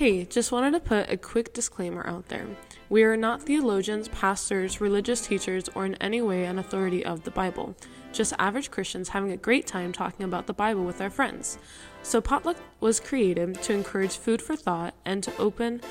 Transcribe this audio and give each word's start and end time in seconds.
Hey, 0.00 0.24
just 0.24 0.50
wanted 0.50 0.70
to 0.70 0.80
put 0.80 1.10
a 1.10 1.18
quick 1.18 1.52
disclaimer 1.52 2.06
out 2.06 2.28
there. 2.28 2.46
We 2.88 3.02
are 3.02 3.18
not 3.18 3.42
theologians, 3.42 4.08
pastors, 4.08 4.80
religious 4.80 5.26
teachers, 5.26 5.68
or 5.74 5.84
in 5.84 5.94
any 5.96 6.22
way 6.22 6.46
an 6.46 6.58
authority 6.58 7.04
of 7.04 7.24
the 7.24 7.30
Bible. 7.30 7.76
Just 8.10 8.32
average 8.38 8.70
Christians 8.70 9.10
having 9.10 9.30
a 9.30 9.36
great 9.36 9.66
time 9.66 9.92
talking 9.92 10.24
about 10.24 10.46
the 10.46 10.54
Bible 10.54 10.84
with 10.84 11.02
our 11.02 11.10
friends. 11.10 11.58
So, 12.02 12.22
Potluck 12.22 12.56
was 12.80 12.98
created 12.98 13.60
to 13.60 13.74
encourage 13.74 14.16
food 14.16 14.40
for 14.40 14.56
thought 14.56 14.94
and 15.04 15.22
to 15.22 15.36
open 15.36 15.82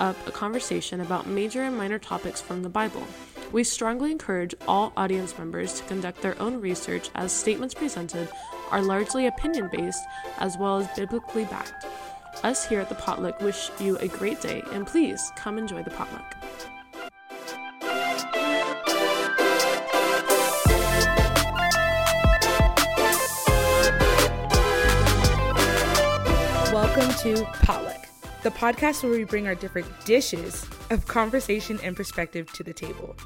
up 0.00 0.16
a 0.26 0.30
conversation 0.30 1.02
about 1.02 1.26
major 1.26 1.62
and 1.62 1.76
minor 1.76 1.98
topics 1.98 2.40
from 2.40 2.62
the 2.62 2.70
Bible. 2.70 3.06
We 3.52 3.64
strongly 3.64 4.12
encourage 4.12 4.54
all 4.66 4.94
audience 4.96 5.36
members 5.36 5.74
to 5.74 5.84
conduct 5.84 6.22
their 6.22 6.40
own 6.40 6.58
research 6.62 7.10
as 7.14 7.32
statements 7.32 7.74
presented 7.74 8.30
are 8.70 8.80
largely 8.80 9.26
opinion 9.26 9.68
based 9.70 10.04
as 10.38 10.56
well 10.56 10.78
as 10.78 10.88
biblically 10.96 11.44
backed. 11.44 11.84
Us 12.44 12.64
here 12.64 12.78
at 12.78 12.88
the 12.88 12.94
Potluck 12.94 13.40
wish 13.40 13.70
you 13.80 13.96
a 13.98 14.06
great 14.06 14.40
day 14.40 14.62
and 14.72 14.86
please 14.86 15.32
come 15.34 15.58
enjoy 15.58 15.82
the 15.82 15.90
potluck. 15.90 16.36
Welcome 26.72 27.10
to 27.22 27.44
Potluck, 27.64 28.06
the 28.44 28.50
podcast 28.50 29.02
where 29.02 29.10
we 29.10 29.24
bring 29.24 29.48
our 29.48 29.56
different 29.56 29.88
dishes 30.04 30.64
of 30.90 31.08
conversation 31.08 31.80
and 31.82 31.96
perspective 31.96 32.52
to 32.52 32.62
the 32.62 32.72
table. 32.72 33.16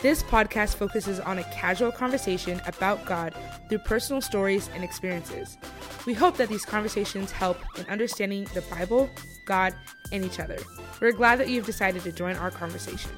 This 0.00 0.22
podcast 0.22 0.76
focuses 0.76 1.18
on 1.18 1.38
a 1.38 1.44
casual 1.44 1.90
conversation 1.90 2.62
about 2.68 3.04
God 3.04 3.34
through 3.68 3.78
personal 3.78 4.20
stories 4.20 4.70
and 4.72 4.84
experiences. 4.84 5.58
We 6.06 6.14
hope 6.14 6.36
that 6.36 6.48
these 6.48 6.64
conversations 6.64 7.32
help 7.32 7.58
in 7.76 7.84
understanding 7.86 8.46
the 8.54 8.60
Bible, 8.62 9.10
God, 9.44 9.74
and 10.12 10.24
each 10.24 10.38
other. 10.38 10.58
We're 11.00 11.10
glad 11.10 11.40
that 11.40 11.48
you've 11.48 11.66
decided 11.66 12.02
to 12.02 12.12
join 12.12 12.36
our 12.36 12.52
conversation. 12.52 13.10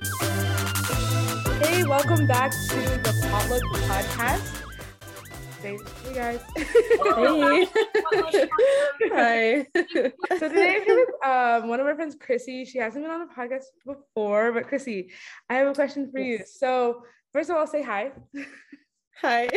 Hey, 1.62 1.84
welcome 1.84 2.26
back 2.26 2.50
to 2.50 2.76
the 2.76 3.28
Potluck 3.30 3.62
Podcast. 3.62 4.69
Hey, 5.62 5.78
hey 6.04 6.14
guys. 6.14 6.40
Hey. 6.56 7.68
Hi. 9.12 9.66
so 9.74 10.48
today 10.48 10.76
I'm 10.76 10.84
here 10.84 10.96
with 10.96 11.26
um, 11.26 11.68
one 11.68 11.80
of 11.80 11.86
our 11.86 11.94
friends, 11.94 12.16
Chrissy. 12.18 12.64
She 12.64 12.78
hasn't 12.78 13.04
been 13.04 13.12
on 13.12 13.28
the 13.28 13.34
podcast 13.34 13.64
before, 13.84 14.52
but 14.52 14.68
Chrissy, 14.68 15.10
I 15.50 15.56
have 15.56 15.66
a 15.66 15.74
question 15.74 16.10
for 16.10 16.18
you. 16.18 16.40
So 16.46 17.02
first 17.34 17.50
of 17.50 17.56
all, 17.56 17.66
say 17.66 17.82
hi. 17.82 18.12
Hi. 19.20 19.50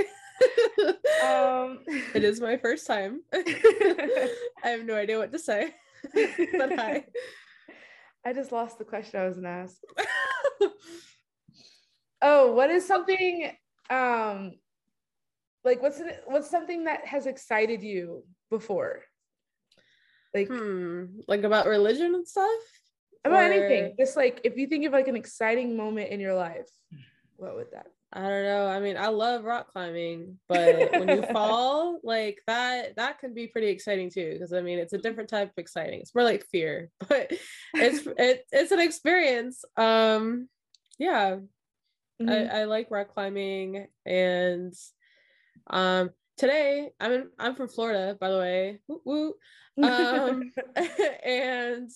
Um, 1.24 1.80
it 2.14 2.26
is 2.26 2.42
my 2.42 2.58
first 2.58 2.86
time. 2.86 3.22
I 3.34 4.42
have 4.64 4.84
no 4.84 4.96
idea 4.96 5.18
what 5.18 5.32
to 5.32 5.40
say. 5.40 5.74
but 6.14 6.78
hi. 6.78 7.06
I 8.26 8.34
just 8.34 8.52
lost 8.52 8.78
the 8.78 8.84
question 8.84 9.22
I 9.22 9.26
was 9.26 9.38
gonna 9.38 9.48
ask. 9.48 9.78
Oh, 12.22 12.52
what 12.52 12.72
is 12.72 12.86
something 12.86 13.54
um 13.90 14.54
like 15.64 15.82
what's 15.82 16.02
what's 16.26 16.50
something 16.50 16.86
that 16.86 17.06
has 17.06 17.26
excited 17.26 17.82
you 17.84 18.24
before? 18.50 19.02
Like 20.34 20.48
hmm. 20.48 21.06
Like 21.28 21.44
about 21.44 21.68
religion 21.68 22.16
and 22.16 22.28
stuff? 22.28 22.50
about 23.26 23.52
Or- 23.52 23.54
anything. 23.54 23.96
Just 23.98 24.18
like 24.18 24.42
if 24.44 24.58
you 24.58 24.68
think 24.68 24.86
of 24.86 24.92
like 24.94 25.08
an 25.08 25.16
exciting 25.16 25.78
moment 25.78 26.10
in 26.10 26.20
your 26.20 26.34
life, 26.36 26.70
what 27.38 27.56
would 27.56 27.72
that? 27.72 27.88
I 28.16 28.22
don't 28.30 28.44
know. 28.44 28.68
I 28.68 28.80
mean, 28.80 28.96
I 28.96 29.08
love 29.08 29.44
rock 29.44 29.72
climbing, 29.72 30.38
but 30.48 30.92
when 30.92 31.08
you 31.10 31.24
fall, 31.32 32.00
like 32.04 32.40
that, 32.46 32.96
that 32.98 33.18
can 33.18 33.34
be 33.34 33.48
pretty 33.48 33.70
exciting 33.70 34.12
too. 34.12 34.34
Because 34.34 34.54
I 34.54 34.62
mean, 34.62 34.78
it's 34.78 34.94
a 34.94 35.00
different 35.00 35.30
type 35.30 35.48
of 35.50 35.58
exciting. 35.58 36.00
It's 36.02 36.14
more 36.14 36.24
like 36.24 36.46
fear, 36.52 36.90
but 37.10 37.32
it's 37.74 38.06
it, 38.18 38.46
it's 38.52 38.72
an 38.72 38.80
experience. 38.82 39.64
Um, 39.78 40.48
yeah, 41.00 41.38
Mhm. 42.22 42.52
I, 42.52 42.62
I 42.62 42.64
like 42.66 42.92
rock 42.92 43.08
climbing 43.16 43.88
and 44.06 44.74
um 45.70 46.10
today 46.38 46.90
I'm 47.00 47.12
in, 47.12 47.30
I'm 47.40 47.56
from 47.56 47.68
Florida 47.68 48.18
by 48.20 48.30
the 48.30 48.38
way 48.38 48.80
woo 48.88 49.02
woo 49.06 49.34
um 49.84 50.52
and 50.76 51.90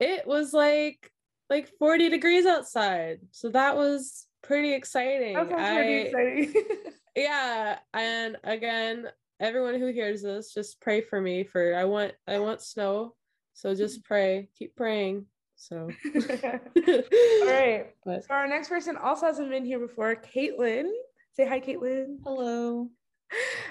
it 0.00 0.26
was 0.26 0.52
like 0.52 1.10
like 1.50 1.68
40 1.78 2.10
degrees 2.10 2.46
outside 2.46 3.20
so 3.30 3.48
that 3.50 3.76
was 3.76 4.26
pretty 4.42 4.72
exciting 4.74 5.34
that 5.34 5.48
sounds 5.48 5.74
pretty 5.74 5.94
I- 5.94 6.40
exciting. 6.42 6.64
yeah 7.16 7.78
and 7.94 8.36
again 8.44 9.06
everyone 9.40 9.78
who 9.78 9.86
hears 9.88 10.22
this 10.22 10.52
just 10.54 10.80
pray 10.80 11.00
for 11.00 11.20
me 11.20 11.44
for 11.44 11.74
I 11.74 11.84
want 11.84 12.12
I 12.26 12.38
want 12.38 12.60
snow 12.60 13.14
so 13.54 13.74
just 13.74 14.04
pray 14.04 14.48
keep 14.56 14.76
praying 14.76 15.26
so 15.60 15.90
All 16.06 17.46
right. 17.46 17.86
But- 18.04 18.24
So 18.24 18.30
our 18.34 18.46
next 18.46 18.68
person 18.68 18.96
also 18.96 19.26
hasn't 19.26 19.50
been 19.50 19.64
here 19.64 19.80
before, 19.80 20.14
Katelyn. 20.14 20.88
Say 21.32 21.48
hi, 21.48 21.58
Katelyn. 21.58 22.18
Hello. 22.24 22.88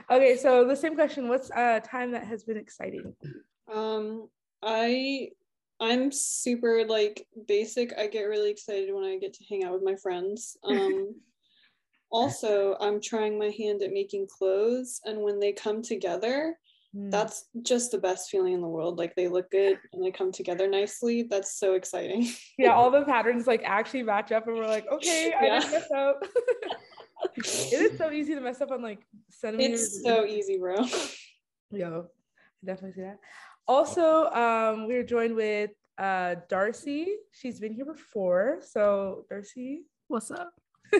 Okay, 0.09 0.37
so 0.37 0.65
the 0.65 0.75
same 0.75 0.95
question. 0.95 1.27
What's 1.27 1.49
a 1.51 1.81
time 1.81 2.11
that 2.11 2.25
has 2.25 2.43
been 2.43 2.57
exciting? 2.57 3.13
Um, 3.73 4.29
I 4.63 5.29
I'm 5.79 6.11
super 6.11 6.85
like 6.87 7.27
basic. 7.47 7.93
I 7.97 8.07
get 8.07 8.23
really 8.23 8.49
excited 8.49 8.93
when 8.93 9.03
I 9.03 9.17
get 9.17 9.33
to 9.33 9.43
hang 9.49 9.63
out 9.63 9.73
with 9.73 9.83
my 9.83 9.95
friends. 9.95 10.57
Um, 10.63 11.15
also, 12.11 12.77
I'm 12.79 13.01
trying 13.01 13.37
my 13.37 13.49
hand 13.49 13.81
at 13.83 13.91
making 13.91 14.27
clothes, 14.27 15.01
and 15.05 15.21
when 15.21 15.39
they 15.39 15.51
come 15.53 15.81
together, 15.81 16.57
Hmm. 16.93 17.09
that's 17.09 17.49
just 17.63 17.91
the 17.91 17.97
best 17.97 18.29
feeling 18.29 18.53
in 18.53 18.61
the 18.61 18.67
world. 18.67 18.97
Like 18.97 19.13
they 19.15 19.27
look 19.27 19.51
good 19.51 19.77
and 19.91 20.01
they 20.01 20.09
come 20.11 20.31
together 20.31 20.69
nicely. 20.69 21.23
That's 21.29 21.59
so 21.59 21.73
exciting. 21.73 22.29
yeah, 22.57 22.71
all 22.73 22.89
the 22.97 23.03
patterns 23.03 23.45
like 23.45 23.61
actually 23.65 24.03
match 24.03 24.31
up, 24.31 24.47
and 24.47 24.55
we're 24.55 24.67
like, 24.67 24.85
okay, 24.89 25.33
I 25.37 25.43
Yeah. 25.45 25.59
didn't 25.59 25.71
mess 25.73 25.91
up. 25.93 26.19
it 27.35 27.73
is 27.73 27.97
so 27.97 28.11
easy 28.11 28.35
to 28.35 28.41
mess 28.41 28.61
up 28.61 28.71
on 28.71 28.81
like 28.81 29.05
centimeters. 29.29 29.81
It's 29.81 30.03
so 30.03 30.25
easy, 30.25 30.57
bro. 30.57 30.85
Yo, 31.71 32.07
I 32.07 32.65
definitely 32.65 32.93
see 32.93 33.01
that. 33.01 33.19
Also, 33.67 34.29
um, 34.31 34.87
we're 34.87 35.03
joined 35.03 35.35
with 35.35 35.71
uh 35.97 36.35
Darcy. 36.47 37.15
She's 37.31 37.59
been 37.59 37.73
here 37.73 37.85
before. 37.85 38.59
So 38.61 39.25
Darcy. 39.29 39.83
What's 40.07 40.31
up? 40.31 40.53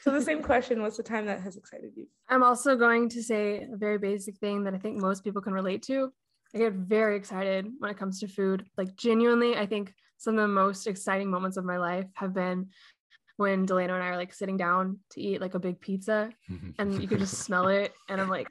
so 0.00 0.12
the 0.12 0.22
same 0.22 0.42
question, 0.42 0.80
what's 0.80 0.96
the 0.96 1.02
time 1.02 1.26
that 1.26 1.40
has 1.40 1.56
excited 1.56 1.90
you? 1.96 2.06
I'm 2.28 2.42
also 2.42 2.76
going 2.76 3.08
to 3.10 3.22
say 3.22 3.66
a 3.72 3.76
very 3.76 3.98
basic 3.98 4.36
thing 4.38 4.64
that 4.64 4.74
I 4.74 4.78
think 4.78 5.00
most 5.00 5.24
people 5.24 5.42
can 5.42 5.52
relate 5.52 5.82
to. 5.84 6.12
I 6.54 6.58
get 6.58 6.72
very 6.72 7.16
excited 7.16 7.66
when 7.78 7.90
it 7.90 7.98
comes 7.98 8.20
to 8.20 8.28
food. 8.28 8.64
Like, 8.76 8.94
genuinely, 8.96 9.56
I 9.56 9.66
think 9.66 9.92
some 10.18 10.34
of 10.34 10.42
the 10.42 10.48
most 10.48 10.86
exciting 10.86 11.30
moments 11.30 11.56
of 11.56 11.64
my 11.64 11.78
life 11.78 12.06
have 12.14 12.32
been 12.32 12.68
when 13.38 13.64
Delano 13.66 13.94
and 13.94 14.02
I 14.02 14.08
are 14.08 14.16
like 14.16 14.34
sitting 14.34 14.56
down 14.56 14.98
to 15.10 15.20
eat 15.20 15.40
like 15.40 15.54
a 15.54 15.60
big 15.60 15.80
pizza 15.80 16.28
and 16.78 17.00
you 17.00 17.06
can 17.06 17.18
just 17.20 17.36
smell 17.38 17.68
it. 17.80 17.94
And 18.08 18.20
I'm 18.20 18.28
like 18.28 18.48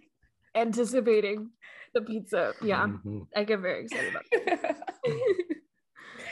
anticipating 0.55 1.49
the 1.93 2.01
pizza. 2.01 2.53
Yeah, 2.63 2.87
Mhm. 2.87 3.27
I 3.35 3.43
get 3.43 3.59
very 3.59 3.83
excited 3.83 4.09
about 4.09 4.23
that. 4.31 4.77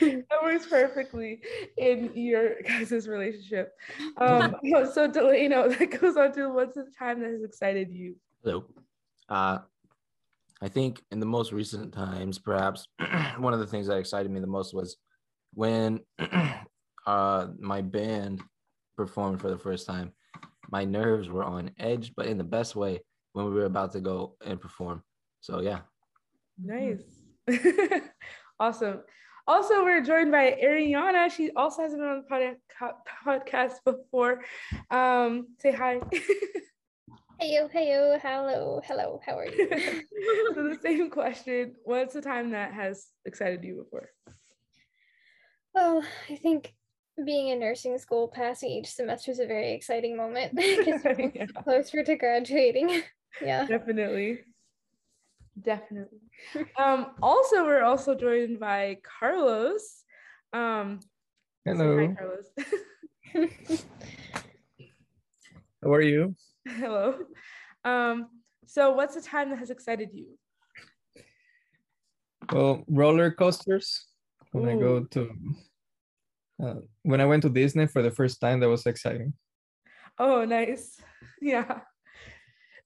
that 0.00 0.42
works 0.42 0.66
perfectly 0.66 1.42
in 1.76 2.12
your 2.14 2.62
guys' 2.66 3.06
relationship. 3.06 3.74
Um, 4.16 4.56
so 4.94 5.06
Delano, 5.06 5.68
that 5.68 6.00
goes 6.00 6.16
on 6.16 6.32
to 6.32 6.48
what's 6.48 6.76
the 6.76 6.90
time 6.98 7.20
that 7.20 7.30
has 7.30 7.42
excited 7.42 7.92
you? 7.92 8.16
Hello. 8.42 8.64
Uh, 9.28 9.58
I 10.62 10.68
think 10.68 11.02
in 11.10 11.20
the 11.20 11.26
most 11.26 11.52
recent 11.52 11.92
times, 11.92 12.38
perhaps 12.38 12.88
one 13.36 13.52
of 13.52 13.60
the 13.60 13.66
things 13.66 13.88
that 13.88 13.98
excited 13.98 14.30
me 14.30 14.40
the 14.40 14.46
most 14.46 14.72
was 14.72 14.96
when 15.52 16.00
uh, 17.06 17.48
my 17.58 17.80
band 17.82 18.42
performed 18.96 19.40
for 19.40 19.50
the 19.50 19.58
first 19.58 19.86
time. 19.86 20.12
My 20.70 20.84
nerves 20.84 21.28
were 21.28 21.44
on 21.44 21.70
edge, 21.78 22.12
but 22.16 22.26
in 22.26 22.38
the 22.38 22.44
best 22.44 22.74
way 22.76 23.00
when 23.32 23.46
we 23.46 23.52
were 23.52 23.66
about 23.66 23.92
to 23.92 24.00
go 24.00 24.36
and 24.44 24.60
perform. 24.60 25.02
So 25.40 25.60
yeah, 25.60 25.80
Nice. 26.62 27.02
awesome. 28.60 29.02
Also, 29.46 29.84
we're 29.84 30.02
joined 30.02 30.32
by 30.32 30.58
Ariana. 30.62 31.30
She 31.30 31.50
also 31.54 31.82
hasn't 31.82 32.00
been 32.00 32.08
on 32.08 32.24
the 32.28 32.56
pod- 32.78 32.94
podcast 33.24 33.74
before. 33.84 34.42
Um, 34.90 35.48
say 35.60 35.72
hi. 35.72 36.00
Heyo, 37.40 37.70
heyo, 37.70 38.18
hello, 38.18 38.80
hello, 38.82 39.20
how 39.22 39.38
are 39.38 39.44
you? 39.44 39.68
so 40.54 40.62
the 40.70 40.78
same 40.82 41.10
question. 41.10 41.74
What's 41.84 42.14
the 42.14 42.22
time 42.22 42.52
that 42.52 42.72
has 42.72 43.08
excited 43.26 43.62
you 43.62 43.84
before? 43.84 44.08
well, 45.74 46.02
I 46.30 46.36
think 46.36 46.72
being 47.24 47.48
in 47.48 47.60
nursing 47.60 47.96
school, 47.98 48.28
passing 48.28 48.70
each 48.70 48.88
semester 48.92 49.30
is 49.30 49.38
a 49.40 49.46
very 49.46 49.72
exciting 49.72 50.16
moment 50.16 50.54
because 50.56 51.02
we're 51.04 51.32
Yeah. 51.34 51.46
closer 51.64 52.02
to 52.02 52.16
graduating. 52.16 53.02
yeah. 53.42 53.66
Definitely. 53.66 54.40
Definitely. 55.60 56.18
Um, 56.78 57.12
also, 57.22 57.64
we're 57.64 57.82
also 57.82 58.14
joined 58.14 58.60
by 58.60 58.98
Carlos. 59.02 60.04
Um, 60.52 61.00
say 61.66 61.72
Hi, 61.72 61.74
Hello. 61.74 62.14
Carlos. 62.18 62.46
How 65.82 65.92
are 65.92 66.02
you? 66.02 66.34
Hello. 66.68 67.18
Um, 67.84 68.28
so 68.66 68.92
what's 68.92 69.14
the 69.14 69.22
time 69.22 69.50
that 69.50 69.58
has 69.58 69.70
excited 69.70 70.10
you? 70.12 70.38
Well, 72.52 72.84
roller 72.88 73.30
coasters. 73.30 74.06
when 74.52 74.68
I 74.68 74.74
go 74.76 74.96
Ooh. 74.96 75.08
to 75.12 75.30
uh, 76.62 76.74
when 77.06 77.20
I 77.20 77.24
went 77.24 77.42
to 77.44 77.48
Disney 77.48 77.86
for 77.86 78.02
the 78.02 78.10
first 78.10 78.40
time. 78.40 78.60
That 78.60 78.68
was 78.68 78.84
exciting. 78.84 79.32
Oh, 80.18 80.44
nice. 80.44 81.00
Yeah. 81.40 81.80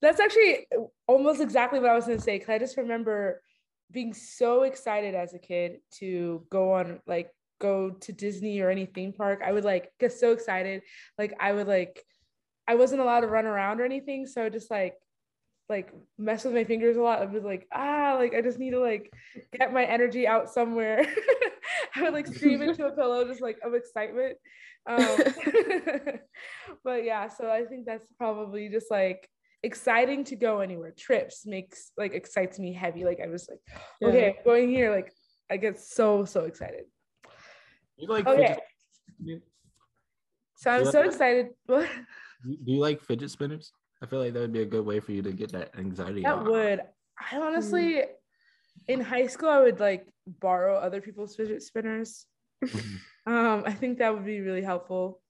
That's 0.03 0.19
actually 0.19 0.67
almost 1.07 1.41
exactly 1.41 1.79
what 1.79 1.91
I 1.91 1.95
was 1.95 2.07
going 2.07 2.19
to 2.19 2.25
say. 2.25 2.39
Cause 2.39 2.49
I 2.49 2.59
just 2.59 2.77
remember 2.77 3.43
being 3.93 4.13
so 4.13 4.63
excited 4.63 5.15
as 5.15 5.35
a 5.35 5.39
kid 5.39 5.79
to 5.99 6.45
go 6.51 6.73
on, 6.73 7.01
like, 7.07 7.31
go 7.61 7.91
to 7.91 8.13
Disney 8.13 8.61
or 8.61 8.71
any 8.71 8.87
theme 8.87 9.13
park. 9.13 9.41
I 9.45 9.53
would 9.53 9.65
like 9.65 9.93
get 10.01 10.13
so 10.13 10.33
excited. 10.33 10.83
Like, 11.17 11.35
I 11.39 11.53
would 11.53 11.69
like, 11.69 12.03
I 12.67 12.75
wasn't 12.75 13.03
allowed 13.03 13.21
to 13.21 13.29
run 13.29 13.47
around 13.47 13.81
or 13.81 13.85
anything. 13.85 14.27
So 14.27 14.49
just 14.49 14.71
like, 14.71 14.95
like 15.69 15.93
mess 16.19 16.45
with 16.45 16.55
my 16.55 16.65
fingers 16.65 16.97
a 16.97 17.03
lot. 17.03 17.23
I 17.23 17.27
was 17.27 17.45
like, 17.45 17.69
ah, 17.73 18.17
like 18.19 18.35
I 18.35 18.43
just 18.43 18.59
need 18.59 18.73
to 18.73 18.81
like 18.81 19.13
get 19.57 19.73
my 19.73 19.85
energy 19.85 20.27
out 20.27 20.51
somewhere. 20.51 21.07
I 21.97 22.03
would 22.03 22.13
like 22.13 22.27
scream 22.27 22.63
into 22.63 22.87
a 22.87 22.93
pillow 22.93 23.27
just 23.27 23.41
like 23.41 23.59
of 23.65 23.75
excitement. 23.75 24.37
Um, 24.89 25.19
but 26.85 27.05
yeah, 27.05 27.29
so 27.29 27.51
I 27.51 27.65
think 27.65 27.87
that's 27.87 28.07
probably 28.19 28.69
just 28.69 28.91
like 28.91 29.29
exciting 29.63 30.25
to 30.25 30.37
go 30.37 30.61
anywhere. 30.61 30.93
Trips 30.97 31.47
makes 31.47 31.93
like 31.97 32.15
excites 32.15 32.59
me 32.59 32.73
heavy. 32.73 33.05
Like 33.05 33.21
I 33.23 33.29
was 33.29 33.49
like, 33.49 33.61
okay, 34.03 34.35
going 34.45 34.71
here. 34.71 34.91
Like 34.91 35.13
I 35.51 35.57
get 35.57 35.79
so 35.79 36.25
so 36.25 36.45
excited. 36.45 36.85
You 37.97 38.09
like 38.09 38.27
Okay. 38.27 38.57
fidget, 39.19 39.43
So 40.57 40.71
I'm 40.71 40.85
Yeah. 40.85 40.91
so 40.91 41.03
excited. 41.03 41.49
Do 41.69 42.57
you 42.65 42.81
like 42.81 43.03
fidget 43.03 43.31
spinners? 43.31 43.73
I 44.03 44.07
feel 44.07 44.21
like 44.21 44.33
that 44.33 44.41
would 44.41 44.53
be 44.53 44.63
a 44.63 44.67
good 44.67 44.87
way 44.87 44.99
for 45.01 45.13
you 45.13 45.21
to 45.23 45.33
get 45.33 45.53
that 45.53 45.79
anxiety 45.79 46.23
That 46.23 46.39
out. 46.39 46.47
would. 46.47 46.81
I 47.19 47.37
honestly, 47.37 48.03
in 48.89 49.01
high 49.01 49.27
school, 49.27 49.49
I 49.49 49.61
would 49.61 49.81
like 49.81 50.07
borrow 50.27 50.77
other 50.77 51.01
people's 51.01 51.37
fidget 51.37 51.63
spinners. 51.63 52.27
Mhm. 52.65 52.99
Um, 53.27 53.65
I 53.67 53.75
think 53.75 53.99
that 53.99 54.15
would 54.15 54.25
be 54.25 54.41
really 54.41 54.63
helpful. 54.63 55.21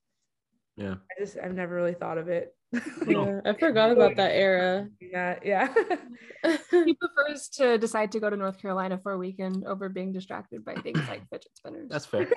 Yeah. 0.76 0.94
I 0.94 1.20
just 1.20 1.36
I've 1.36 1.52
never 1.54 1.74
really 1.74 1.92
thought 1.92 2.18
of 2.18 2.28
it. 2.28 2.54
Yeah, 3.06 3.40
I 3.44 3.52
forgot 3.54 3.90
about 3.90 4.14
that 4.16 4.30
era. 4.30 4.88
yeah, 5.00 5.38
yeah. 5.44 5.74
He 6.70 6.94
prefers 6.94 7.48
to 7.58 7.76
decide 7.78 8.12
to 8.12 8.20
go 8.20 8.30
to 8.30 8.36
North 8.36 8.62
Carolina 8.62 8.96
for 9.02 9.12
a 9.12 9.18
weekend 9.18 9.66
over 9.66 9.88
being 9.88 10.12
distracted 10.12 10.64
by 10.64 10.74
things 10.76 11.00
like 11.08 11.28
fidget 11.30 11.50
spinners. 11.56 11.88
That's 11.90 12.06
fair. 12.06 12.28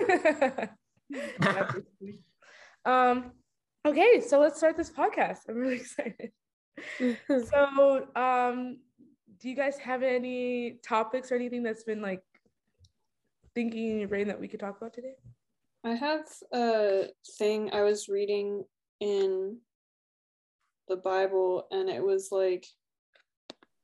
Um, 2.84 3.32
okay, 3.86 4.20
so 4.20 4.40
let's 4.40 4.58
start 4.58 4.76
this 4.76 4.90
podcast. 4.90 5.38
I'm 5.48 5.56
really 5.56 5.76
excited. 5.76 6.32
So, 6.98 8.06
um, 8.16 8.78
do 9.44 9.50
you 9.50 9.54
guys 9.54 9.76
have 9.76 10.02
any 10.02 10.78
topics 10.82 11.30
or 11.30 11.34
anything 11.34 11.62
that's 11.62 11.84
been 11.84 12.00
like 12.00 12.22
thinking 13.54 13.90
in 13.90 13.98
your 13.98 14.08
brain 14.08 14.26
that 14.26 14.40
we 14.40 14.48
could 14.48 14.58
talk 14.58 14.78
about 14.78 14.94
today? 14.94 15.16
I 15.84 15.90
have 15.90 16.24
a 16.54 17.08
thing 17.36 17.68
I 17.74 17.82
was 17.82 18.08
reading 18.08 18.64
in 19.00 19.58
the 20.88 20.96
Bible, 20.96 21.66
and 21.70 21.90
it 21.90 22.02
was 22.02 22.30
like, 22.32 22.64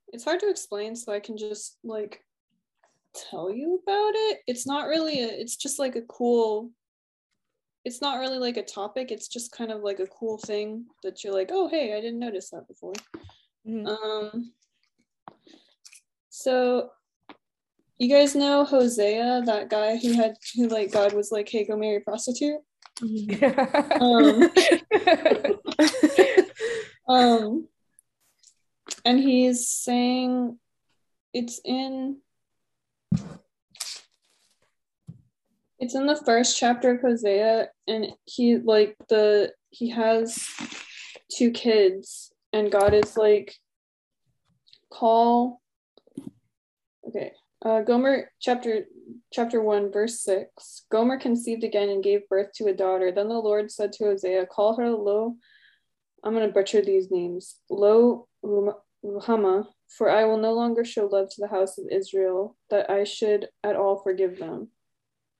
it's 0.07 0.23
hard 0.23 0.39
to 0.39 0.49
explain, 0.49 0.95
so 0.95 1.13
I 1.13 1.19
can 1.19 1.37
just 1.37 1.77
like 1.83 2.25
tell 3.29 3.53
you 3.53 3.79
about 3.83 4.13
it. 4.15 4.39
It's 4.47 4.65
not 4.65 4.87
really 4.87 5.21
a, 5.21 5.27
it's 5.27 5.57
just 5.57 5.77
like 5.77 5.95
a 5.95 6.01
cool, 6.01 6.71
it's 7.85 8.01
not 8.01 8.17
really 8.17 8.39
like 8.39 8.57
a 8.57 8.63
topic, 8.63 9.11
it's 9.11 9.27
just 9.27 9.51
kind 9.51 9.71
of 9.71 9.83
like 9.83 9.99
a 9.99 10.07
cool 10.07 10.39
thing 10.39 10.85
that 11.03 11.23
you're 11.23 11.35
like, 11.35 11.51
oh, 11.53 11.67
hey, 11.67 11.95
I 11.95 12.01
didn't 12.01 12.17
notice 12.17 12.49
that 12.49 12.67
before. 12.67 12.93
Mhm. 13.67 13.85
Um, 13.87 14.53
so 16.31 16.89
you 17.99 18.09
guys 18.09 18.33
know 18.35 18.63
Hosea, 18.65 19.43
that 19.45 19.69
guy 19.69 19.97
who 19.97 20.13
had 20.13 20.35
who 20.55 20.67
like 20.67 20.91
God 20.91 21.13
was 21.13 21.31
like, 21.31 21.47
hey, 21.47 21.67
go 21.67 21.77
marry 21.77 21.97
a 21.97 21.99
prostitute. 21.99 22.61
Um, 23.99 24.49
um, 27.07 27.67
and 29.05 29.19
he's 29.19 29.67
saying 29.67 30.57
it's 31.33 31.61
in 31.63 32.17
it's 35.77 35.95
in 35.95 36.07
the 36.07 36.21
first 36.25 36.57
chapter 36.57 36.95
of 36.95 37.01
Hosea, 37.01 37.69
and 37.87 38.07
he 38.25 38.57
like 38.57 38.95
the 39.09 39.53
he 39.69 39.89
has 39.89 40.47
two 41.31 41.51
kids, 41.51 42.33
and 42.51 42.71
God 42.71 42.93
is 42.93 43.15
like, 43.15 43.55
call. 44.91 45.60
Okay, 47.07 47.31
uh, 47.63 47.81
Gomer 47.81 48.31
chapter 48.39 48.85
chapter 49.31 49.61
one 49.61 49.91
verse 49.91 50.21
six. 50.21 50.85
Gomer 50.91 51.17
conceived 51.19 51.63
again 51.63 51.89
and 51.89 52.03
gave 52.03 52.27
birth 52.29 52.51
to 52.55 52.67
a 52.67 52.73
daughter. 52.73 53.11
Then 53.11 53.27
the 53.27 53.39
Lord 53.39 53.71
said 53.71 53.93
to 53.93 54.05
Hosea, 54.05 54.45
"Call 54.45 54.75
her 54.77 54.89
Lo." 54.89 55.35
I'm 56.23 56.33
gonna 56.33 56.49
butcher 56.49 56.81
these 56.81 57.09
names. 57.09 57.59
Lo 57.69 58.27
Ruh- 58.43 58.79
Ruhama, 59.03 59.67
for 59.89 60.09
I 60.09 60.25
will 60.25 60.37
no 60.37 60.53
longer 60.53 60.85
show 60.85 61.07
love 61.07 61.29
to 61.31 61.41
the 61.41 61.47
house 61.47 61.77
of 61.77 61.85
Israel, 61.91 62.55
that 62.69 62.89
I 62.89 63.03
should 63.03 63.49
at 63.63 63.75
all 63.75 63.97
forgive 63.97 64.37
them. 64.37 64.69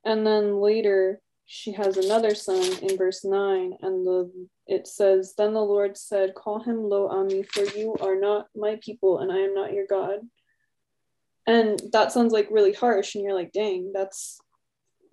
And 0.03 0.25
then 0.25 0.59
later 0.59 1.21
she 1.45 1.73
has 1.73 1.97
another 1.97 2.33
son 2.33 2.63
in 2.81 2.97
verse 2.97 3.23
9, 3.25 3.77
and 3.81 4.07
the 4.07 4.47
it 4.67 4.87
says, 4.87 5.33
Then 5.37 5.53
the 5.53 5.61
Lord 5.61 5.97
said, 5.97 6.33
Call 6.33 6.63
him 6.63 6.89
Lo 6.89 7.07
Ami, 7.09 7.43
for 7.43 7.65
you 7.77 7.95
are 7.99 8.15
not 8.15 8.47
my 8.55 8.79
people, 8.81 9.19
and 9.19 9.31
I 9.31 9.39
am 9.39 9.53
not 9.53 9.73
your 9.73 9.85
God. 9.85 10.19
And 11.47 11.81
that 11.91 12.11
sounds 12.11 12.33
like 12.33 12.47
really 12.51 12.73
harsh, 12.73 13.15
and 13.15 13.23
you're 13.23 13.33
like, 13.33 13.51
dang, 13.51 13.91
that's 13.93 14.39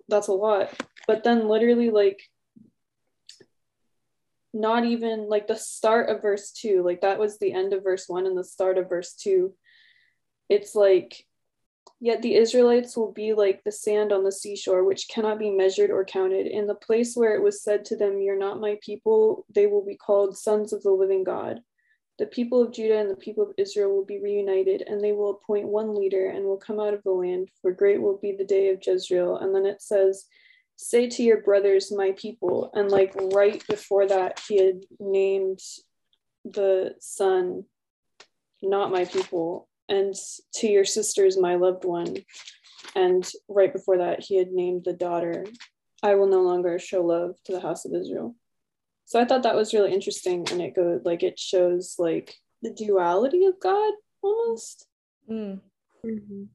that's 0.07 0.27
a 0.27 0.33
lot. 0.33 0.69
But 1.07 1.23
then 1.23 1.47
literally 1.47 1.89
like 1.89 2.21
not 4.53 4.85
even 4.85 5.29
like 5.29 5.47
the 5.47 5.55
start 5.55 6.09
of 6.09 6.21
verse 6.21 6.51
2 6.51 6.83
like 6.83 7.01
that 7.01 7.19
was 7.19 7.37
the 7.37 7.53
end 7.53 7.73
of 7.73 7.83
verse 7.83 8.05
1 8.07 8.25
and 8.25 8.37
the 8.37 8.43
start 8.43 8.77
of 8.77 8.89
verse 8.89 9.13
2 9.13 9.53
it's 10.49 10.73
like 10.73 11.23
yet 11.99 12.21
the 12.21 12.35
israelites 12.35 12.97
will 12.97 13.11
be 13.11 13.33
like 13.33 13.63
the 13.63 13.71
sand 13.71 14.11
on 14.11 14.23
the 14.23 14.31
seashore 14.31 14.83
which 14.83 15.07
cannot 15.07 15.37
be 15.37 15.51
measured 15.51 15.91
or 15.91 16.03
counted. 16.03 16.47
In 16.47 16.65
the 16.65 16.75
place 16.75 17.15
where 17.15 17.35
it 17.35 17.43
was 17.43 17.63
said 17.63 17.85
to 17.85 17.95
them 17.95 18.21
you're 18.21 18.39
not 18.39 18.59
my 18.59 18.77
people 18.81 19.45
they 19.53 19.67
will 19.67 19.85
be 19.85 19.95
called 19.95 20.37
sons 20.37 20.73
of 20.73 20.81
the 20.81 20.91
living 20.91 21.23
god 21.23 21.61
the 22.19 22.25
people 22.27 22.61
of 22.61 22.73
judah 22.73 22.99
and 22.99 23.09
the 23.09 23.15
people 23.15 23.43
of 23.43 23.53
israel 23.57 23.95
will 23.95 24.05
be 24.05 24.19
reunited 24.19 24.83
and 24.85 25.01
they 25.01 25.13
will 25.13 25.31
appoint 25.31 25.67
one 25.67 25.95
leader 25.95 26.29
and 26.29 26.45
will 26.45 26.57
come 26.57 26.79
out 26.79 26.93
of 26.93 27.01
the 27.03 27.11
land 27.11 27.47
for 27.61 27.71
great 27.71 27.99
will 27.99 28.19
be 28.21 28.33
the 28.33 28.43
day 28.43 28.69
of 28.69 28.79
jezreel. 28.85 29.37
And 29.37 29.55
then 29.55 29.65
it 29.65 29.81
says 29.81 30.25
say 30.75 31.09
to 31.09 31.23
your 31.23 31.41
brothers 31.41 31.91
my 31.91 32.13
people 32.17 32.71
and 32.73 32.89
like 32.89 33.13
right 33.33 33.65
before 33.67 34.07
that 34.07 34.39
he 34.47 34.63
had 34.63 34.79
named 34.99 35.59
the 36.45 36.95
son 36.99 37.65
not 38.61 38.91
my 38.91 39.03
people 39.03 39.67
and 39.89 40.13
to 40.53 40.67
your 40.67 40.85
sisters 40.85 41.37
my 41.37 41.55
loved 41.55 41.83
one 41.83 42.15
and 42.95 43.29
right 43.49 43.73
before 43.73 43.97
that 43.97 44.21
he 44.21 44.37
had 44.37 44.53
named 44.53 44.85
the 44.85 44.93
daughter 44.93 45.45
i 46.01 46.15
will 46.15 46.27
no 46.27 46.41
longer 46.41 46.79
show 46.79 47.01
love 47.01 47.35
to 47.43 47.51
the 47.51 47.59
house 47.59 47.83
of 47.83 47.93
israel 47.93 48.33
so 49.09 49.19
i 49.19 49.25
thought 49.25 49.41
that 49.43 49.55
was 49.55 49.73
really 49.73 49.91
interesting 49.91 50.45
and 50.51 50.61
it 50.61 50.75
goes 50.75 51.01
like 51.03 51.23
it 51.23 51.37
shows 51.39 51.95
like 51.97 52.35
the 52.61 52.71
duality 52.71 53.45
of 53.45 53.59
god 53.59 53.93
almost 54.21 54.85
Mm. 55.29 56.47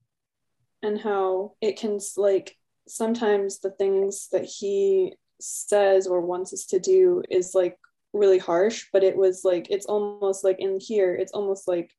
and 0.83 1.01
how 1.01 1.53
it 1.61 1.79
can 1.79 1.99
like 2.17 2.57
sometimes 2.89 3.61
the 3.61 3.71
things 3.71 4.29
that 4.33 4.45
he 4.45 5.15
says 5.41 6.07
or 6.07 6.21
wants 6.21 6.53
us 6.53 6.67
to 6.67 6.79
do 6.79 7.23
is 7.31 7.55
like 7.55 7.77
really 8.13 8.39
harsh 8.39 8.87
but 8.93 9.05
it 9.05 9.17
was 9.17 9.45
like 9.45 9.67
it's 9.71 9.87
almost 9.87 10.45
like 10.45 10.59
in 10.61 10.79
here 10.81 11.15
it's 11.15 11.33
almost 11.33 11.69
like 11.69 11.91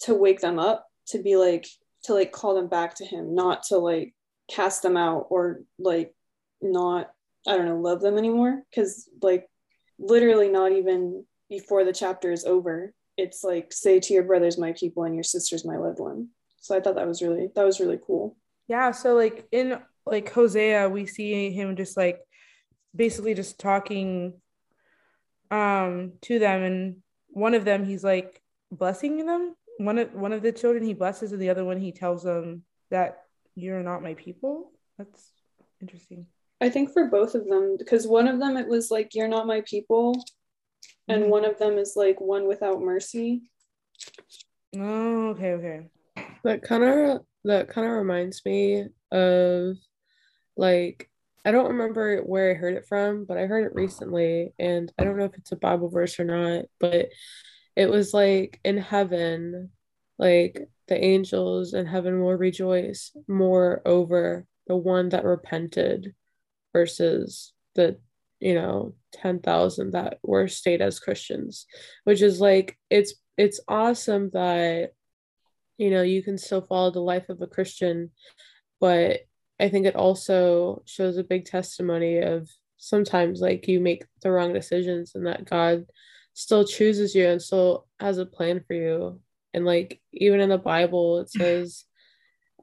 to 0.00 0.14
wake 0.14 0.40
them 0.40 0.58
up 0.58 0.86
to 1.06 1.18
be 1.22 1.36
like 1.36 1.66
to 2.04 2.14
like 2.14 2.32
call 2.32 2.54
them 2.54 2.68
back 2.68 2.94
to 2.94 3.04
him 3.04 3.34
not 3.34 3.62
to 3.64 3.76
like 3.78 4.14
cast 4.50 4.82
them 4.82 4.96
out 4.96 5.26
or 5.30 5.60
like 5.78 6.14
not 6.62 7.10
i 7.46 7.56
don't 7.56 7.66
know 7.66 7.80
love 7.80 8.00
them 8.00 8.18
anymore 8.18 8.62
because 8.70 9.08
like 9.22 9.48
literally 9.98 10.48
not 10.48 10.72
even 10.72 11.24
before 11.48 11.84
the 11.84 11.92
chapter 11.92 12.30
is 12.30 12.44
over 12.44 12.92
it's 13.16 13.42
like 13.42 13.72
say 13.72 13.98
to 13.98 14.14
your 14.14 14.22
brothers 14.22 14.58
my 14.58 14.72
people 14.72 15.04
and 15.04 15.14
your 15.14 15.24
sisters 15.24 15.64
my 15.64 15.76
loved 15.76 15.98
one 15.98 16.28
so 16.60 16.76
i 16.76 16.80
thought 16.80 16.94
that 16.94 17.08
was 17.08 17.22
really 17.22 17.48
that 17.54 17.64
was 17.64 17.80
really 17.80 17.98
cool 18.06 18.36
Yeah, 18.68 18.92
so 18.92 19.14
like 19.14 19.46
in 19.50 19.78
like 20.04 20.30
Hosea, 20.30 20.88
we 20.88 21.06
see 21.06 21.50
him 21.50 21.74
just 21.74 21.96
like 21.96 22.20
basically 22.94 23.34
just 23.34 23.58
talking 23.58 24.34
um 25.50 26.12
to 26.20 26.38
them 26.38 26.62
and 26.62 26.96
one 27.28 27.54
of 27.54 27.64
them 27.64 27.84
he's 27.84 28.04
like 28.04 28.42
blessing 28.70 29.24
them. 29.24 29.54
One 29.78 29.98
of 29.98 30.12
one 30.12 30.32
of 30.32 30.42
the 30.42 30.52
children 30.52 30.84
he 30.84 30.92
blesses 30.92 31.32
and 31.32 31.40
the 31.40 31.50
other 31.50 31.64
one 31.64 31.80
he 31.80 31.92
tells 31.92 32.22
them 32.22 32.62
that 32.90 33.24
you're 33.54 33.82
not 33.82 34.02
my 34.02 34.14
people. 34.14 34.70
That's 34.98 35.32
interesting. 35.80 36.26
I 36.60 36.70
think 36.70 36.92
for 36.92 37.06
both 37.06 37.34
of 37.34 37.46
them, 37.46 37.76
because 37.78 38.06
one 38.06 38.26
of 38.26 38.38
them 38.40 38.56
it 38.56 38.66
was 38.66 38.90
like 38.90 39.14
you're 39.14 39.28
not 39.28 39.46
my 39.46 39.60
people, 39.62 40.24
and 41.06 41.24
Mhm. 41.24 41.28
one 41.28 41.44
of 41.44 41.58
them 41.58 41.78
is 41.78 41.94
like 41.96 42.20
one 42.20 42.46
without 42.46 42.80
mercy. 42.80 43.50
Oh, 44.76 45.28
okay, 45.30 45.52
okay. 45.52 45.90
That 46.44 46.62
kind 46.62 46.84
of 46.84 47.26
that 47.44 47.68
kind 47.68 47.86
of 47.86 47.94
reminds 47.94 48.44
me 48.44 48.86
of 49.10 49.76
like 50.56 51.08
I 51.44 51.52
don't 51.52 51.68
remember 51.68 52.20
where 52.22 52.50
I 52.50 52.54
heard 52.54 52.74
it 52.74 52.86
from, 52.86 53.24
but 53.24 53.38
I 53.38 53.46
heard 53.46 53.64
it 53.64 53.74
recently, 53.74 54.52
and 54.58 54.92
I 54.98 55.04
don't 55.04 55.16
know 55.16 55.24
if 55.24 55.34
it's 55.34 55.52
a 55.52 55.56
Bible 55.56 55.88
verse 55.88 56.18
or 56.20 56.24
not, 56.24 56.66
but 56.80 57.08
it 57.76 57.88
was 57.88 58.12
like 58.12 58.60
in 58.64 58.76
heaven, 58.76 59.70
like 60.18 60.68
the 60.88 61.02
angels 61.02 61.72
in 61.74 61.86
heaven 61.86 62.20
will 62.20 62.34
rejoice 62.34 63.12
more 63.28 63.80
over 63.86 64.44
the 64.66 64.76
one 64.76 65.10
that 65.10 65.24
repented 65.24 66.14
versus 66.72 67.52
the 67.74 67.98
you 68.40 68.54
know 68.54 68.94
10,000 69.14 69.92
that 69.92 70.18
were 70.22 70.48
stayed 70.48 70.80
as 70.80 71.00
Christians 71.00 71.66
which 72.04 72.22
is 72.22 72.40
like 72.40 72.76
it's 72.90 73.14
it's 73.36 73.60
awesome 73.68 74.30
that 74.32 74.92
you 75.76 75.90
know 75.90 76.02
you 76.02 76.22
can 76.22 76.38
still 76.38 76.62
follow 76.62 76.90
the 76.90 77.00
life 77.00 77.28
of 77.28 77.40
a 77.42 77.46
Christian 77.46 78.10
but 78.80 79.20
I 79.60 79.68
think 79.68 79.86
it 79.86 79.96
also 79.96 80.82
shows 80.86 81.16
a 81.16 81.24
big 81.24 81.44
testimony 81.44 82.18
of 82.18 82.48
sometimes 82.76 83.40
like 83.40 83.66
you 83.66 83.80
make 83.80 84.04
the 84.22 84.30
wrong 84.30 84.52
decisions 84.52 85.12
and 85.14 85.26
that 85.26 85.44
God 85.44 85.86
still 86.34 86.64
chooses 86.64 87.14
you 87.14 87.26
and 87.26 87.42
still 87.42 87.86
has 87.98 88.18
a 88.18 88.26
plan 88.26 88.62
for 88.64 88.74
you. 88.74 89.20
And 89.52 89.64
like 89.64 90.00
even 90.12 90.40
in 90.40 90.50
the 90.50 90.58
bible 90.58 91.18
it 91.18 91.30
says 91.30 91.84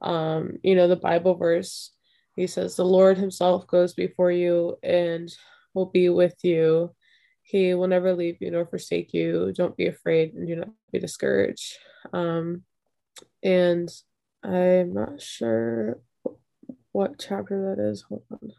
um 0.02 0.54
you 0.64 0.76
know 0.76 0.88
the 0.88 0.96
bible 0.96 1.36
verse 1.36 1.92
he 2.36 2.48
says 2.48 2.76
the 2.76 2.86
lord 2.86 3.18
himself 3.18 3.66
goes 3.68 3.94
before 3.94 4.32
you 4.32 4.78
and 4.84 5.34
will 5.76 5.86
be 5.86 6.10
with 6.10 6.36
you. 6.44 6.96
He 7.44 7.76
will 7.76 7.88
never 7.88 8.16
leave 8.16 8.38
you 8.40 8.50
nor 8.50 8.66
forsake 8.66 9.14
you. 9.14 9.54
Don't 9.54 9.78
be 9.78 9.86
afraid 9.86 10.34
and 10.34 10.48
do 10.48 10.56
not 10.56 10.70
be 10.92 11.00
discouraged. 11.00 11.78
Um 12.12 12.64
and 13.44 13.90
i'm 14.44 14.94
not 14.94 15.22
sure 15.22 16.00
what 16.92 17.20
chapter 17.20 17.76
that 17.76 17.84
is. 17.84 18.04
Hold 18.10 18.24
on. 18.32 18.52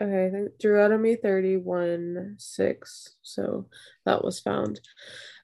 Okay 0.00 0.26
i 0.26 0.30
think 0.30 0.58
deuteronomy 0.58 1.16
31 1.16 2.36
6 2.38 3.16
so 3.22 3.68
that 4.04 4.22
was 4.22 4.40
found. 4.40 4.80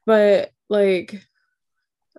But 0.04 0.50
like 0.68 1.22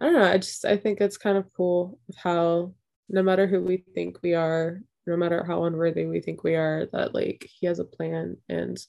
I 0.02 0.06
don't 0.06 0.14
know. 0.16 0.24
I 0.24 0.38
just 0.38 0.66
I 0.66 0.78
think 0.78 1.00
it's 1.00 1.18
kind 1.18 1.38
of 1.38 1.54
cool 1.56 2.00
how 2.18 2.74
no 3.10 3.22
matter 3.22 3.46
who 3.46 3.62
we 3.62 3.84
think 3.94 4.18
we 4.24 4.34
are, 4.34 4.82
no 5.06 5.18
matter 5.18 5.44
how 5.44 5.66
unworthy 5.66 6.06
we 6.06 6.20
think 6.20 6.44
we 6.44 6.56
are, 6.56 6.88
that 6.94 7.14
like 7.14 7.48
he 7.60 7.68
has 7.68 7.80
a 7.80 7.86
plan 7.86 8.38
and 8.50 8.80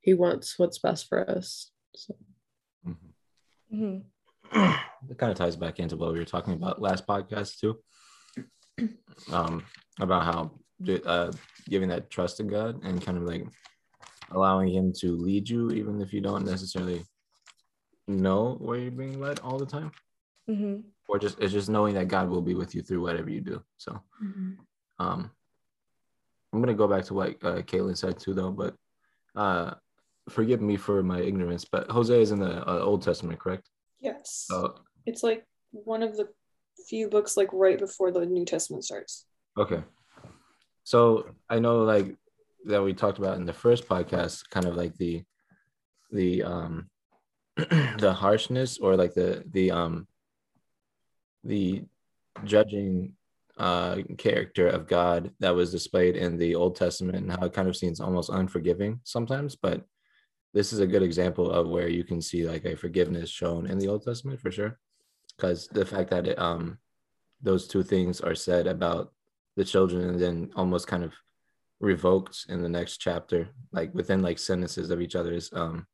he 0.00 0.14
wants 0.14 0.58
what's 0.58 0.78
best 0.78 1.08
for 1.08 1.28
us. 1.28 1.70
So 1.94 2.14
mm-hmm. 2.86 3.76
Mm-hmm. 3.76 5.10
it 5.10 5.18
kind 5.18 5.32
of 5.32 5.38
ties 5.38 5.56
back 5.56 5.78
into 5.78 5.96
what 5.96 6.12
we 6.12 6.18
were 6.18 6.24
talking 6.24 6.54
about 6.54 6.80
last 6.80 7.06
podcast 7.06 7.58
too. 7.58 7.78
Um, 9.30 9.64
about 10.00 10.24
how 10.24 10.50
uh, 11.04 11.30
giving 11.68 11.90
that 11.90 12.10
trust 12.10 12.38
to 12.38 12.44
God 12.44 12.82
and 12.82 13.04
kind 13.04 13.18
of 13.18 13.24
like 13.24 13.44
allowing 14.30 14.68
Him 14.72 14.92
to 15.00 15.12
lead 15.12 15.48
you, 15.48 15.70
even 15.70 16.00
if 16.00 16.14
you 16.14 16.22
don't 16.22 16.46
necessarily 16.46 17.04
know 18.08 18.56
where 18.58 18.78
you're 18.78 18.90
being 18.90 19.20
led 19.20 19.38
all 19.40 19.58
the 19.58 19.66
time 19.66 19.92
mm-hmm. 20.48 20.80
or 21.08 21.18
just 21.18 21.38
it's 21.40 21.52
just 21.52 21.68
knowing 21.68 21.94
that 21.94 22.08
God 22.08 22.28
will 22.28 22.42
be 22.42 22.54
with 22.54 22.74
you 22.74 22.82
through 22.82 23.02
whatever 23.02 23.30
you 23.30 23.40
do. 23.40 23.62
So, 23.76 24.00
mm-hmm. 24.22 24.52
um, 24.98 25.30
I'm 26.52 26.60
gonna 26.60 26.74
go 26.74 26.88
back 26.88 27.04
to 27.06 27.14
what 27.14 27.30
uh, 27.42 27.62
Katelyn 27.62 27.96
said 27.96 28.18
too, 28.18 28.34
though. 28.34 28.50
But 28.50 28.74
uh, 29.34 29.74
forgive 30.28 30.60
me 30.60 30.76
for 30.76 31.02
my 31.02 31.20
ignorance, 31.20 31.64
but 31.64 31.90
Hosea 31.90 32.20
is 32.20 32.30
in 32.30 32.40
the 32.40 32.68
uh, 32.68 32.80
Old 32.80 33.02
Testament, 33.02 33.38
correct? 33.38 33.68
Yes. 34.00 34.46
So, 34.48 34.74
it's 35.06 35.22
like 35.22 35.46
one 35.70 36.02
of 36.02 36.16
the 36.16 36.28
few 36.88 37.08
books 37.08 37.36
like 37.36 37.48
right 37.52 37.78
before 37.78 38.10
the 38.10 38.26
New 38.26 38.44
Testament 38.44 38.84
starts. 38.84 39.26
Okay. 39.58 39.82
So 40.84 41.26
I 41.48 41.58
know 41.58 41.84
like 41.84 42.16
that 42.66 42.82
we 42.82 42.92
talked 42.92 43.18
about 43.18 43.36
in 43.36 43.44
the 43.46 43.52
first 43.52 43.88
podcast, 43.88 44.48
kind 44.50 44.66
of 44.66 44.76
like 44.76 44.96
the 44.96 45.22
the 46.10 46.42
um 46.42 46.90
the 47.56 48.14
harshness 48.16 48.78
or 48.78 48.96
like 48.96 49.14
the 49.14 49.44
the 49.52 49.70
um 49.70 50.06
the 51.44 51.84
judging 52.44 53.14
uh, 53.58 53.96
character 54.18 54.68
of 54.68 54.88
God 54.88 55.32
that 55.40 55.54
was 55.54 55.70
displayed 55.70 56.16
in 56.16 56.38
the 56.38 56.54
Old 56.54 56.76
Testament 56.76 57.18
and 57.18 57.30
how 57.30 57.46
it 57.46 57.52
kind 57.52 57.68
of 57.68 57.76
seems 57.76 58.00
almost 58.00 58.30
unforgiving 58.30 59.00
sometimes. 59.04 59.56
But 59.56 59.84
this 60.54 60.72
is 60.72 60.80
a 60.80 60.86
good 60.86 61.02
example 61.02 61.50
of 61.50 61.68
where 61.68 61.88
you 61.88 62.04
can 62.04 62.20
see 62.20 62.46
like 62.46 62.64
a 62.64 62.76
forgiveness 62.76 63.30
shown 63.30 63.66
in 63.66 63.78
the 63.78 63.88
Old 63.88 64.04
Testament 64.04 64.40
for 64.40 64.50
sure. 64.50 64.78
Because 65.36 65.68
the 65.68 65.86
fact 65.86 66.10
that 66.10 66.26
it, 66.28 66.38
um, 66.38 66.78
those 67.42 67.66
two 67.66 67.82
things 67.82 68.20
are 68.20 68.34
said 68.34 68.66
about 68.66 69.12
the 69.56 69.64
children 69.64 70.10
and 70.10 70.20
then 70.20 70.50
almost 70.56 70.86
kind 70.86 71.04
of 71.04 71.12
revoked 71.80 72.46
in 72.48 72.62
the 72.62 72.68
next 72.68 72.98
chapter, 72.98 73.48
like 73.72 73.92
within 73.94 74.22
like 74.22 74.38
sentences 74.38 74.90
of 74.90 75.00
each 75.00 75.16
other 75.16 75.32
is 75.32 75.50
um, 75.52 75.86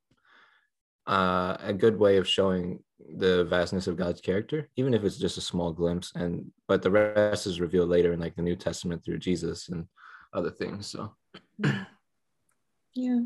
uh, 1.09 1.57
a 1.61 1.73
good 1.73 1.99
way 1.99 2.19
of 2.19 2.29
showing 2.29 2.81
the 3.17 3.45
vastness 3.45 3.87
of 3.87 3.97
God's 3.97 4.21
character, 4.21 4.69
even 4.77 4.93
if 4.93 5.03
it's 5.03 5.17
just 5.17 5.39
a 5.39 5.43
small 5.43 5.73
glimpse. 5.73 6.13
And 6.15 6.51
but 6.69 6.83
the 6.83 6.91
rest 6.91 7.47
is 7.47 7.61
revealed 7.61 7.89
later 7.89 8.13
in 8.13 8.21
like 8.21 8.37
the 8.37 8.43
New 8.43 8.57
Testament 8.57 9.05
through 9.05 9.19
Jesus 9.19 9.71
and 9.71 9.87
other 10.35 10.51
things. 10.51 10.87
So 10.87 11.15
yeah. 12.95 13.21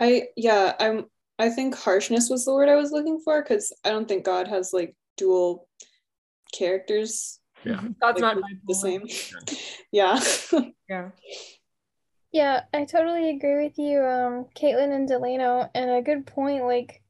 I 0.00 0.28
yeah, 0.36 0.74
I'm 0.80 1.06
I 1.38 1.50
think 1.50 1.76
harshness 1.76 2.28
was 2.28 2.44
the 2.44 2.52
word 2.52 2.68
I 2.68 2.76
was 2.76 2.90
looking 2.90 3.20
for 3.20 3.40
because 3.42 3.72
I 3.84 3.90
don't 3.90 4.08
think 4.08 4.24
God 4.24 4.48
has 4.48 4.72
like 4.72 4.94
dual 5.16 5.68
characters. 6.52 7.38
Yeah. 7.64 7.82
God's 8.00 8.20
like, 8.20 8.36
not 8.36 8.44
the 8.66 8.74
same. 8.74 9.06
yeah. 9.92 10.20
yeah. 10.88 11.10
Yeah, 12.32 12.62
I 12.72 12.84
totally 12.84 13.30
agree 13.30 13.64
with 13.64 13.78
you, 13.78 14.02
um, 14.04 14.46
Katelyn 14.54 14.92
and 14.94 15.08
Delano, 15.08 15.68
and 15.74 15.90
a 15.90 16.02
good 16.02 16.26
point, 16.26 16.64
like 16.64 17.02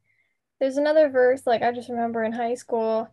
there's 0.60 0.76
another 0.78 1.08
verse 1.10 1.46
like 1.46 1.62
I 1.62 1.72
just 1.72 1.88
remember 1.90 2.24
in 2.24 2.32
high 2.32 2.54
school. 2.54 3.08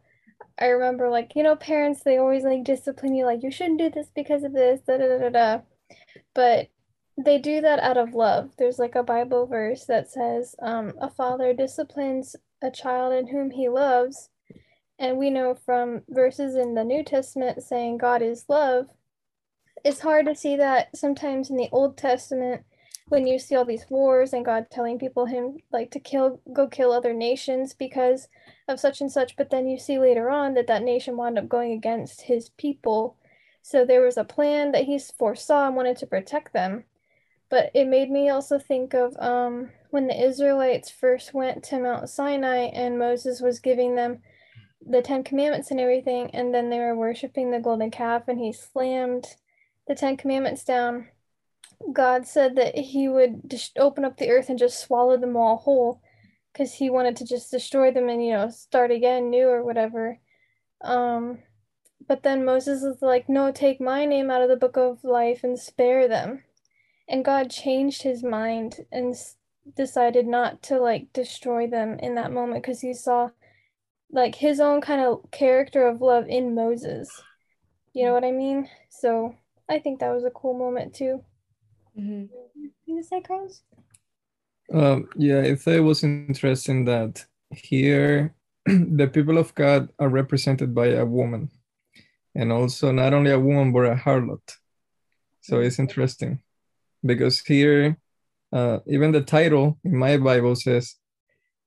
I 0.59 0.67
remember 0.67 1.09
like, 1.09 1.33
you 1.35 1.43
know, 1.43 1.55
parents 1.55 2.03
they 2.03 2.17
always 2.17 2.43
like 2.43 2.63
discipline 2.63 3.15
you 3.15 3.25
like 3.25 3.43
you 3.43 3.51
shouldn't 3.51 3.79
do 3.79 3.89
this 3.89 4.09
because 4.15 4.43
of 4.43 4.53
this, 4.53 4.81
da 4.87 4.97
da 4.97 5.19
da 5.19 5.29
da. 5.29 5.61
But 6.35 6.69
they 7.17 7.37
do 7.39 7.61
that 7.61 7.79
out 7.79 7.97
of 7.97 8.13
love. 8.15 8.51
There's 8.57 8.79
like 8.79 8.95
a 8.95 9.03
Bible 9.03 9.47
verse 9.47 9.85
that 9.85 10.09
says, 10.11 10.55
um, 10.61 10.93
a 11.01 11.09
father 11.09 11.53
disciplines 11.53 12.35
a 12.61 12.71
child 12.71 13.13
in 13.13 13.27
whom 13.27 13.51
he 13.51 13.69
loves. 13.69 14.29
And 14.99 15.17
we 15.17 15.29
know 15.29 15.55
from 15.55 16.03
verses 16.09 16.55
in 16.55 16.75
the 16.75 16.83
New 16.83 17.03
Testament 17.03 17.63
saying 17.63 17.97
God 17.99 18.21
is 18.21 18.45
love. 18.49 18.87
It's 19.87 20.01
hard 20.01 20.25
to 20.25 20.35
see 20.35 20.57
that 20.57 20.97
sometimes 20.97 21.49
in 21.49 21.55
the 21.55 21.69
Old 21.71 21.95
Testament 21.95 22.65
when 23.07 23.25
you 23.25 23.39
see 23.39 23.55
all 23.55 23.63
these 23.63 23.85
wars 23.89 24.33
and 24.33 24.43
God 24.43 24.65
telling 24.69 24.99
people 24.99 25.27
him 25.27 25.59
like 25.71 25.91
to 25.91 25.99
kill 26.01 26.41
go 26.51 26.67
kill 26.67 26.91
other 26.91 27.13
nations 27.13 27.73
because 27.73 28.27
of 28.67 28.81
such 28.81 28.99
and 28.99 29.09
such 29.09 29.37
but 29.37 29.49
then 29.49 29.65
you 29.65 29.79
see 29.79 29.97
later 29.97 30.29
on 30.29 30.55
that 30.55 30.67
that 30.67 30.83
nation 30.83 31.15
wound 31.15 31.39
up 31.39 31.47
going 31.47 31.71
against 31.71 32.23
his 32.23 32.49
people. 32.49 33.15
So 33.61 33.85
there 33.85 34.01
was 34.01 34.17
a 34.17 34.25
plan 34.25 34.73
that 34.73 34.83
he 34.83 34.99
foresaw 34.99 35.67
and 35.67 35.77
wanted 35.77 35.95
to 35.99 36.05
protect 36.05 36.51
them. 36.51 36.83
But 37.49 37.71
it 37.73 37.87
made 37.87 38.11
me 38.11 38.27
also 38.27 38.59
think 38.59 38.93
of 38.93 39.15
um, 39.19 39.69
when 39.91 40.07
the 40.07 40.21
Israelites 40.21 40.91
first 40.91 41.33
went 41.33 41.63
to 41.63 41.79
Mount 41.79 42.09
Sinai 42.09 42.71
and 42.73 42.99
Moses 42.99 43.39
was 43.39 43.61
giving 43.61 43.95
them 43.95 44.19
the 44.85 45.01
Ten 45.01 45.23
Commandments 45.23 45.71
and 45.71 45.79
everything, 45.79 46.29
and 46.31 46.53
then 46.53 46.69
they 46.69 46.79
were 46.79 46.93
worshiping 46.93 47.51
the 47.51 47.61
golden 47.61 47.89
calf, 47.89 48.27
and 48.27 48.37
he 48.37 48.51
slammed 48.51 49.37
the 49.87 49.95
Ten 49.95 50.17
Commandments 50.17 50.63
down 50.63 51.07
God 51.93 52.25
said 52.25 52.55
that 52.55 52.75
he 52.75 53.07
would 53.07 53.49
just 53.49 53.77
open 53.77 54.03
up 54.03 54.17
the 54.17 54.29
earth 54.29 54.49
and 54.49 54.59
just 54.59 54.79
swallow 54.79 55.17
them 55.17 55.37
all 55.37 55.57
whole 55.57 56.01
because 56.51 56.73
he 56.73 56.89
wanted 56.89 57.15
to 57.17 57.25
just 57.25 57.51
destroy 57.51 57.91
them 57.91 58.09
and, 58.09 58.23
you 58.23 58.33
know, 58.33 58.49
start 58.49 58.91
again 58.91 59.29
new 59.29 59.47
or 59.47 59.63
whatever. 59.63 60.19
Um, 60.81 61.39
but 62.07 62.23
then 62.23 62.45
Moses 62.45 62.81
was 62.81 63.01
like, 63.01 63.29
no, 63.29 63.51
take 63.51 63.79
my 63.79 64.05
name 64.05 64.31
out 64.31 64.41
of 64.41 64.49
the 64.49 64.55
book 64.55 64.75
of 64.75 65.03
life 65.03 65.43
and 65.43 65.59
spare 65.59 66.07
them. 66.07 66.43
And 67.07 67.23
God 67.23 67.51
changed 67.51 68.01
his 68.01 68.23
mind 68.23 68.85
and 68.91 69.15
decided 69.75 70.25
not 70.25 70.61
to 70.63 70.79
like 70.79 71.13
destroy 71.13 71.67
them 71.67 71.99
in 71.99 72.15
that 72.15 72.33
moment 72.33 72.63
because 72.63 72.81
he 72.81 72.93
saw 72.93 73.29
like 74.11 74.35
his 74.35 74.59
own 74.59 74.81
kind 74.81 75.01
of 75.01 75.29
character 75.31 75.87
of 75.87 76.01
love 76.01 76.27
in 76.27 76.55
Moses. 76.55 77.09
You 77.93 78.05
know 78.05 78.13
what 78.13 78.25
I 78.25 78.31
mean? 78.31 78.69
So 78.89 79.35
I 79.69 79.79
think 79.79 79.99
that 79.99 80.13
was 80.13 80.23
a 80.23 80.31
cool 80.31 80.57
moment 80.57 80.93
too. 80.93 81.23
Mm-hmm. 81.97 82.25
You 82.85 83.03
say, 83.03 83.21
Carlos? 83.21 83.61
Um, 84.73 85.09
yeah, 85.15 85.41
I 85.41 85.55
thought 85.55 85.75
it 85.75 85.79
was 85.81 86.03
interesting 86.03 86.85
that 86.85 87.25
here 87.51 88.33
the 88.65 89.07
people 89.07 89.37
of 89.37 89.53
God 89.55 89.89
are 89.99 90.09
represented 90.09 90.75
by 90.75 90.87
a 90.87 91.05
woman, 91.05 91.49
and 92.35 92.51
also 92.51 92.91
not 92.91 93.13
only 93.13 93.31
a 93.31 93.39
woman 93.39 93.71
but 93.71 93.85
a 93.85 93.95
harlot. 93.95 94.57
So 95.41 95.55
mm-hmm. 95.55 95.65
it's 95.65 95.79
interesting 95.79 96.39
because 97.05 97.39
here, 97.39 97.97
uh, 98.51 98.79
even 98.87 99.11
the 99.11 99.21
title 99.21 99.79
in 99.83 99.95
my 99.95 100.17
Bible 100.17 100.55
says, 100.55 100.95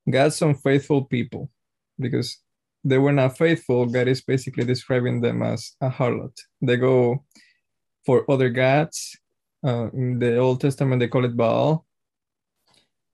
God's 0.09 0.41
unfaithful 0.43 1.05
people, 1.05 1.51
because 1.99 2.39
they 2.85 2.99
were 2.99 3.13
not 3.13 3.37
faithful. 3.37 3.87
God 3.87 4.09
is 4.09 4.23
basically 4.23 4.65
describing 4.65 5.21
them 5.21 5.43
as 5.43 5.73
a 5.81 5.91
harlot. 5.91 6.37
They 6.63 6.77
go 6.77 7.25
for 8.11 8.27
other 8.35 8.51
gods 8.51 8.99
Uh, 9.63 9.91
in 9.93 10.19
the 10.19 10.33
Old 10.39 10.59
Testament, 10.59 11.01
they 11.01 11.13
call 11.15 11.27
it 11.27 11.37
Baal. 11.37 11.85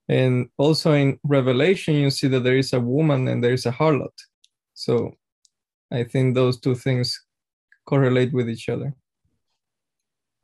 And 0.08 0.48
also 0.56 0.92
in 0.92 1.18
Revelation, 1.24 1.94
you 2.02 2.10
see 2.10 2.28
that 2.28 2.44
there 2.44 2.60
is 2.64 2.72
a 2.72 2.86
woman 2.94 3.26
and 3.26 3.42
there 3.42 3.56
is 3.58 3.66
a 3.66 3.72
harlot. 3.78 4.16
So 4.84 4.94
I 5.90 6.04
think 6.10 6.26
those 6.26 6.60
two 6.60 6.76
things 6.76 7.08
correlate 7.90 8.32
with 8.32 8.48
each 8.48 8.68
other. 8.68 8.94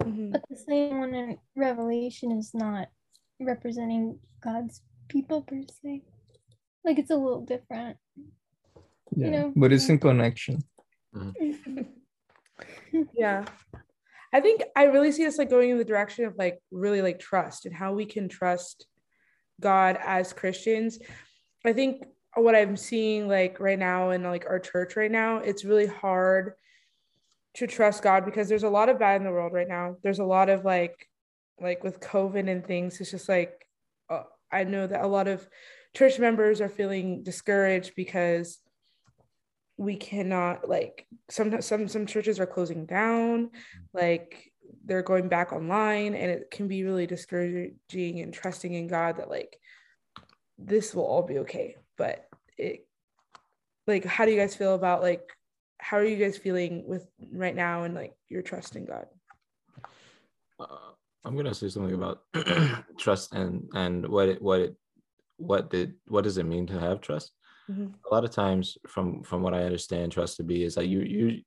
Mm-hmm. 0.02 0.32
But 0.32 0.42
the 0.50 0.56
same 0.56 0.98
one 1.04 1.14
in 1.14 1.38
Revelation 1.54 2.28
is 2.32 2.50
not 2.52 2.88
representing 3.38 4.18
God's 4.46 4.82
people 5.06 5.40
per 5.48 5.62
se. 5.76 6.02
Like 6.84 6.98
it's 6.98 7.14
a 7.14 7.22
little 7.24 7.44
different. 7.54 7.96
Yeah, 9.14 9.30
know, 9.30 9.52
but 9.54 9.72
it's 9.72 9.88
in 9.88 9.98
mm-hmm. 9.98 10.08
connection. 10.08 10.56
Mm-hmm. 11.14 11.82
yeah 13.24 13.44
i 14.32 14.40
think 14.40 14.62
i 14.76 14.84
really 14.84 15.12
see 15.12 15.26
us 15.26 15.38
like 15.38 15.50
going 15.50 15.70
in 15.70 15.78
the 15.78 15.84
direction 15.84 16.24
of 16.24 16.36
like 16.36 16.58
really 16.70 17.02
like 17.02 17.18
trust 17.18 17.66
and 17.66 17.74
how 17.74 17.92
we 17.92 18.04
can 18.04 18.28
trust 18.28 18.86
god 19.60 19.98
as 20.04 20.32
christians. 20.32 20.98
I 21.64 21.72
think 21.72 22.04
what 22.34 22.56
i'm 22.56 22.76
seeing 22.76 23.28
like 23.28 23.60
right 23.60 23.78
now 23.78 24.10
in 24.10 24.22
like 24.22 24.46
our 24.48 24.58
church 24.58 24.96
right 24.96 25.10
now 25.10 25.36
it's 25.38 25.64
really 25.64 25.86
hard 25.86 26.54
to 27.54 27.66
trust 27.66 28.02
god 28.02 28.24
because 28.24 28.48
there's 28.48 28.62
a 28.62 28.70
lot 28.70 28.88
of 28.88 28.98
bad 28.98 29.16
in 29.16 29.24
the 29.24 29.30
world 29.30 29.52
right 29.52 29.68
now. 29.68 29.96
There's 30.02 30.20
a 30.20 30.24
lot 30.24 30.48
of 30.48 30.64
like 30.64 31.08
like 31.60 31.84
with 31.84 32.00
covid 32.00 32.50
and 32.50 32.66
things 32.66 33.00
it's 33.00 33.10
just 33.10 33.28
like 33.28 33.66
uh, 34.10 34.22
i 34.50 34.64
know 34.64 34.86
that 34.86 35.04
a 35.04 35.06
lot 35.06 35.28
of 35.28 35.46
church 35.94 36.18
members 36.18 36.60
are 36.60 36.68
feeling 36.68 37.22
discouraged 37.22 37.92
because 37.94 38.58
we 39.76 39.96
cannot 39.96 40.68
like 40.68 41.06
some 41.30 41.60
some 41.62 41.88
some 41.88 42.06
churches 42.06 42.38
are 42.38 42.46
closing 42.46 42.86
down 42.86 43.50
like 43.94 44.52
they're 44.84 45.02
going 45.02 45.28
back 45.28 45.52
online 45.52 46.14
and 46.14 46.30
it 46.30 46.50
can 46.50 46.68
be 46.68 46.84
really 46.84 47.06
discouraging 47.06 48.20
and 48.20 48.34
trusting 48.34 48.74
in 48.74 48.86
god 48.86 49.16
that 49.16 49.30
like 49.30 49.58
this 50.66 50.94
will 50.94 51.04
all 51.04 51.22
be 51.22 51.38
okay. 51.38 51.76
But 51.96 52.26
it 52.58 52.86
like 53.86 54.04
how 54.04 54.24
do 54.24 54.30
you 54.30 54.38
guys 54.38 54.54
feel 54.54 54.74
about 54.74 55.02
like 55.02 55.22
how 55.78 55.96
are 55.96 56.04
you 56.04 56.16
guys 56.16 56.38
feeling 56.38 56.84
with 56.86 57.06
right 57.32 57.54
now 57.54 57.82
and 57.82 57.94
like 57.94 58.14
your 58.28 58.42
trust 58.42 58.76
in 58.76 58.84
god? 58.84 59.06
Uh, 60.58 60.92
I'm 61.24 61.36
gonna 61.36 61.54
say 61.54 61.68
something 61.68 61.94
about 61.94 62.22
trust 62.98 63.32
and 63.32 63.68
and 63.74 64.08
what 64.08 64.28
it 64.28 64.42
what 64.42 64.60
it 64.60 64.76
what 65.36 65.70
did 65.70 65.94
what 66.06 66.24
does 66.24 66.38
it 66.38 66.46
mean 66.46 66.66
to 66.68 66.78
have 66.78 67.00
trust? 67.00 67.32
Mhm. 67.72 67.94
A 68.10 68.14
lot 68.14 68.24
of 68.24 68.30
times, 68.30 68.76
from 68.86 69.22
from 69.22 69.42
what 69.42 69.54
I 69.54 69.64
understand, 69.64 70.12
trust 70.12 70.36
to 70.36 70.44
be 70.44 70.62
is 70.64 70.74
that 70.74 70.86
you 70.86 71.00
you 71.00 71.42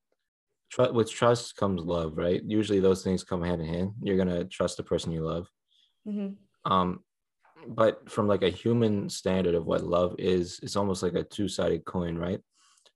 trust 0.70 0.94
with 0.94 1.12
trust 1.12 1.56
comes 1.56 1.84
love, 1.84 2.18
right? 2.18 2.42
Usually 2.44 2.80
those 2.80 3.04
things 3.04 3.24
come 3.24 3.44
hand 3.44 3.62
in 3.62 3.68
hand. 3.68 3.94
You're 4.02 4.18
gonna 4.18 4.46
trust 4.46 4.78
the 4.78 4.84
person 4.84 5.12
you 5.12 5.24
love. 5.24 5.50
Mhm. 6.08 6.38
Um, 6.66 7.04
but 7.68 8.10
from 8.10 8.28
like 8.28 8.44
a 8.44 8.50
human 8.50 9.10
standard 9.10 9.56
of 9.56 9.66
what 9.66 9.84
love 9.84 10.16
is, 10.20 10.60
it's 10.64 10.76
almost 10.76 11.04
like 11.04 11.14
a 11.16 11.24
two-sided 11.24 11.86
coin, 11.86 12.18
right? 12.18 12.42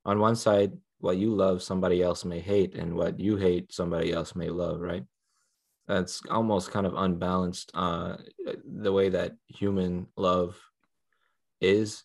On 0.06 0.20
one 0.20 0.36
side, 0.36 0.78
what 1.00 1.18
you 1.18 1.34
love, 1.36 1.62
somebody 1.64 2.02
else 2.04 2.26
may 2.26 2.40
hate, 2.40 2.76
and 2.76 2.96
what 2.96 3.20
you 3.20 3.38
hate, 3.38 3.72
somebody 3.72 4.12
else 4.12 4.36
may 4.36 4.50
love, 4.50 4.80
right? 4.82 5.06
That's 5.88 6.22
almost 6.30 6.72
kind 6.72 6.86
of 6.86 6.94
unbalanced. 6.96 7.72
Uh, 7.74 8.18
the 8.66 8.92
way 8.92 9.10
that 9.10 9.38
human 9.48 10.08
love 10.18 10.60
is 11.62 12.04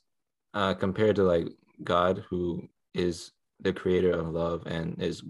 uh, 0.55 0.75
compared 0.75 1.17
to 1.17 1.25
like 1.25 1.49
God, 1.83 2.25
who 2.31 2.69
is 2.95 3.33
the 3.61 3.73
creator 3.73 4.13
of 4.13 4.31
love 4.31 4.67
and 4.67 5.01
is 5.03 5.23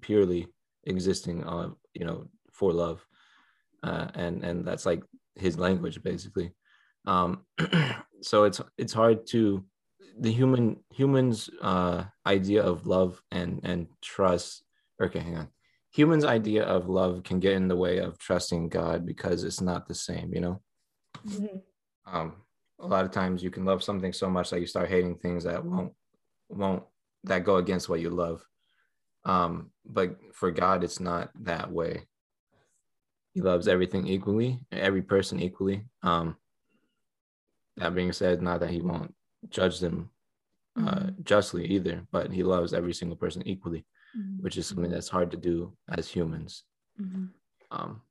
purely 0.00 0.48
existing, 0.84 1.44
uh, 1.44 1.70
you 1.94 2.04
know, 2.04 2.26
for 2.50 2.72
love, 2.72 3.06
uh, 3.82 4.08
and 4.14 4.42
and 4.44 4.66
that's 4.66 4.86
like 4.86 5.02
his 5.36 5.58
language 5.58 6.02
basically. 6.02 6.52
Um, 7.06 7.44
so 8.22 8.44
it's 8.44 8.60
it's 8.78 8.92
hard 8.92 9.26
to 9.28 9.64
the 10.18 10.32
human 10.32 10.76
humans 10.90 11.48
uh, 11.62 12.04
idea 12.26 12.62
of 12.62 12.86
love 12.86 13.22
and 13.30 13.60
and 13.64 13.86
trust. 14.02 14.64
Okay, 15.02 15.20
hang 15.20 15.36
on. 15.36 15.48
Humans' 15.92 16.24
idea 16.24 16.64
of 16.64 16.88
love 16.88 17.22
can 17.24 17.40
get 17.40 17.54
in 17.54 17.68
the 17.68 17.76
way 17.76 17.98
of 17.98 18.18
trusting 18.18 18.68
God 18.68 19.04
because 19.04 19.44
it's 19.44 19.60
not 19.60 19.88
the 19.88 19.94
same, 19.94 20.32
you 20.32 20.40
know. 20.40 20.62
Mhm. 21.26 21.62
Um, 22.06 22.36
a 22.80 22.86
lot 22.86 23.04
of 23.04 23.10
times 23.10 23.42
you 23.42 23.50
can 23.50 23.64
love 23.64 23.82
something 23.82 24.12
so 24.12 24.28
much 24.28 24.50
that 24.50 24.60
you 24.60 24.66
start 24.66 24.88
hating 24.88 25.16
things 25.16 25.44
that 25.44 25.64
won't 25.64 25.92
won't 26.48 26.82
that 27.24 27.44
go 27.44 27.56
against 27.56 27.88
what 27.88 28.00
you 28.00 28.10
love. 28.10 28.44
Um, 29.24 29.70
but 29.84 30.16
for 30.32 30.50
God, 30.50 30.82
it's 30.82 31.00
not 31.00 31.30
that 31.42 31.70
way. 31.70 32.06
He 33.34 33.40
loves 33.42 33.68
everything 33.68 34.06
equally, 34.06 34.60
every 34.72 35.02
person 35.02 35.40
equally. 35.40 35.84
Um, 36.02 36.36
that 37.76 37.94
being 37.94 38.12
said, 38.12 38.42
not 38.42 38.60
that 38.60 38.70
he 38.70 38.80
won't 38.80 39.14
judge 39.50 39.78
them 39.78 40.10
uh, 40.80 41.10
justly 41.22 41.66
either, 41.66 42.06
but 42.10 42.32
he 42.32 42.42
loves 42.42 42.72
every 42.72 42.94
single 42.94 43.16
person 43.16 43.46
equally, 43.46 43.84
which 44.40 44.56
is 44.56 44.66
something 44.66 44.90
that's 44.90 45.08
hard 45.08 45.30
to 45.30 45.36
do 45.36 45.72
as 45.88 46.08
humans. 46.08 46.64
Um, 47.70 48.02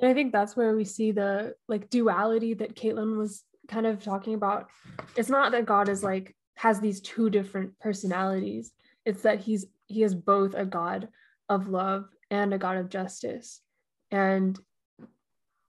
And 0.00 0.10
I 0.10 0.14
think 0.14 0.32
that's 0.32 0.56
where 0.56 0.74
we 0.74 0.84
see 0.84 1.12
the 1.12 1.54
like 1.68 1.90
duality 1.90 2.54
that 2.54 2.74
Katelyn 2.74 3.16
was 3.16 3.44
kind 3.68 3.86
of 3.86 4.02
talking 4.02 4.34
about. 4.34 4.68
It's 5.16 5.28
not 5.28 5.52
that 5.52 5.66
God 5.66 5.88
is 5.88 6.02
like 6.02 6.34
has 6.56 6.80
these 6.80 7.00
two 7.00 7.30
different 7.30 7.78
personalities. 7.80 8.72
It's 9.04 9.22
that 9.22 9.40
he's 9.40 9.66
he 9.86 10.02
is 10.02 10.14
both 10.14 10.54
a 10.54 10.64
God 10.64 11.08
of 11.48 11.68
love 11.68 12.06
and 12.30 12.54
a 12.54 12.58
God 12.58 12.76
of 12.76 12.88
justice. 12.88 13.60
And 14.10 14.58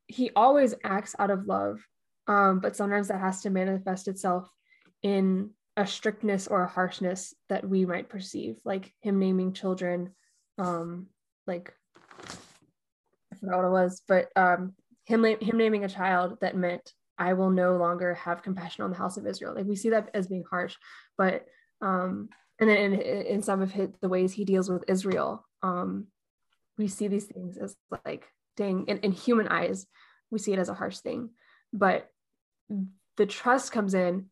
he 0.07 0.31
always 0.35 0.75
acts 0.83 1.15
out 1.19 1.31
of 1.31 1.47
love. 1.47 1.85
Um, 2.27 2.59
but 2.59 2.75
sometimes 2.75 3.09
that 3.09 3.19
has 3.19 3.41
to 3.41 3.49
manifest 3.49 4.07
itself 4.07 4.49
in 5.03 5.51
a 5.77 5.85
strictness 5.85 6.47
or 6.47 6.63
a 6.63 6.67
harshness 6.67 7.33
that 7.49 7.67
we 7.67 7.85
might 7.85 8.09
perceive, 8.09 8.55
like 8.63 8.93
him 9.01 9.19
naming 9.19 9.53
children, 9.53 10.11
um, 10.57 11.07
like 11.45 11.73
I 13.31 13.35
forgot 13.39 13.57
what 13.57 13.65
it 13.65 13.71
was, 13.71 14.01
but 14.07 14.29
um, 14.35 14.73
him 15.03 15.25
him 15.25 15.57
naming 15.57 15.83
a 15.83 15.89
child 15.89 16.37
that 16.41 16.55
meant 16.55 16.93
I 17.17 17.33
will 17.33 17.49
no 17.49 17.77
longer 17.77 18.13
have 18.15 18.43
compassion 18.43 18.83
on 18.83 18.91
the 18.91 18.97
house 18.97 19.17
of 19.17 19.25
Israel. 19.25 19.53
Like 19.55 19.65
we 19.65 19.75
see 19.75 19.89
that 19.89 20.09
as 20.13 20.27
being 20.27 20.43
harsh, 20.49 20.75
but 21.17 21.45
um, 21.81 22.29
and 22.59 22.69
then 22.69 22.93
in, 22.93 23.01
in 23.01 23.41
some 23.41 23.61
of 23.61 23.71
his, 23.71 23.89
the 24.01 24.09
ways 24.09 24.33
he 24.33 24.45
deals 24.45 24.69
with 24.69 24.83
Israel, 24.87 25.45
um, 25.61 26.07
we 26.77 26.87
see 26.87 27.07
these 27.07 27.25
things 27.25 27.57
as 27.57 27.75
like 28.05 28.27
dang. 28.57 28.85
In, 28.87 28.97
in 28.99 29.11
human 29.11 29.47
eyes, 29.47 29.85
we 30.31 30.39
see 30.39 30.53
it 30.53 30.59
as 30.59 30.69
a 30.69 30.73
harsh 30.73 30.99
thing, 30.99 31.29
but 31.73 32.09
the 33.17 33.25
trust 33.25 33.71
comes 33.71 33.93
in 33.93 34.25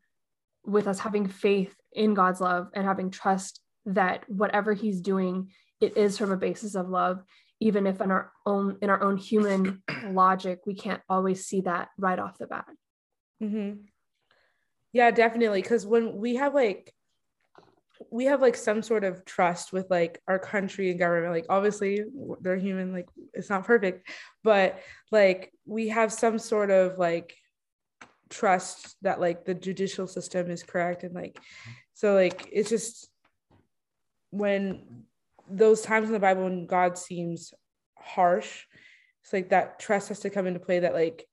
with 0.66 0.88
us 0.88 1.00
having 1.00 1.28
faith 1.28 1.76
in 1.92 2.14
God's 2.14 2.42
love 2.42 2.70
and 2.74 2.86
having 2.86 3.12
trust 3.12 3.62
that 3.86 4.30
whatever 4.30 4.74
He's 4.74 5.02
doing, 5.02 5.50
it 5.82 5.98
is 5.98 6.18
from 6.18 6.32
a 6.32 6.38
basis 6.38 6.76
of 6.76 6.90
love 6.90 7.24
even 7.64 7.88
if 7.88 8.02
in 8.02 8.12
our 8.12 8.32
own 8.46 8.78
in 8.82 8.90
our 8.90 9.02
own 9.02 9.18
human 9.18 9.82
logic 10.12 10.60
we 10.66 10.76
can't 10.76 11.02
always 11.10 11.46
see 11.46 11.62
that 11.62 11.90
right 11.98 12.20
off 12.20 12.38
the 12.38 12.48
bat 12.48 12.66
Mm-hmm. 13.44 13.82
Yeah, 14.94 15.12
definitely. 15.12 15.62
Because 15.62 15.86
when 15.86 16.18
we 16.18 16.36
have 16.36 16.54
like, 16.54 16.94
we 18.12 18.26
have 18.26 18.42
like 18.42 18.56
some 18.56 18.82
sort 18.82 19.04
of 19.04 19.26
trust 19.26 19.74
with 19.74 19.90
like 19.90 20.20
our 20.28 20.40
country 20.40 20.92
and 20.92 21.00
government. 21.00 21.34
Like, 21.34 21.46
obviously, 21.50 22.04
they're 22.42 22.58
human. 22.58 22.94
Like, 22.94 23.08
it's 23.34 23.50
not 23.50 23.66
perfect, 23.66 24.08
but 24.44 24.80
like 25.12 25.52
we 25.66 25.90
have 25.90 26.14
some 26.14 26.38
sort 26.38 26.70
of 26.70 26.98
like 26.98 27.36
trust 28.30 28.96
that 29.02 29.20
like 29.20 29.46
the 29.46 29.54
judicial 29.54 30.08
system 30.08 30.50
is 30.50 30.64
correct 30.64 31.04
and 31.04 31.14
like, 31.14 31.38
so 31.94 32.14
like 32.16 32.50
it's 32.52 32.70
just 32.70 33.10
when 34.32 35.06
those 35.50 35.82
times 35.82 36.08
in 36.08 36.14
the 36.14 36.20
Bible 36.20 36.44
when 36.44 36.66
God 36.66 36.98
seems 36.98 37.54
harsh, 37.98 38.64
it's 39.24 39.34
like 39.34 39.50
that 39.50 39.80
trust 39.80 40.10
has 40.10 40.20
to 40.22 40.30
come 40.30 40.48
into 40.48 40.60
play 40.60 40.80
that 40.80 40.94
like 40.94 41.26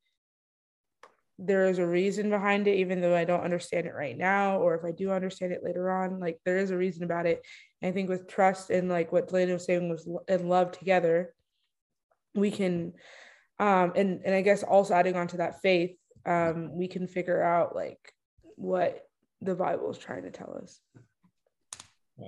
there 1.39 1.69
is 1.69 1.79
a 1.79 1.87
reason 1.87 2.29
behind 2.29 2.69
it, 2.69 2.77
even 2.77 3.01
though 3.01 3.17
I 3.17 3.25
don't 3.25 3.43
understand 3.43 3.87
it 3.87 3.95
right 3.95 4.17
now, 4.17 4.59
or 4.59 4.75
if 4.75 4.85
I 4.85 4.93
do 4.93 5.11
understand 5.11 5.53
it 5.53 5.65
later 5.65 5.91
on, 5.91 6.21
like 6.21 6.39
there 6.45 6.59
is 6.59 6.71
a 6.71 6.77
reason 6.77 7.03
about 7.03 7.27
it. 7.27 7.45
And 7.81 7.89
I 7.89 7.93
think 7.93 8.11
with 8.11 8.29
trust 8.29 8.71
and 8.71 8.89
like 8.89 9.11
what 9.11 9.29
Delana 9.29 9.55
was 9.55 9.65
saying 9.65 9.89
was 9.89 10.07
and 10.29 10.49
love 10.49 10.73
together, 10.73 11.35
we 12.35 12.51
can 12.51 12.93
um 13.59 13.93
and 13.97 14.21
and 14.25 14.35
I 14.35 14.43
guess 14.43 14.63
also 14.63 14.95
adding 14.95 15.17
on 15.17 15.29
to 15.29 15.39
that 15.39 15.63
faith, 15.63 15.97
um, 16.27 16.77
we 16.77 16.89
can 16.89 17.07
figure 17.07 17.43
out 17.43 17.75
like 17.75 17.99
what 18.57 19.03
the 19.41 19.55
Bible 19.55 19.91
is 19.91 19.99
trying 19.99 20.25
to 20.25 20.31
tell 20.31 20.59
us. 20.63 20.81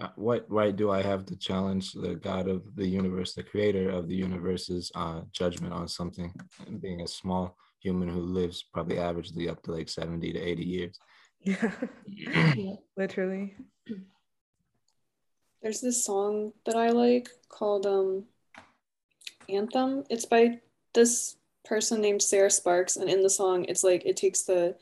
Uh, 0.00 0.09
what 0.16 0.46
right 0.48 0.74
do 0.74 0.90
I 0.90 1.02
have 1.02 1.26
to 1.26 1.37
challenge 1.37 1.92
the 1.92 2.14
God 2.14 2.48
of 2.48 2.62
the 2.76 2.87
universe, 2.87 3.35
the 3.35 3.42
creator 3.42 3.90
of 3.90 4.09
the 4.09 4.14
universe's 4.14 4.90
uh, 4.94 5.22
judgment 5.33 5.72
on 5.72 5.88
something? 5.88 6.33
And 6.66 6.81
being 6.81 7.02
a 7.02 7.07
small 7.07 7.57
human 7.81 8.09
who 8.09 8.20
lives 8.20 8.64
probably 8.72 8.96
averagely 8.96 9.50
up 9.50 9.62
to 9.64 9.72
like 9.72 9.88
70 9.88 10.33
to 10.33 10.38
80 10.38 10.64
years. 10.64 10.98
Yeah, 11.40 11.72
literally. 12.96 13.57
There's 15.62 15.81
this 15.81 16.05
song 16.05 16.52
that 16.66 16.76
I 16.76 16.90
like 16.90 17.28
called 17.48 17.87
um 17.87 18.24
Anthem. 19.48 20.05
It's 20.09 20.24
by 20.24 20.61
this 20.94 21.37
person 21.64 22.00
named 22.00 22.22
Sarah 22.22 22.50
Sparks, 22.50 22.96
and 22.96 23.09
in 23.09 23.22
the 23.22 23.31
song, 23.31 23.64
it's 23.64 23.85
like 23.85 24.05
it 24.05 24.16
takes 24.16 24.42
the 24.42 24.76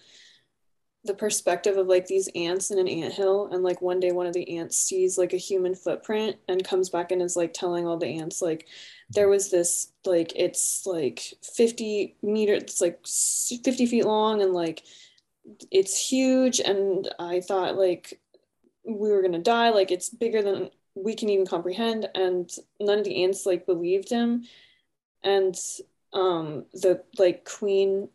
the 1.04 1.14
perspective 1.14 1.78
of 1.78 1.86
like 1.86 2.06
these 2.06 2.28
ants 2.34 2.70
in 2.70 2.78
an 2.78 2.88
ant 2.88 3.14
hill 3.14 3.48
and 3.52 3.62
like 3.62 3.80
one 3.80 4.00
day 4.00 4.12
one 4.12 4.26
of 4.26 4.34
the 4.34 4.58
ants 4.58 4.76
sees 4.76 5.16
like 5.16 5.32
a 5.32 5.38
human 5.38 5.74
footprint 5.74 6.36
and 6.48 6.62
comes 6.62 6.90
back 6.90 7.10
and 7.10 7.22
is 7.22 7.36
like 7.36 7.54
telling 7.54 7.86
all 7.86 7.96
the 7.96 8.18
ants 8.20 8.42
like 8.42 8.66
there 9.08 9.28
was 9.28 9.50
this 9.50 9.92
like 10.04 10.32
it's 10.36 10.84
like 10.86 11.22
50 11.42 12.16
meters 12.22 12.62
it's 12.62 12.80
like 12.80 13.00
50 13.06 13.86
feet 13.86 14.04
long 14.04 14.42
and 14.42 14.52
like 14.52 14.82
it's 15.70 16.08
huge 16.08 16.60
and 16.60 17.08
i 17.18 17.40
thought 17.40 17.76
like 17.76 18.20
we 18.84 19.10
were 19.10 19.22
gonna 19.22 19.38
die 19.38 19.70
like 19.70 19.90
it's 19.90 20.10
bigger 20.10 20.42
than 20.42 20.70
we 20.94 21.14
can 21.14 21.28
even 21.28 21.46
comprehend 21.46 22.08
and 22.14 22.50
none 22.80 22.98
of 22.98 23.04
the 23.04 23.24
ants 23.24 23.46
like 23.46 23.66
believed 23.66 24.10
him. 24.10 24.44
And 25.22 25.56
um 26.12 26.64
the 26.72 27.04
like 27.18 27.44
queen 27.44 28.08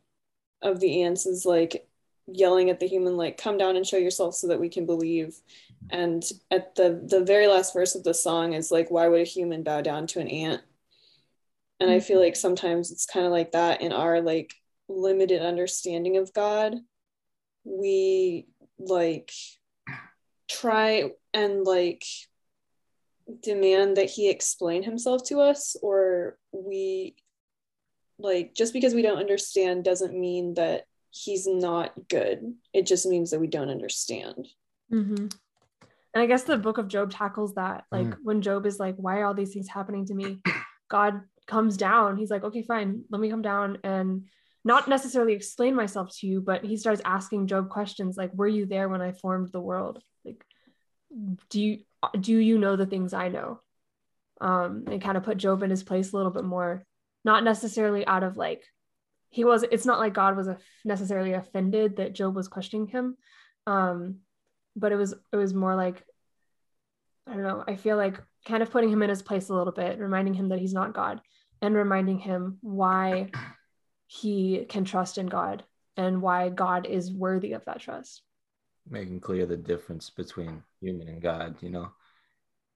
of 0.61 0.79
the 0.79 1.03
ants 1.03 1.25
is 1.25 1.45
like 1.45 1.87
yelling 2.27 2.69
at 2.69 2.79
the 2.79 2.87
human 2.87 3.17
like 3.17 3.37
come 3.37 3.57
down 3.57 3.75
and 3.75 3.85
show 3.85 3.97
yourself 3.97 4.35
so 4.35 4.47
that 4.47 4.59
we 4.59 4.69
can 4.69 4.85
believe. 4.85 5.35
And 5.89 6.23
at 6.49 6.75
the 6.75 7.01
the 7.07 7.23
very 7.23 7.47
last 7.47 7.73
verse 7.73 7.95
of 7.95 8.03
the 8.03 8.13
song 8.13 8.53
is 8.53 8.71
like 8.71 8.89
why 8.89 9.07
would 9.07 9.21
a 9.21 9.25
human 9.25 9.63
bow 9.63 9.81
down 9.81 10.07
to 10.07 10.19
an 10.19 10.27
ant? 10.27 10.61
And 11.79 11.91
i 11.91 11.99
feel 11.99 12.17
mm-hmm. 12.17 12.25
like 12.25 12.35
sometimes 12.35 12.91
it's 12.91 13.05
kind 13.05 13.25
of 13.25 13.31
like 13.31 13.51
that 13.51 13.81
in 13.81 13.91
our 13.91 14.21
like 14.21 14.53
limited 14.87 15.41
understanding 15.41 16.17
of 16.17 16.33
god. 16.33 16.75
We 17.63 18.47
like 18.79 19.31
try 20.49 21.11
and 21.33 21.63
like 21.63 22.05
demand 23.41 23.97
that 23.97 24.09
he 24.09 24.29
explain 24.29 24.83
himself 24.83 25.23
to 25.25 25.39
us 25.39 25.75
or 25.81 26.37
we 26.51 27.15
like 28.19 28.53
just 28.53 28.71
because 28.71 28.93
we 28.93 29.01
don't 29.01 29.17
understand 29.17 29.83
doesn't 29.83 30.17
mean 30.17 30.53
that 30.53 30.85
he's 31.23 31.47
not 31.47 31.93
good 32.09 32.53
it 32.73 32.85
just 32.85 33.05
means 33.05 33.31
that 33.31 33.39
we 33.39 33.47
don't 33.47 33.69
understand 33.69 34.47
Mm-hmm. 34.91 35.27
And 36.13 36.23
I 36.23 36.27
guess 36.27 36.43
the 36.43 36.57
book 36.57 36.77
of 36.77 36.87
Job 36.87 37.11
tackles 37.11 37.55
that. 37.55 37.85
Like 37.91 38.07
Mm. 38.07 38.17
when 38.23 38.41
Job 38.41 38.65
is 38.65 38.79
like, 38.79 38.95
why 38.97 39.17
are 39.19 39.25
all 39.25 39.33
these 39.33 39.53
things 39.53 39.67
happening 39.67 40.05
to 40.05 40.13
me? 40.13 40.41
God 40.89 41.21
comes 41.47 41.75
down. 41.75 42.17
He's 42.17 42.29
like, 42.29 42.43
okay, 42.43 42.61
fine, 42.61 43.03
let 43.09 43.19
me 43.19 43.29
come 43.29 43.41
down 43.41 43.79
and 43.83 44.25
not 44.63 44.87
necessarily 44.87 45.33
explain 45.33 45.75
myself 45.75 46.15
to 46.19 46.27
you, 46.27 46.39
but 46.39 46.63
he 46.63 46.77
starts 46.77 47.01
asking 47.03 47.47
Job 47.47 47.69
questions 47.69 48.15
like, 48.15 48.31
were 48.33 48.47
you 48.47 48.65
there 48.65 48.87
when 48.87 49.01
I 49.01 49.11
formed 49.11 49.51
the 49.51 49.59
world? 49.59 50.01
Like, 50.23 50.41
do 51.49 51.59
you 51.61 51.79
do 52.19 52.37
you 52.37 52.57
know 52.59 52.75
the 52.75 52.85
things 52.85 53.13
I 53.13 53.29
know? 53.29 53.59
Um, 54.39 54.85
and 54.87 55.01
kind 55.01 55.17
of 55.17 55.23
put 55.23 55.37
Job 55.37 55.63
in 55.63 55.69
his 55.69 55.83
place 55.83 56.13
a 56.13 56.15
little 56.15 56.31
bit 56.31 56.43
more, 56.45 56.85
not 57.23 57.43
necessarily 57.43 58.05
out 58.05 58.23
of 58.23 58.37
like 58.37 58.63
he 59.35 59.43
was 59.43 59.63
it's 59.63 59.85
not 59.85 59.99
like 59.99 60.13
God 60.13 60.37
was 60.37 60.47
necessarily 60.85 61.33
offended 61.33 61.97
that 61.97 62.13
Job 62.13 62.33
was 62.35 62.47
questioning 62.47 62.87
him. 62.87 63.17
Um, 63.67 64.19
but 64.77 64.93
it 64.93 64.95
was 64.95 65.13
it 65.33 65.35
was 65.35 65.53
more 65.53 65.75
like 65.75 66.03
I 67.27 67.33
don't 67.33 67.43
know, 67.43 67.63
I 67.67 67.75
feel 67.75 67.97
like 67.97 68.21
kind 68.45 68.63
of 68.63 68.71
putting 68.71 68.89
him 68.89 69.01
in 69.03 69.09
his 69.09 69.21
place 69.21 69.49
a 69.49 69.53
little 69.53 69.73
bit, 69.73 69.99
reminding 69.99 70.35
him 70.35 70.49
that 70.49 70.59
he's 70.59 70.73
not 70.73 70.93
God 70.93 71.19
and 71.61 71.75
reminding 71.75 72.19
him 72.19 72.59
why 72.61 73.31
he 74.07 74.65
can 74.69 74.85
trust 74.85 75.17
in 75.17 75.27
God 75.27 75.63
and 75.97 76.21
why 76.21 76.49
God 76.49 76.85
is 76.85 77.11
worthy 77.11 77.53
of 77.53 77.65
that 77.65 77.81
trust. 77.81 78.21
making 78.87 79.19
clear 79.19 79.45
the 79.47 79.57
difference 79.57 80.11
between 80.11 80.63
human 80.79 81.07
and 81.09 81.21
God. 81.21 81.55
You 81.61 81.71
know, 81.71 81.87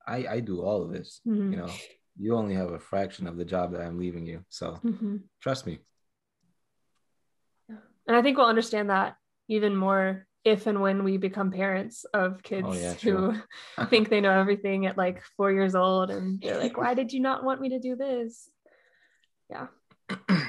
I 0.05 0.17
I 0.35 0.39
do 0.41 0.61
all 0.61 0.81
of 0.81 0.91
this. 0.91 1.21
Mhm. 1.25 1.51
You 1.51 1.57
know, 1.57 1.73
you 2.17 2.35
only 2.35 2.55
have 2.55 2.71
a 2.73 2.79
fraction 2.79 3.27
of 3.27 3.37
the 3.37 3.45
job 3.45 3.71
that 3.71 3.81
I'm 3.81 3.97
leaving 3.97 4.25
you. 4.25 4.43
So 4.49 4.67
Mhm. 4.83 5.23
trust 5.39 5.65
me. 5.67 5.79
And 8.09 8.17
I 8.17 8.23
think 8.23 8.37
we'll 8.37 8.47
understand 8.47 8.89
that 8.89 9.17
even 9.49 9.75
more 9.75 10.25
if 10.43 10.65
and 10.65 10.81
when 10.81 11.03
we 11.03 11.17
become 11.17 11.51
parents 11.51 12.05
of 12.11 12.41
kids 12.41 12.67
Oh, 12.67 12.73
yeah, 12.73 12.93
who 12.95 13.35
think 13.89 14.09
they 14.09 14.19
know 14.19 14.31
everything 14.31 14.87
at 14.87 14.97
like 14.97 15.21
four 15.37 15.51
years 15.51 15.75
old 15.75 16.09
and 16.09 16.41
they're 16.41 16.57
like, 16.57 16.75
why 16.81 16.95
did 16.95 17.13
you 17.13 17.19
not 17.19 17.43
want 17.43 17.61
me 17.61 17.69
to 17.69 17.79
do 17.79 17.95
this? 17.95 18.49
Yeah. 19.47 19.67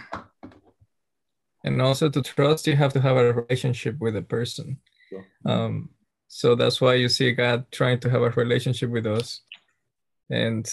and 1.65 1.83
also 1.83 2.09
to 2.09 2.23
trust 2.23 2.67
you 2.67 2.77
have 2.77 2.95
to 2.95 3.01
have 3.03 3.19
a 3.19 3.33
relationship 3.35 3.99
with 4.01 4.17
a 4.17 4.23
person 4.23 4.79
Sure. 5.11 5.27
um 5.45 5.91
so 6.29 6.55
that's 6.55 6.81
why 6.81 6.95
you 6.95 7.09
see 7.11 7.33
god 7.33 7.71
trying 7.71 8.01
to 8.01 8.09
have 8.09 8.23
a 8.23 8.31
relationship 8.31 8.89
with 8.89 9.07
us 9.07 9.43
and 10.31 10.73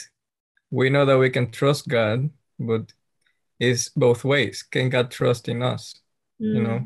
we 0.71 0.89
know 0.89 1.03
that 1.05 1.17
we 1.17 1.29
can 1.29 1.51
trust 1.51 1.89
god 1.89 2.29
but 2.57 2.93
it's 3.59 3.89
both 3.89 4.23
ways 4.23 4.63
can 4.63 4.89
god 4.89 5.11
trust 5.11 5.49
in 5.49 5.61
us 5.61 5.95
you 6.39 6.61
know? 6.61 6.85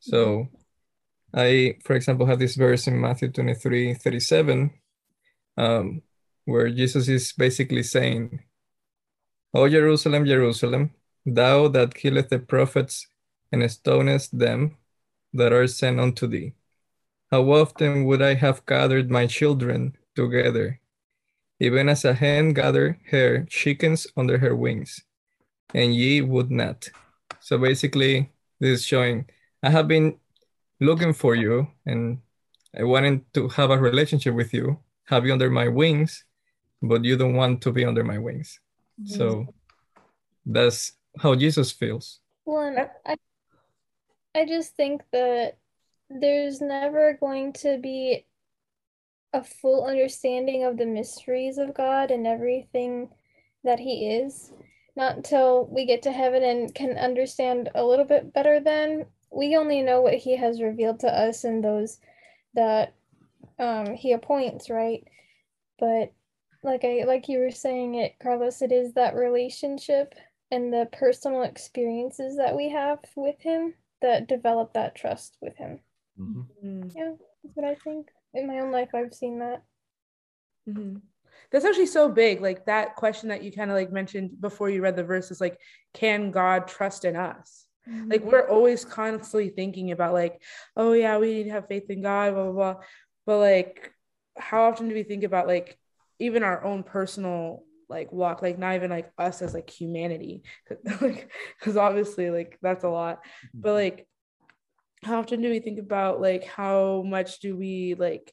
So 0.00 0.48
i 1.34 1.74
for 1.84 1.96
example 1.96 2.26
have 2.26 2.38
this 2.38 2.56
verse 2.56 2.86
in 2.86 3.00
matthew 3.00 3.26
23 3.30 3.94
37 3.94 4.70
um, 5.56 6.02
where 6.44 6.68
jesus 6.68 7.08
is 7.08 7.32
basically 7.32 7.82
saying 7.82 8.38
o 9.54 9.66
jerusalem 9.66 10.26
jerusalem 10.26 10.90
thou 11.24 11.68
that 11.68 11.94
killeth 11.94 12.28
the 12.28 12.38
prophets 12.38 13.06
and 13.52 13.62
stonest 13.70 14.36
them 14.36 14.76
that 15.34 15.52
are 15.52 15.66
sent 15.66 16.00
unto 16.00 16.26
thee. 16.26 16.54
How 17.30 17.42
often 17.52 18.04
would 18.04 18.22
i 18.22 18.34
have 18.34 18.66
gathered 18.66 19.10
my 19.10 19.26
children 19.26 19.96
together? 20.16 20.80
Even 21.60 21.88
as 21.88 22.04
a 22.04 22.14
hen 22.14 22.52
gather 22.52 22.98
her 23.10 23.44
chickens 23.48 24.06
under 24.16 24.38
her 24.38 24.56
wings 24.56 25.04
and 25.74 25.94
ye 25.94 26.20
would 26.20 26.50
not. 26.50 26.88
So 27.40 27.56
basically 27.58 28.31
this 28.62 28.80
is 28.80 28.86
showing. 28.86 29.26
I 29.62 29.70
have 29.70 29.86
been 29.86 30.18
looking 30.80 31.12
for 31.12 31.36
you 31.36 31.68
and 31.86 32.18
i 32.76 32.82
wanted 32.82 33.22
to 33.32 33.46
have 33.46 33.70
a 33.70 33.78
relationship 33.78 34.34
with 34.34 34.52
you 34.52 34.76
have 35.06 35.24
you 35.24 35.32
under 35.32 35.48
my 35.48 35.68
wings 35.68 36.24
but 36.82 37.04
you 37.04 37.16
don't 37.16 37.34
want 37.34 37.62
to 37.62 37.72
be 37.72 37.84
under 37.84 38.02
my 38.04 38.18
wings. 38.18 38.58
Mm-hmm. 39.00 39.14
So 39.14 39.54
that's 40.44 40.92
how 41.20 41.34
jesus 41.34 41.70
feels. 41.70 42.20
Well, 42.44 42.64
and 42.64 42.90
I, 43.06 43.16
I 44.34 44.46
just 44.46 44.74
think 44.74 45.02
that 45.12 45.58
there's 46.10 46.60
never 46.60 47.16
going 47.20 47.52
to 47.64 47.78
be 47.78 48.26
a 49.32 49.42
full 49.42 49.86
understanding 49.86 50.64
of 50.64 50.76
the 50.76 50.86
mysteries 50.86 51.56
of 51.56 51.72
God 51.72 52.10
and 52.10 52.26
everything 52.26 53.08
that 53.64 53.78
He 53.78 54.10
is. 54.10 54.52
Not 54.94 55.16
until 55.16 55.66
we 55.66 55.86
get 55.86 56.02
to 56.02 56.12
heaven 56.12 56.42
and 56.42 56.74
can 56.74 56.98
understand 56.98 57.70
a 57.74 57.84
little 57.84 58.04
bit 58.04 58.32
better 58.32 58.60
then. 58.60 59.06
We 59.30 59.56
only 59.56 59.82
know 59.82 60.02
what 60.02 60.14
He 60.14 60.36
has 60.36 60.60
revealed 60.60 61.00
to 61.00 61.08
us 61.08 61.44
and 61.44 61.64
those 61.64 61.98
that 62.54 62.94
um, 63.58 63.94
He 63.94 64.12
appoints, 64.12 64.68
right? 64.68 65.06
But 65.78 66.12
like 66.62 66.84
I 66.84 67.04
like 67.06 67.28
you 67.28 67.38
were 67.40 67.50
saying 67.50 67.96
it, 67.96 68.18
Carlos, 68.22 68.62
it 68.62 68.72
is 68.72 68.92
that 68.94 69.14
relationship 69.14 70.14
and 70.50 70.72
the 70.72 70.88
personal 70.92 71.42
experiences 71.42 72.36
that 72.36 72.54
we 72.54 72.68
have 72.68 72.98
with 73.16 73.40
him 73.40 73.74
that 74.02 74.28
develop 74.28 74.74
that 74.74 74.94
trust 74.94 75.38
with 75.40 75.56
him. 75.56 75.80
Mhm. 76.18 76.46
Mm. 76.62 76.94
Yeah, 76.94 77.14
that's 77.42 77.56
what 77.56 77.64
I 77.66 77.74
think. 77.76 78.10
In 78.34 78.46
my 78.46 78.60
own 78.60 78.70
life, 78.70 78.94
I've 78.94 79.14
seen 79.14 79.38
that. 79.38 79.62
Mhm. 80.68 81.00
That's 81.50 81.64
actually 81.64 81.86
so 81.86 82.08
big. 82.08 82.40
Like 82.40 82.66
that 82.66 82.96
question 82.96 83.28
that 83.28 83.42
you 83.42 83.52
kind 83.52 83.70
of 83.70 83.76
like 83.76 83.92
mentioned 83.92 84.40
before 84.40 84.70
you 84.70 84.82
read 84.82 84.96
the 84.96 85.04
verse 85.04 85.30
is 85.30 85.40
like, 85.40 85.58
can 85.92 86.30
God 86.30 86.68
trust 86.68 87.04
in 87.04 87.16
us? 87.16 87.66
Mm-hmm. 87.88 88.10
Like 88.10 88.24
we're 88.24 88.48
always 88.48 88.84
constantly 88.84 89.48
thinking 89.50 89.90
about 89.90 90.12
like, 90.12 90.40
oh 90.76 90.92
yeah, 90.92 91.18
we 91.18 91.34
need 91.34 91.44
to 91.44 91.50
have 91.50 91.68
faith 91.68 91.90
in 91.90 92.02
God, 92.02 92.34
blah 92.34 92.44
blah 92.44 92.52
blah. 92.52 92.76
But 93.26 93.38
like, 93.38 93.92
how 94.36 94.64
often 94.64 94.88
do 94.88 94.94
we 94.94 95.02
think 95.02 95.24
about 95.24 95.46
like 95.46 95.78
even 96.18 96.42
our 96.42 96.64
own 96.64 96.82
personal 96.84 97.64
like 97.88 98.12
walk, 98.12 98.40
like 98.40 98.58
not 98.58 98.74
even 98.74 98.90
like 98.90 99.10
us 99.18 99.42
as 99.42 99.54
like 99.54 99.68
humanity, 99.68 100.42
like 101.00 101.30
because 101.58 101.76
obviously 101.76 102.30
like 102.30 102.58
that's 102.62 102.84
a 102.84 102.88
lot. 102.88 103.20
But 103.52 103.70
mm-hmm. 103.70 103.76
like, 103.76 104.08
how 105.02 105.18
often 105.18 105.42
do 105.42 105.50
we 105.50 105.58
think 105.58 105.78
about 105.78 106.20
like 106.20 106.44
how 106.44 107.02
much 107.02 107.40
do 107.40 107.56
we 107.56 107.94
like 107.98 108.32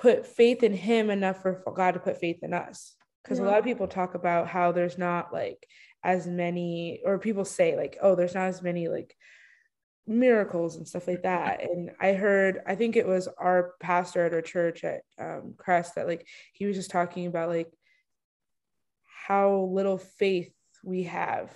put 0.00 0.26
faith 0.26 0.62
in 0.62 0.72
him 0.72 1.10
enough 1.10 1.42
for 1.42 1.62
God 1.74 1.92
to 1.92 2.00
put 2.00 2.18
faith 2.18 2.38
in 2.42 2.54
us. 2.54 2.96
Because 3.22 3.38
a 3.38 3.44
lot 3.44 3.58
of 3.58 3.64
people 3.64 3.86
talk 3.86 4.14
about 4.14 4.48
how 4.48 4.72
there's 4.72 4.96
not 4.96 5.30
like 5.30 5.66
as 6.02 6.26
many, 6.26 7.02
or 7.04 7.18
people 7.18 7.44
say 7.44 7.76
like, 7.76 7.98
oh, 8.00 8.14
there's 8.14 8.34
not 8.34 8.48
as 8.48 8.62
many 8.62 8.88
like 8.88 9.14
miracles 10.06 10.76
and 10.76 10.88
stuff 10.88 11.06
like 11.06 11.22
that. 11.24 11.62
And 11.62 11.90
I 12.00 12.14
heard, 12.14 12.62
I 12.66 12.76
think 12.76 12.96
it 12.96 13.06
was 13.06 13.28
our 13.38 13.74
pastor 13.78 14.24
at 14.24 14.32
our 14.32 14.40
church 14.40 14.84
at 14.84 15.02
um, 15.18 15.54
Crest 15.58 15.96
that 15.96 16.08
like 16.08 16.26
he 16.54 16.64
was 16.64 16.76
just 16.76 16.90
talking 16.90 17.26
about 17.26 17.50
like 17.50 17.70
how 19.26 19.68
little 19.70 19.98
faith 19.98 20.50
we 20.82 21.02
have, 21.02 21.52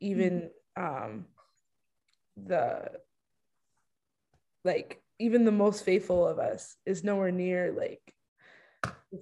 even 0.00 0.50
um, 0.76 1.26
the 2.36 2.90
like 4.64 5.00
even 5.18 5.44
the 5.44 5.52
most 5.52 5.84
faithful 5.84 6.26
of 6.26 6.38
us 6.38 6.76
is 6.86 7.04
nowhere 7.04 7.32
near 7.32 7.72
like 7.72 8.14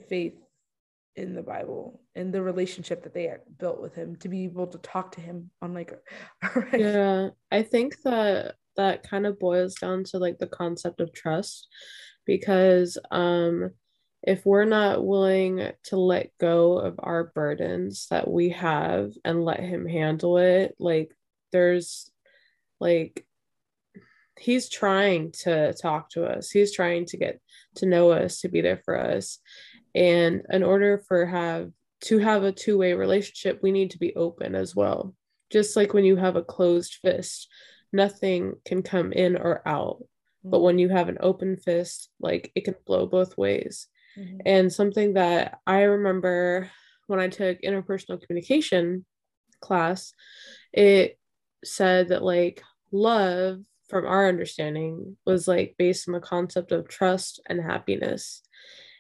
faith 0.09 0.35
in 1.17 1.35
the 1.35 1.43
Bible 1.43 2.01
and 2.15 2.33
the 2.33 2.43
relationship 2.43 3.03
that 3.03 3.15
they 3.15 3.33
built 3.59 3.81
with 3.81 3.95
him 3.95 4.17
to 4.17 4.29
be 4.29 4.45
able 4.45 4.67
to 4.67 4.79
talk 4.79 5.13
to 5.13 5.21
him 5.21 5.51
on 5.63 5.73
like 5.75 5.93
yeah 6.73 7.29
i 7.51 7.63
think 7.63 7.97
that 8.03 8.55
that 8.77 9.03
kind 9.09 9.27
of 9.27 9.39
boils 9.39 9.75
down 9.77 10.05
to 10.05 10.19
like 10.19 10.39
the 10.39 10.47
concept 10.47 11.01
of 11.01 11.13
trust 11.13 11.69
because 12.27 12.99
um 13.11 13.71
if 14.23 14.45
we're 14.45 14.65
not 14.65 15.07
willing 15.07 15.71
to 15.85 15.97
let 15.97 16.37
go 16.39 16.79
of 16.79 16.97
our 16.99 17.25
burdens 17.35 18.09
that 18.11 18.29
we 18.29 18.51
have 18.51 19.13
and 19.25 19.45
let 19.45 19.61
him 19.61 19.87
handle 19.87 20.39
it 20.39 20.75
like 20.79 21.11
there's 21.53 22.11
like 22.81 23.26
he's 24.39 24.69
trying 24.69 25.33
to 25.33 25.73
talk 25.75 26.11
to 26.11 26.25
us. 26.25 26.51
He's 26.51 26.73
trying 26.73 27.07
to 27.07 27.17
get 27.17 27.41
to 27.77 27.87
know 27.87 28.11
us 28.11 28.41
to 28.41 28.49
be 28.49 28.61
there 28.61 28.81
for 28.85 28.99
us. 28.99 29.39
And 29.95 30.43
in 30.51 30.63
order 30.63 30.99
for 30.99 31.27
have 31.27 31.71
to 32.03 32.19
have 32.19 32.43
a 32.45 32.53
two-way 32.53 32.93
relationship 32.93 33.61
we 33.63 33.73
need 33.73 33.91
to 33.91 33.99
be 33.99 34.15
open 34.15 34.55
as 34.55 34.77
well. 34.77 35.15
Just 35.51 35.77
like 35.77 35.95
when 35.95 36.05
you 36.05 36.17
have 36.17 36.37
a 36.37 36.43
closed 36.43 36.97
fist 37.03 37.49
nothing 37.93 38.55
can 38.65 38.83
come 38.83 39.13
in 39.13 39.37
or 39.37 39.67
out. 39.67 40.03
But 40.45 40.61
when 40.61 40.79
you 40.79 40.91
have 40.91 41.09
an 41.09 41.19
open 41.21 41.57
fist 41.57 42.11
like 42.21 42.53
it 42.55 42.65
can 42.65 42.75
flow 42.87 43.07
both 43.07 43.39
ways. 43.39 43.89
Mm-hmm. 44.19 44.39
and 44.47 44.73
something 44.73 45.13
that 45.15 45.59
i 45.67 45.83
remember 45.83 46.71
when 47.07 47.21
i 47.21 47.29
took 47.29 47.61
interpersonal 47.61 48.19
communication 48.19 49.05
class 49.61 50.15
it 50.73 51.19
said 51.63 52.09
that 52.09 52.23
like 52.23 52.63
love 52.91 53.59
from 53.89 54.07
our 54.07 54.29
understanding 54.29 55.17
was 55.25 55.47
like 55.47 55.75
based 55.79 56.09
on 56.09 56.15
the 56.15 56.21
concept 56.21 56.73
of 56.73 56.89
trust 56.89 57.41
and 57.47 57.61
happiness. 57.61 58.43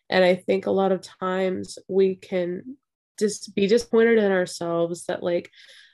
And 0.09 0.25
i 0.25 0.35
think 0.37 0.66
a 0.66 0.70
lot 0.70 0.92
of 0.92 1.01
times 1.01 1.79
we 1.88 2.14
can 2.14 2.77
just 3.18 3.55
be 3.55 3.66
disappointed 3.66 4.18
in 4.18 4.31
ourselves 4.31 5.07
that 5.07 5.22
like 5.22 5.51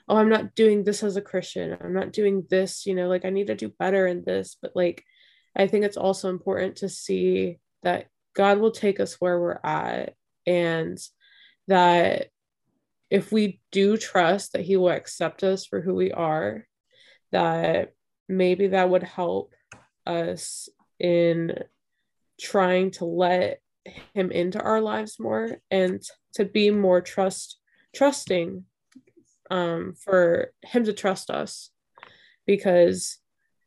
oh 0.08 0.16
i'm 0.16 0.28
not 0.28 0.54
doing 0.54 0.84
this 0.84 1.02
as 1.02 1.16
a 1.16 1.22
christian. 1.22 1.76
I'm 1.80 1.94
not 1.94 2.12
doing 2.12 2.44
this 2.50 2.84
you 2.84 2.94
know 2.94 3.08
like 3.08 3.24
i 3.24 3.30
need 3.30 3.46
to 3.46 3.54
do 3.54 3.72
better 3.78 4.06
in 4.06 4.24
this. 4.24 4.56
But 4.60 4.72
like 4.74 5.04
i 5.56 5.66
think 5.66 5.84
it's 5.84 5.96
also 5.96 6.28
important 6.28 6.76
to 6.76 6.88
see 6.88 7.58
that 7.82 8.08
god 8.34 8.58
will 8.58 8.72
take 8.72 9.00
us 9.00 9.14
where 9.14 9.40
we're 9.40 9.60
at 9.64 10.14
and 10.46 10.98
that 11.68 12.28
if 13.10 13.30
we 13.30 13.60
do 13.70 13.96
trust 13.96 14.52
that 14.52 14.62
he 14.62 14.76
will 14.76 14.90
accept 14.90 15.44
us 15.44 15.66
for 15.66 15.80
who 15.80 15.94
we 15.94 16.12
are 16.12 16.66
that 17.30 17.92
maybe 18.28 18.68
that 18.68 18.88
would 18.88 19.02
help 19.02 19.52
us 20.06 20.68
in 20.98 21.58
trying 22.40 22.90
to 22.90 23.04
let 23.04 23.60
him 24.14 24.30
into 24.30 24.60
our 24.60 24.80
lives 24.80 25.18
more 25.18 25.58
and 25.70 26.02
to 26.34 26.44
be 26.44 26.70
more 26.70 27.00
trust 27.00 27.58
trusting 27.94 28.64
um, 29.50 29.94
for 29.98 30.52
him 30.62 30.84
to 30.84 30.92
trust 30.92 31.30
us 31.30 31.70
because 32.46 33.18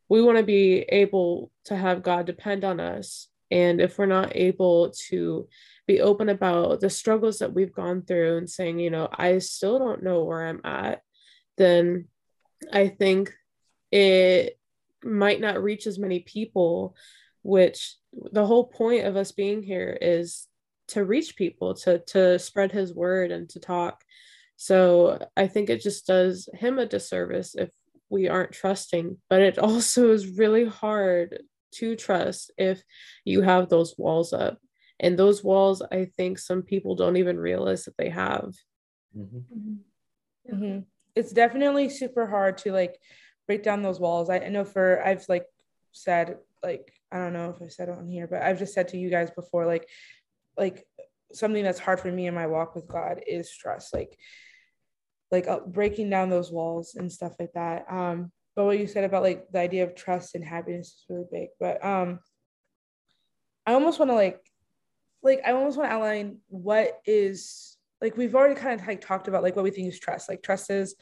we 0.08 0.22
want 0.22 0.38
to 0.38 0.44
be 0.44 0.80
able 0.88 1.50
to 1.64 1.76
have 1.76 2.02
God 2.02 2.26
depend 2.26 2.64
on 2.64 2.80
us. 2.80 3.28
And 3.50 3.80
if 3.80 3.98
we're 3.98 4.06
not 4.06 4.34
able 4.34 4.92
to 5.08 5.48
be 5.86 6.00
open 6.00 6.28
about 6.28 6.80
the 6.80 6.90
struggles 6.90 7.38
that 7.38 7.52
we've 7.52 7.72
gone 7.72 8.02
through 8.02 8.38
and 8.38 8.50
saying, 8.50 8.80
you 8.80 8.90
know, 8.90 9.08
I 9.12 9.38
still 9.38 9.78
don't 9.78 10.02
know 10.02 10.24
where 10.24 10.46
I'm 10.46 10.60
at, 10.64 11.02
then 11.56 12.08
I 12.72 12.88
think 12.88 13.32
it 13.96 14.58
might 15.04 15.40
not 15.40 15.62
reach 15.62 15.86
as 15.86 15.98
many 15.98 16.20
people, 16.20 16.96
which 17.42 17.96
the 18.32 18.46
whole 18.46 18.64
point 18.64 19.06
of 19.06 19.16
us 19.16 19.32
being 19.32 19.62
here 19.62 19.96
is 20.00 20.48
to 20.88 21.04
reach 21.04 21.36
people, 21.36 21.74
to 21.74 21.98
to 21.98 22.38
spread 22.38 22.72
his 22.72 22.94
word 22.94 23.30
and 23.30 23.48
to 23.50 23.60
talk 23.60 24.04
so 24.56 25.18
I 25.36 25.46
think 25.46 25.68
it 25.68 25.82
just 25.82 26.06
does 26.06 26.48
him 26.54 26.78
a 26.78 26.86
disservice 26.86 27.54
if 27.54 27.70
we 28.08 28.28
aren't 28.28 28.52
trusting, 28.52 29.18
but 29.28 29.42
it 29.42 29.58
also 29.58 30.10
is 30.10 30.38
really 30.38 30.64
hard 30.64 31.42
to 31.74 31.94
trust 31.94 32.50
if 32.56 32.82
you 33.24 33.42
have 33.42 33.68
those 33.68 33.94
walls 33.98 34.32
up. 34.32 34.58
And 34.98 35.18
those 35.18 35.44
walls, 35.44 35.82
I 35.82 36.06
think 36.16 36.38
some 36.38 36.62
people 36.62 36.94
don't 36.94 37.18
even 37.18 37.38
realize 37.38 37.84
that 37.84 37.98
they 37.98 38.08
have. 38.08 38.54
Mm-hmm. 39.16 39.36
Mm-hmm. 39.36 40.54
mm-hmm. 40.54 40.78
It's 41.14 41.32
definitely 41.32 41.88
super 41.88 42.26
hard 42.26 42.58
to 42.58 42.72
like 42.72 42.98
break 43.46 43.62
down 43.62 43.82
those 43.82 44.00
walls. 44.00 44.30
I, 44.30 44.38
I 44.38 44.48
know 44.48 44.64
for, 44.64 45.02
I've 45.04 45.24
like 45.28 45.46
said, 45.92 46.38
like, 46.62 46.92
I 47.12 47.18
don't 47.18 47.32
know 47.32 47.50
if 47.50 47.62
I 47.62 47.68
said 47.68 47.88
it 47.88 47.98
on 47.98 48.08
here, 48.08 48.26
but 48.26 48.42
I've 48.42 48.58
just 48.58 48.74
said 48.74 48.88
to 48.88 48.98
you 48.98 49.10
guys 49.10 49.30
before, 49.30 49.66
like, 49.66 49.88
like 50.56 50.84
something 51.32 51.62
that's 51.62 51.78
hard 51.78 52.00
for 52.00 52.10
me 52.10 52.26
in 52.26 52.34
my 52.34 52.46
walk 52.46 52.74
with 52.74 52.88
God 52.88 53.20
is 53.26 53.50
trust. 53.50 53.94
Like, 53.94 54.18
like 55.30 55.48
uh, 55.48 55.60
breaking 55.66 56.10
down 56.10 56.30
those 56.30 56.52
walls 56.52 56.94
and 56.94 57.10
stuff 57.10 57.34
like 57.38 57.52
that. 57.54 57.86
Um, 57.90 58.30
but 58.54 58.64
what 58.64 58.78
you 58.78 58.86
said 58.86 59.04
about 59.04 59.22
like 59.22 59.46
the 59.52 59.58
idea 59.58 59.84
of 59.84 59.94
trust 59.94 60.34
and 60.34 60.44
happiness 60.44 60.88
is 60.88 61.04
really 61.08 61.26
big. 61.30 61.48
But 61.60 61.84
um, 61.84 62.20
I 63.66 63.74
almost 63.74 63.98
want 63.98 64.10
to 64.10 64.14
like, 64.14 64.40
like 65.22 65.42
I 65.44 65.52
almost 65.52 65.76
want 65.76 65.90
to 65.90 65.94
outline 65.94 66.38
what 66.48 67.00
is 67.04 67.76
like 68.00 68.16
we've 68.16 68.34
already 68.34 68.54
kind 68.54 68.80
of 68.80 68.86
like 68.86 69.00
talked 69.00 69.28
about 69.28 69.42
like 69.42 69.56
what 69.56 69.64
we 69.64 69.70
think 69.70 69.88
is 69.88 69.98
trust. 69.98 70.28
Like 70.28 70.42
trust 70.42 70.70
is 70.70 70.94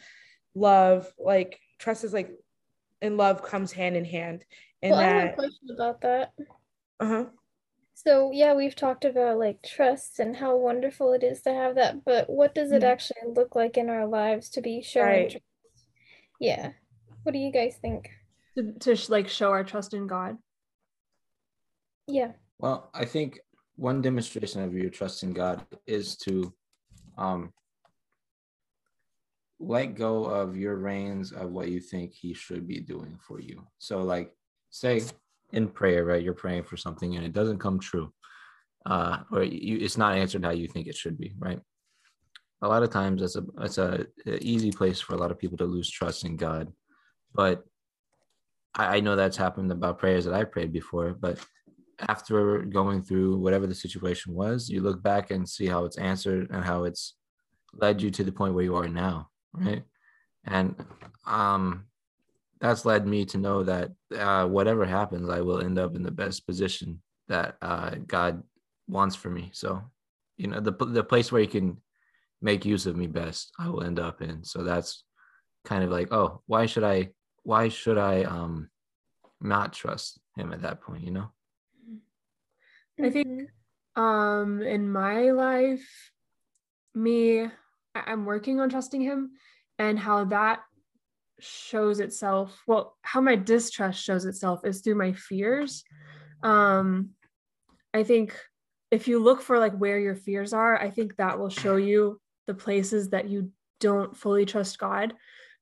love. 0.54 1.12
Like 1.18 1.61
trust 1.78 2.04
is 2.04 2.12
like, 2.12 2.30
and 3.02 3.16
love 3.16 3.42
comes 3.42 3.72
hand 3.72 3.96
in 3.96 4.04
hand. 4.04 4.44
And 4.82 4.92
well, 4.92 5.00
that, 5.00 5.14
I 5.14 5.20
have 5.20 5.30
a 5.30 5.34
question 5.34 5.68
about 5.74 6.00
that. 6.02 6.32
Uh 7.00 7.06
huh. 7.06 7.24
So, 7.94 8.30
yeah, 8.32 8.54
we've 8.54 8.74
talked 8.74 9.04
about 9.04 9.38
like 9.38 9.62
trust 9.62 10.18
and 10.18 10.37
how 10.37 10.56
wonderful 10.56 11.12
it 11.12 11.22
is 11.22 11.42
to 11.42 11.52
have 11.52 11.76
that, 11.76 12.04
but 12.04 12.28
what 12.28 12.54
does 12.54 12.72
it 12.72 12.82
mm-hmm. 12.82 12.92
actually 12.92 13.32
look 13.34 13.54
like 13.54 13.76
in 13.76 13.88
our 13.88 14.06
lives 14.06 14.50
to 14.50 14.60
be 14.60 14.82
showing 14.82 15.06
right. 15.06 15.30
trust? 15.30 15.44
Yeah. 16.40 16.72
What 17.22 17.32
do 17.32 17.38
you 17.38 17.52
guys 17.52 17.76
think? 17.80 18.10
To, 18.56 18.72
to 18.72 19.10
like 19.10 19.28
show 19.28 19.50
our 19.50 19.64
trust 19.64 19.94
in 19.94 20.06
God. 20.06 20.37
Yeah. 22.06 22.32
Well, 22.58 22.90
I 22.94 23.04
think 23.04 23.38
one 23.76 24.02
demonstration 24.02 24.62
of 24.62 24.74
your 24.74 24.90
trust 24.90 25.22
in 25.22 25.32
God 25.32 25.64
is 25.87 26.16
to 26.18 26.52
um 27.16 27.52
let 29.60 29.94
go 29.94 30.24
of 30.24 30.56
your 30.56 30.76
reins 30.76 31.32
of 31.32 31.50
what 31.50 31.68
you 31.68 31.80
think 31.80 32.12
he 32.12 32.34
should 32.34 32.66
be 32.66 32.80
doing 32.80 33.18
for 33.26 33.40
you. 33.40 33.66
So 33.78 34.02
like 34.02 34.32
say 34.70 35.02
in 35.52 35.68
prayer, 35.68 36.04
right? 36.04 36.22
You're 36.22 36.34
praying 36.34 36.64
for 36.64 36.76
something 36.76 37.16
and 37.16 37.24
it 37.24 37.32
doesn't 37.32 37.58
come 37.58 37.78
true, 37.78 38.12
uh, 38.86 39.18
or 39.30 39.42
you, 39.42 39.78
it's 39.80 39.96
not 39.96 40.16
answered 40.16 40.44
how 40.44 40.50
you 40.50 40.68
think 40.68 40.86
it 40.86 40.96
should 40.96 41.18
be, 41.18 41.34
right? 41.38 41.60
A 42.62 42.68
lot 42.68 42.82
of 42.82 42.90
times, 42.90 43.20
that's 43.20 43.36
a 43.36 43.44
that's 43.56 43.78
a, 43.78 44.06
a 44.26 44.42
easy 44.42 44.72
place 44.72 45.00
for 45.00 45.14
a 45.14 45.18
lot 45.18 45.30
of 45.30 45.38
people 45.38 45.58
to 45.58 45.64
lose 45.64 45.90
trust 45.90 46.24
in 46.24 46.36
God. 46.36 46.72
But 47.34 47.64
I, 48.74 48.96
I 48.96 49.00
know 49.00 49.16
that's 49.16 49.36
happened 49.36 49.70
about 49.70 49.98
prayers 49.98 50.24
that 50.24 50.34
I 50.34 50.44
prayed 50.44 50.72
before. 50.72 51.14
But 51.14 51.38
after 52.00 52.62
going 52.62 53.02
through 53.02 53.36
whatever 53.38 53.66
the 53.66 53.74
situation 53.74 54.34
was, 54.34 54.68
you 54.68 54.80
look 54.80 55.02
back 55.02 55.30
and 55.30 55.48
see 55.48 55.66
how 55.66 55.84
it's 55.84 55.98
answered 55.98 56.50
and 56.50 56.64
how 56.64 56.84
it's 56.84 57.14
led 57.74 58.00
you 58.00 58.10
to 58.10 58.24
the 58.24 58.32
point 58.32 58.54
where 58.54 58.64
you 58.64 58.76
are 58.76 58.88
now, 58.88 59.28
right? 59.54 59.82
And 60.44 60.74
um, 61.26 61.86
that's 62.60 62.84
led 62.84 63.06
me 63.06 63.24
to 63.26 63.38
know 63.38 63.62
that 63.62 63.92
uh, 64.16 64.46
whatever 64.46 64.84
happens, 64.84 65.28
I 65.28 65.40
will 65.40 65.60
end 65.60 65.78
up 65.78 65.94
in 65.96 66.02
the 66.02 66.10
best 66.10 66.46
position 66.46 67.00
that 67.28 67.56
uh, 67.62 67.96
God 68.06 68.42
wants 68.88 69.16
for 69.16 69.30
me. 69.30 69.50
So, 69.52 69.82
you 70.36 70.48
know, 70.48 70.60
the 70.60 70.72
the 70.72 71.04
place 71.04 71.32
where 71.32 71.40
He 71.40 71.46
can 71.46 71.78
make 72.42 72.64
use 72.64 72.86
of 72.86 72.96
me 72.96 73.06
best, 73.06 73.52
I 73.58 73.68
will 73.68 73.82
end 73.82 73.98
up 73.98 74.20
in. 74.20 74.44
So 74.44 74.62
that's 74.62 75.04
kind 75.64 75.84
of 75.84 75.90
like, 75.90 76.12
oh, 76.12 76.42
why 76.46 76.66
should 76.66 76.84
I? 76.84 77.10
Why 77.42 77.68
should 77.68 77.98
I 77.98 78.24
um 78.24 78.70
not 79.40 79.72
trust 79.72 80.18
Him 80.36 80.52
at 80.52 80.62
that 80.62 80.80
point? 80.80 81.04
You 81.04 81.12
know. 81.12 81.30
I 83.02 83.10
think 83.10 83.50
um 83.96 84.62
in 84.62 84.90
my 84.90 85.30
life, 85.30 86.12
me, 86.94 87.48
I'm 87.94 88.24
working 88.24 88.61
on 88.61 88.68
trusting 88.68 89.00
Him, 89.00 89.33
and 89.78 89.98
how 89.98 90.24
that 90.26 90.61
shows 91.40 91.98
itself 91.98 92.62
well 92.66 92.96
how 93.02 93.20
my 93.20 93.35
distrust 93.35 94.02
shows 94.02 94.24
itself 94.24 94.64
is 94.64 94.80
through 94.80 94.94
my 94.94 95.12
fears. 95.12 95.85
Um 96.42 97.11
i 97.92 98.02
think 98.02 98.38
if 98.90 99.09
you 99.09 99.18
look 99.18 99.42
for 99.42 99.59
like 99.59 99.76
where 99.76 99.98
your 99.98 100.14
fears 100.14 100.52
are 100.52 100.80
i 100.80 100.90
think 100.90 101.16
that 101.16 101.38
will 101.38 101.48
show 101.48 101.76
you 101.76 102.20
the 102.46 102.54
places 102.54 103.11
that 103.11 103.28
you 103.28 103.50
don't 103.80 104.16
fully 104.16 104.44
trust 104.44 104.78
god. 104.78 105.14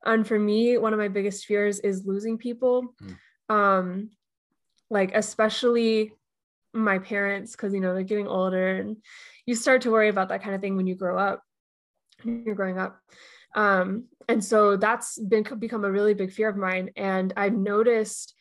And 0.05 0.27
for 0.27 0.39
me 0.39 0.77
one 0.79 0.93
of 0.93 0.99
my 0.99 1.09
biggest 1.09 1.47
fears 1.47 1.81
is 1.81 2.07
losing 2.07 2.37
people. 2.39 2.95
Mm. 3.03 3.17
um 3.55 4.11
like 4.91 5.13
especially 5.15 6.13
my 6.75 6.99
parents 6.99 7.53
because 7.53 7.73
you 7.73 7.81
know 7.81 7.95
they're 7.95 8.03
getting 8.03 8.29
older 8.29 8.69
and 8.77 8.97
you 9.47 9.55
start 9.55 9.83
to 9.83 9.91
worry 9.91 10.09
about 10.09 10.29
that 10.29 10.43
kind 10.43 10.55
of 10.55 10.61
thing 10.61 10.77
when 10.77 10.87
you 10.87 10.95
grow 10.95 11.19
up 11.19 11.43
you're 12.25 12.55
growing 12.55 12.79
up. 12.79 13.01
Um, 13.55 14.05
and 14.29 14.43
so 14.43 14.77
that's 14.77 15.19
been 15.19 15.45
become 15.59 15.85
a 15.85 15.91
really 15.91 16.15
big 16.15 16.33
fear 16.33 16.49
of 16.49 16.57
mine. 16.57 16.91
And 16.97 17.33
I've 17.37 17.55
noticed 17.55 18.35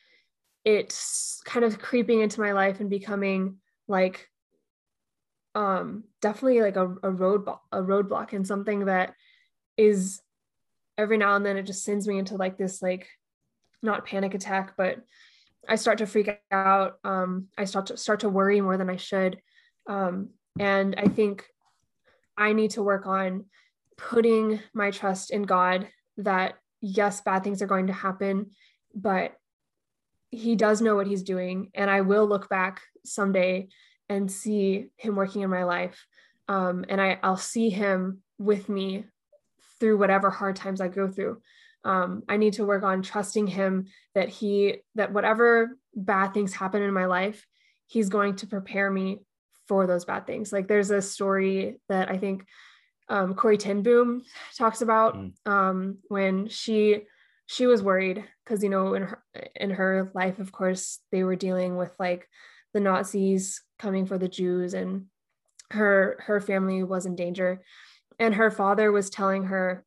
it's 0.64 1.42
kind 1.46 1.66
of 1.66 1.80
creeping 1.80 2.22
into 2.22 2.40
my 2.40 2.52
life 2.52 2.80
and 2.80 2.90
becoming 2.90 3.58
like 3.88 4.28
um 5.56 6.04
definitely 6.22 6.62
like 6.62 6.76
a, 6.76 6.86
a 6.86 7.12
roadblock 7.12 7.60
a 7.72 7.82
roadblock 7.82 8.34
and 8.34 8.48
something 8.48 8.86
that 8.86 9.14
is 9.76 10.22
every 10.98 11.18
now 11.18 11.36
and 11.36 11.46
then 11.46 11.58
it 11.58 11.64
just 11.64 11.84
sends 11.84 12.08
me 12.08 12.18
into 12.18 12.36
like 12.36 12.58
this 12.58 12.82
like 12.82 13.10
not 13.82 14.06
panic 14.06 14.34
attack 14.34 14.74
but 14.78 15.00
i 15.68 15.76
start 15.76 15.98
to 15.98 16.06
freak 16.06 16.30
out. 16.52 17.00
Um 17.04 17.48
i 17.58 17.66
start 17.66 17.88
to 17.88 17.98
start 17.98 18.22
to 18.22 18.30
worry 18.30 18.62
more 18.62 18.78
than 18.78 18.90
i 18.90 18.96
should. 18.96 19.42
Um 19.88 20.30
and 20.60 20.96
i 20.98 21.06
think 21.06 21.46
i 22.38 22.54
need 22.54 22.72
to 22.72 22.84
work 22.84 23.06
on 23.08 23.46
putting 24.10 24.60
my 24.74 24.92
trust 24.92 25.32
in 25.32 25.44
god 25.44 25.88
that 26.18 26.56
yes 26.82 27.22
bad 27.22 27.44
things 27.44 27.62
are 27.62 27.68
going 27.68 27.88
to 27.88 27.94
happen 27.94 28.48
but 28.96 29.34
he 30.32 30.56
does 30.56 30.82
know 30.82 30.96
what 30.96 31.08
he's 31.08 31.24
doing 31.24 31.70
and 31.74 31.90
i 31.90 32.02
will 32.02 32.26
look 32.26 32.50
back 32.50 32.82
someday 33.04 33.68
and 34.12 34.30
see 34.30 34.88
him 34.98 35.16
working 35.16 35.42
in 35.42 35.50
my 35.50 35.64
life. 35.64 36.06
Um, 36.50 36.84
and 36.90 37.00
I, 37.02 37.18
i'll 37.24 37.38
see 37.38 37.70
him 37.70 38.22
with 38.38 38.68
me 38.68 39.06
through 39.80 39.98
whatever 39.98 40.30
hard 40.30 40.56
times 40.56 40.82
i 40.82 40.88
go 40.90 41.08
through. 41.08 41.42
Um, 41.86 42.24
i 42.28 42.38
need 42.38 42.54
to 42.54 42.66
work 42.66 42.84
on 42.84 43.02
trusting 43.02 43.48
him 43.48 43.88
that 44.14 44.30
he 44.30 44.78
that 44.96 45.14
whatever 45.14 45.78
bad 45.96 46.34
things 46.34 46.54
happen 46.54 46.82
in 46.82 46.94
my 46.94 47.06
life 47.06 47.48
he's 47.88 48.10
going 48.10 48.36
to 48.38 48.48
prepare 48.48 48.92
me 48.92 49.20
for 49.68 49.86
those 49.88 50.06
bad 50.06 50.26
things. 50.28 50.52
Like 50.52 50.68
there's 50.68 50.92
a 50.92 51.02
story 51.02 51.80
that 51.88 52.12
i 52.12 52.18
think 52.18 52.46
um, 53.12 53.36
corrie 53.36 53.58
ten 53.58 53.84
boom 53.84 54.24
talks 54.58 54.82
about 54.82 55.16
Mm. 55.16 55.32
um, 55.46 55.98
when 56.08 56.48
she 56.48 57.04
she 57.46 57.68
was 57.68 57.84
worried 57.84 58.24
because 58.44 58.64
you 58.64 58.70
know 58.70 58.94
in 58.94 59.04
her 59.04 59.24
in 59.56 59.70
her 59.72 60.12
life 60.16 60.40
of 60.40 60.52
course 60.52 61.00
they 61.12 61.24
were 61.24 61.36
dealing 61.36 61.76
with 61.76 61.94
like 62.00 62.28
the 62.74 62.80
nazis 62.80 63.62
coming 63.78 64.06
for 64.06 64.18
the 64.18 64.30
jews 64.30 64.74
and 64.74 65.06
her 65.72 66.18
her 66.28 66.40
family 66.40 66.84
was 66.84 67.06
in 67.06 67.16
danger 67.16 67.62
and 68.20 68.36
her 68.36 68.50
father 68.50 68.92
was 68.92 69.10
telling 69.10 69.44
her 69.44 69.86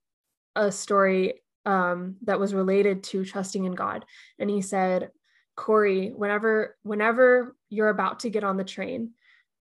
a 0.56 0.70
story 0.70 1.40
um, 1.66 2.16
that 2.26 2.38
was 2.40 2.52
related 2.52 3.02
to 3.04 3.24
trusting 3.24 3.64
in 3.64 3.72
god 3.72 4.04
and 4.38 4.50
he 4.50 4.60
said 4.60 5.10
Corrie 5.56 6.10
whenever 6.10 6.76
whenever 6.82 7.56
you're 7.70 7.88
about 7.88 8.20
to 8.20 8.30
get 8.30 8.44
on 8.44 8.56
the 8.58 8.64
train 8.64 9.12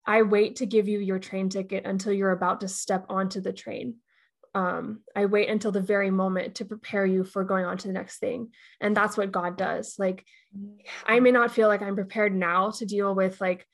i 0.06 0.22
wait 0.22 0.56
to 0.56 0.66
give 0.66 0.88
you 0.88 0.98
your 0.98 1.18
train 1.18 1.48
ticket 1.48 1.84
until 1.84 2.12
you're 2.12 2.32
about 2.32 2.60
to 2.60 2.68
step 2.68 3.06
onto 3.08 3.40
the 3.40 3.52
train 3.52 3.94
um, 4.54 5.00
I 5.16 5.26
wait 5.26 5.48
until 5.48 5.72
the 5.72 5.80
very 5.80 6.10
moment 6.10 6.56
to 6.56 6.64
prepare 6.64 7.06
you 7.06 7.24
for 7.24 7.44
going 7.44 7.64
on 7.64 7.78
to 7.78 7.86
the 7.86 7.94
next 7.94 8.18
thing. 8.18 8.50
And 8.80 8.96
that's 8.96 9.16
what 9.16 9.32
God 9.32 9.56
does. 9.56 9.96
Like, 9.98 10.26
I 11.06 11.20
may 11.20 11.30
not 11.30 11.52
feel 11.52 11.68
like 11.68 11.80
I'm 11.80 11.94
prepared 11.94 12.34
now 12.34 12.70
to 12.72 12.84
deal 12.84 13.14
with 13.14 13.40
like 13.40 13.66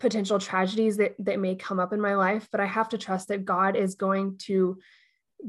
potential 0.00 0.38
tragedies 0.38 0.96
that, 0.96 1.14
that 1.20 1.38
may 1.38 1.54
come 1.54 1.78
up 1.78 1.92
in 1.92 2.00
my 2.00 2.14
life, 2.14 2.48
but 2.50 2.60
I 2.60 2.66
have 2.66 2.88
to 2.90 2.98
trust 2.98 3.28
that 3.28 3.44
God 3.44 3.76
is 3.76 3.94
going 3.94 4.38
to 4.38 4.78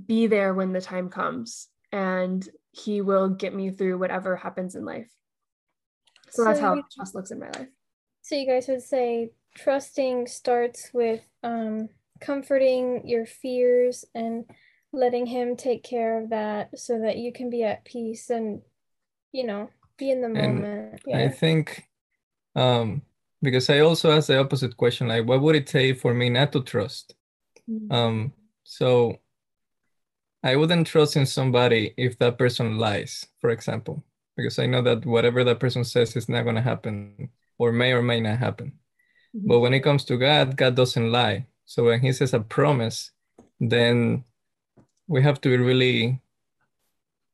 be 0.06 0.28
there 0.28 0.54
when 0.54 0.72
the 0.72 0.82
time 0.82 1.10
comes 1.10 1.68
and 1.92 2.48
he 2.72 3.02
will 3.02 3.30
get 3.30 3.56
me 3.56 3.72
through 3.72 3.98
whatever 3.98 4.36
happens 4.36 4.76
in 4.76 4.86
life. 4.86 5.10
So 6.30 6.44
that's 6.44 6.60
how 6.60 6.84
trust 6.94 7.16
looks 7.16 7.32
in 7.32 7.40
my 7.40 7.50
life. 7.50 7.70
So 8.22 8.36
you 8.36 8.46
guys 8.46 8.68
would 8.68 8.84
say 8.84 9.32
trusting 9.56 10.28
starts 10.28 10.90
with 10.94 11.22
um, 11.44 11.90
comforting 12.20 13.08
your 13.08 13.26
fears 13.26 14.06
and 14.14 14.46
letting 14.92 15.26
him 15.26 15.56
take 15.56 15.84
care 15.84 16.22
of 16.22 16.30
that 16.30 16.78
so 16.78 17.00
that 17.00 17.18
you 17.18 17.32
can 17.32 17.50
be 17.50 17.64
at 17.64 17.86
peace 17.86 18.30
and 18.30 18.62
you 19.32 19.46
know 19.46 19.70
be 19.98 20.12
in 20.12 20.22
the 20.22 20.30
moment. 20.30 21.02
I 21.14 21.28
think 21.28 21.88
um, 22.56 23.04
because 23.42 23.70
I 23.70 23.80
also 23.80 24.12
asked 24.12 24.28
the 24.28 24.40
opposite 24.40 24.76
question, 24.78 25.08
like 25.08 25.26
what 25.26 25.42
would 25.42 25.56
it 25.56 25.68
take 25.68 26.00
for 26.00 26.14
me 26.14 26.30
not 26.30 26.52
to 26.54 26.62
trust? 26.62 27.16
Mm-hmm. 27.70 27.94
Um, 27.94 28.34
so 28.64 29.20
I 30.44 30.56
wouldn't 30.56 30.88
trust 30.88 31.16
in 31.16 31.26
somebody 31.26 31.94
if 31.98 32.18
that 32.20 32.38
person 32.38 32.78
lies, 32.78 33.28
for 33.40 33.50
example, 33.50 34.04
because 34.38 34.58
I 34.58 34.66
know 34.66 34.82
that 34.82 35.06
whatever 35.06 35.44
that 35.44 35.60
person 35.60 35.84
says 35.84 36.16
is 36.16 36.30
not 36.30 36.44
going 36.44 36.56
to 36.56 36.62
happen 36.62 37.30
or 37.58 37.72
may 37.72 37.92
or 37.92 38.02
may 38.02 38.22
not 38.22 38.40
happen. 38.40 38.74
But 39.34 39.60
when 39.60 39.74
it 39.74 39.82
comes 39.82 40.04
to 40.06 40.18
God, 40.18 40.58
God 40.58 40.76
doesn't 40.76 41.12
lie. 41.12 41.48
So 41.66 41.86
when 41.86 42.02
he 42.02 42.12
says 42.14 42.34
a 42.34 42.40
promise, 42.40 43.12
then 43.60 44.24
we 45.08 45.22
have 45.22 45.40
to 45.42 45.50
be 45.50 45.58
really, 45.58 46.22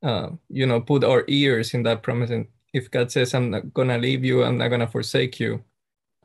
uh, 0.03 0.29
you 0.49 0.65
know, 0.65 0.81
put 0.81 1.03
our 1.03 1.23
ears 1.27 1.73
in 1.73 1.83
that 1.83 2.03
promise. 2.03 2.31
And 2.31 2.47
if 2.73 2.91
God 2.91 3.11
says, 3.11 3.33
I'm 3.33 3.51
not 3.51 3.73
going 3.73 3.87
to 3.87 3.97
leave 3.97 4.25
you, 4.25 4.43
I'm 4.43 4.57
not 4.57 4.67
going 4.67 4.81
to 4.81 4.87
forsake 4.87 5.39
you, 5.39 5.63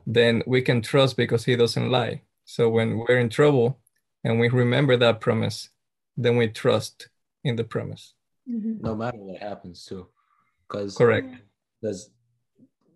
then 0.05 0.43
we 0.45 0.61
can 0.61 0.81
trust 0.81 1.15
because 1.15 1.45
he 1.45 1.55
doesn't 1.55 1.89
lie. 1.89 2.21
So 2.43 2.69
when 2.69 2.97
we're 2.97 3.19
in 3.19 3.29
trouble 3.29 3.79
and 4.23 4.39
we 4.39 4.49
remember 4.49 4.97
that 4.97 5.21
promise, 5.21 5.69
then 6.17 6.35
we 6.35 6.47
trust 6.49 7.07
in 7.43 7.55
the 7.55 7.63
promise. 7.63 8.13
no 8.45 8.95
matter 8.95 9.17
what 9.17 9.39
happens 9.39 9.85
too 9.85 10.07
because 10.71 10.97
Correct. 10.97 11.27
because 11.79 12.09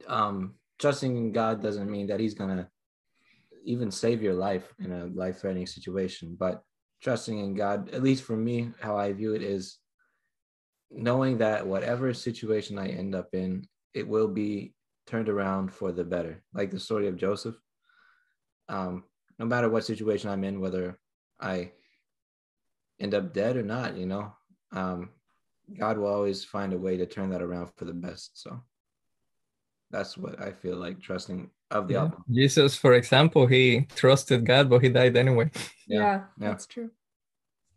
um 0.08 0.56
trusting 0.80 1.16
in 1.16 1.32
god 1.32 1.62
doesn't 1.62 1.90
mean 1.90 2.08
that 2.08 2.20
he's 2.20 2.34
gonna 2.34 2.70
even 3.66 3.90
save 3.90 4.22
your 4.22 4.34
life 4.34 4.74
in 4.80 4.92
a 4.92 5.06
life-threatening 5.08 5.66
situation 5.66 6.36
but 6.40 6.64
trusting 7.02 7.40
in 7.40 7.54
god 7.54 7.90
at 7.90 8.04
least 8.04 8.24
for 8.24 8.38
me 8.38 8.72
how 8.80 8.98
i 8.98 9.12
view 9.12 9.34
it 9.34 9.42
is 9.42 9.78
knowing 10.92 11.38
that 11.38 11.66
whatever 11.66 12.14
situation 12.14 12.78
i 12.78 12.88
end 12.88 13.16
up 13.16 13.30
in 13.34 13.68
it 13.94 14.08
will 14.08 14.28
be 14.28 14.74
turned 15.08 15.30
around 15.30 15.74
for 15.74 15.92
the 15.92 16.04
better 16.04 16.44
like 16.54 16.72
the 16.72 16.80
story 16.80 17.08
of 17.08 17.18
joseph 17.18 17.56
um 18.70 19.04
no 19.40 19.46
matter 19.46 19.70
what 19.70 19.86
situation 19.86 20.30
i'm 20.30 20.44
in 20.44 20.60
whether 20.60 21.00
i 21.40 21.72
end 23.00 23.14
up 23.14 23.34
dead 23.34 23.58
or 23.58 23.64
not 23.64 23.98
you 23.98 24.06
know 24.06 24.32
um 24.72 25.10
God 25.74 25.98
will 25.98 26.08
always 26.08 26.44
find 26.44 26.74
a 26.74 26.78
way 26.78 26.98
to 26.98 27.06
turn 27.06 27.30
that 27.32 27.42
around 27.42 27.72
for 27.76 27.86
the 27.86 27.94
best. 27.94 28.42
So 28.42 28.62
that's 29.96 30.18
what 30.18 30.42
I 30.42 30.52
feel 30.52 30.76
like 30.76 31.00
trusting 31.00 31.50
of 31.72 31.88
the 31.88 31.94
Yeah. 31.94 32.02
outcome. 32.04 32.26
Jesus, 32.30 32.76
for 32.76 32.94
example, 32.94 33.48
he 33.48 33.88
trusted 33.96 34.46
God, 34.46 34.70
but 34.70 34.84
he 34.84 34.90
died 34.90 35.16
anyway. 35.16 35.50
Yeah, 35.88 36.02
yeah. 36.02 36.50
that's 36.50 36.66
true. 36.66 36.90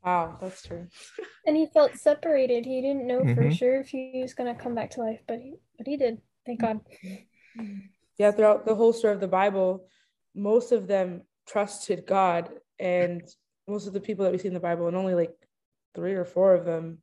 Wow, 0.03 0.39
that's 0.41 0.63
true. 0.63 0.89
And 1.47 1.55
he 1.57 1.67
felt 1.67 1.97
separated. 1.97 2.65
He 2.65 2.81
didn't 2.81 3.07
know 3.07 3.21
for 3.35 3.45
Mhm. 3.45 3.53
sure 3.53 3.81
if 3.81 3.89
he 3.89 4.23
was 4.23 4.33
gonna 4.35 4.55
come 4.55 4.75
back 4.75 4.91
to 4.93 5.01
life, 5.03 5.21
but 5.29 5.39
he 5.41 5.51
but 5.77 5.87
he 5.87 5.97
did. 5.99 6.23
Thank 6.47 6.61
God. 6.61 6.81
Yeah, 8.17 8.31
throughout 8.33 8.65
the 8.65 8.75
whole 8.75 8.95
story 8.95 9.13
of 9.15 9.21
the 9.21 9.29
Bible, 9.43 9.87
most 10.35 10.73
of 10.73 10.87
them 10.87 11.23
trusted 11.47 12.07
God, 12.07 12.51
and 12.81 13.23
most 13.69 13.87
of 13.87 13.93
the 13.93 14.01
people 14.01 14.25
that 14.25 14.33
we 14.33 14.39
see 14.39 14.49
in 14.49 14.55
the 14.55 14.69
Bible, 14.71 14.89
and 14.89 14.97
only 14.97 15.15
like 15.15 15.37
three 15.95 16.15
or 16.15 16.25
four 16.25 16.55
of 16.55 16.65
them, 16.65 17.03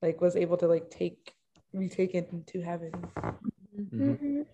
like 0.00 0.20
was 0.20 0.34
able 0.34 0.56
to 0.56 0.66
like 0.66 0.88
take 0.90 1.34
be 1.76 1.88
taken 1.90 2.42
to 2.46 2.62
heaven. 2.62 2.92
Mhm. 3.78 4.18
Mhm. 4.18 4.46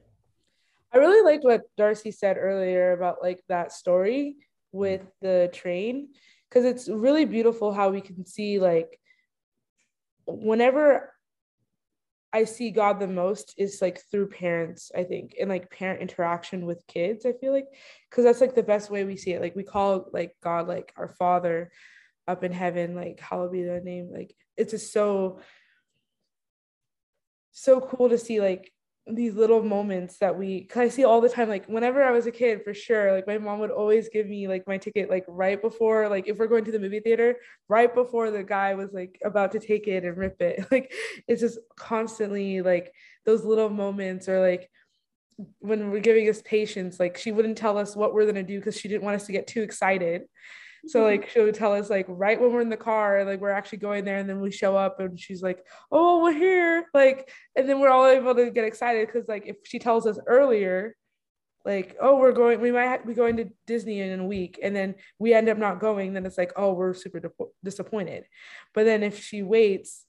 I 0.93 0.99
really 0.99 1.23
liked 1.23 1.45
what 1.45 1.63
Darcy 1.77 2.11
said 2.11 2.37
earlier 2.39 2.93
about 2.93 3.23
like 3.23 3.43
that 3.49 3.73
story 3.73 4.37
with 4.71 5.03
the 5.21 5.51
train 5.53 6.13
because 6.49 6.65
it's 6.65 6.89
really 6.89 7.25
beautiful 7.25 7.73
how 7.73 7.91
we 7.91 8.01
can 8.01 8.25
see 8.27 8.59
like 8.61 9.01
whenever 10.27 11.13
I 12.33 12.45
see 12.45 12.71
God 12.71 12.99
the 12.99 13.07
most 13.07 13.55
is 13.57 13.81
like 13.81 14.03
through 14.11 14.29
parents, 14.29 14.91
I 14.95 15.05
think, 15.05 15.37
and 15.41 15.49
like 15.49 15.71
parent 15.71 16.01
interaction 16.01 16.67
with 16.67 16.85
kids. 16.89 17.25
I 17.25 17.33
feel 17.33 17.53
like 17.53 17.69
because 18.11 18.25
that's 18.25 18.41
like 18.41 18.57
the 18.57 18.63
best 18.63 18.91
way 18.91 19.05
we 19.05 19.17
see 19.17 19.33
it. 19.33 19.41
Like 19.41 19.55
we 19.55 19.63
call 19.63 20.09
like 20.13 20.35
God 20.43 20.67
like 20.67 20.93
our 20.97 21.09
Father 21.09 21.71
up 22.27 22.43
in 22.43 22.51
heaven, 22.53 22.97
like 22.97 23.21
hallowed 23.21 23.53
be 23.53 23.63
thy 23.63 23.79
name. 23.79 24.11
Like 24.13 24.35
it's 24.57 24.73
just 24.73 24.93
so 24.93 25.39
so 27.53 27.81
cool 27.81 28.09
to 28.09 28.19
see 28.19 28.41
like 28.41 28.73
these 29.07 29.35
little 29.35 29.63
moments 29.63 30.17
that 30.19 30.39
we 30.39 30.65
cause 30.65 30.81
I 30.81 30.89
see 30.89 31.05
all 31.05 31.21
the 31.21 31.29
time. 31.29 31.49
Like 31.49 31.67
whenever 31.67 32.03
I 32.03 32.11
was 32.11 32.27
a 32.27 32.31
kid, 32.31 32.63
for 32.65 32.73
sure, 32.73 33.13
like 33.13 33.27
my 33.27 33.37
mom 33.37 33.59
would 33.59 33.71
always 33.71 34.09
give 34.09 34.27
me 34.27 34.49
like 34.49 34.67
my 34.67 34.79
ticket 34.79 35.11
like 35.11 35.25
right 35.29 35.61
before, 35.61 36.09
like 36.09 36.27
if 36.27 36.39
we're 36.39 36.47
going 36.47 36.65
to 36.65 36.73
the 36.73 36.79
movie 36.79 37.01
theater, 37.01 37.37
right 37.69 37.95
before 37.95 38.31
the 38.31 38.43
guy 38.43 38.75
was 38.75 38.93
like 38.93 39.19
about 39.23 39.53
to 39.53 39.61
take 39.61 39.89
it 39.89 40.05
and 40.05 40.17
rip 40.17 40.41
it. 40.41 40.67
Like 40.71 40.93
it's 41.29 41.43
just 41.43 41.59
constantly 41.77 42.63
like 42.63 42.93
those 43.27 43.45
little 43.45 43.69
moments 43.69 44.29
or 44.29 44.41
like 44.41 44.71
when 45.59 45.91
we're 45.91 46.01
giving 46.01 46.29
us 46.29 46.41
patience, 46.43 46.99
like 46.99 47.19
she 47.19 47.31
wouldn't 47.31 47.59
tell 47.59 47.77
us 47.77 47.95
what 47.95 48.15
we're 48.15 48.27
gonna 48.27 48.43
do 48.43 48.59
because 48.59 48.79
she 48.81 48.89
didn't 48.89 49.03
want 49.03 49.17
us 49.17 49.27
to 49.27 49.33
get 49.33 49.47
too 49.47 49.63
excited. 49.63 50.23
So 50.87 51.03
like 51.05 51.29
she 51.31 51.41
would 51.41 51.55
tell 51.55 51.73
us 51.73 51.91
like 51.91 52.07
right 52.09 52.41
when 52.41 52.53
we're 52.53 52.61
in 52.61 52.69
the 52.69 52.77
car, 52.77 53.25
like 53.25 53.41
we're 53.41 53.51
actually 53.51 53.79
going 53.79 54.05
there, 54.05 54.17
and 54.19 54.29
then 54.29 54.41
we 54.41 54.51
show 54.51 54.77
up 54.77 55.01
and 55.01 55.19
she's 55.19 55.43
like, 55.43 55.65
"Oh, 55.91 56.23
we're 56.23 56.33
here!" 56.33 56.87
Like, 56.95 57.31
and 57.57 57.69
then 57.69 57.81
we're 57.81 57.91
all 57.91 58.07
able 58.07 58.35
to 58.35 58.51
get 58.51 58.65
excited 58.65 59.07
because 59.07 59.29
like 59.29 59.47
if 59.47 59.57
she 59.65 59.79
tells 59.79 60.07
us 60.07 60.19
earlier, 60.27 60.97
like, 61.65 61.97
"Oh, 62.01 62.17
we're 62.17 62.33
going, 62.33 62.61
we 62.61 62.73
might 62.73 63.07
be 63.07 63.15
going 63.15 63.37
to 63.39 63.51
Disney 63.67 64.01
in 64.01 64.21
a 64.21 64.27
week," 64.27 64.59
and 64.63 64.75
then 64.77 64.95
we 65.19 65.35
end 65.35 65.49
up 65.49 65.59
not 65.59 65.81
going, 65.81 66.13
then 66.13 66.27
it's 66.27 66.39
like, 66.39 66.53
"Oh, 66.57 66.75
we're 66.75 66.95
super 66.95 67.21
disappointed." 67.63 68.25
But 68.75 68.85
then 68.85 69.03
if 69.03 69.23
she 69.23 69.43
waits, 69.43 70.04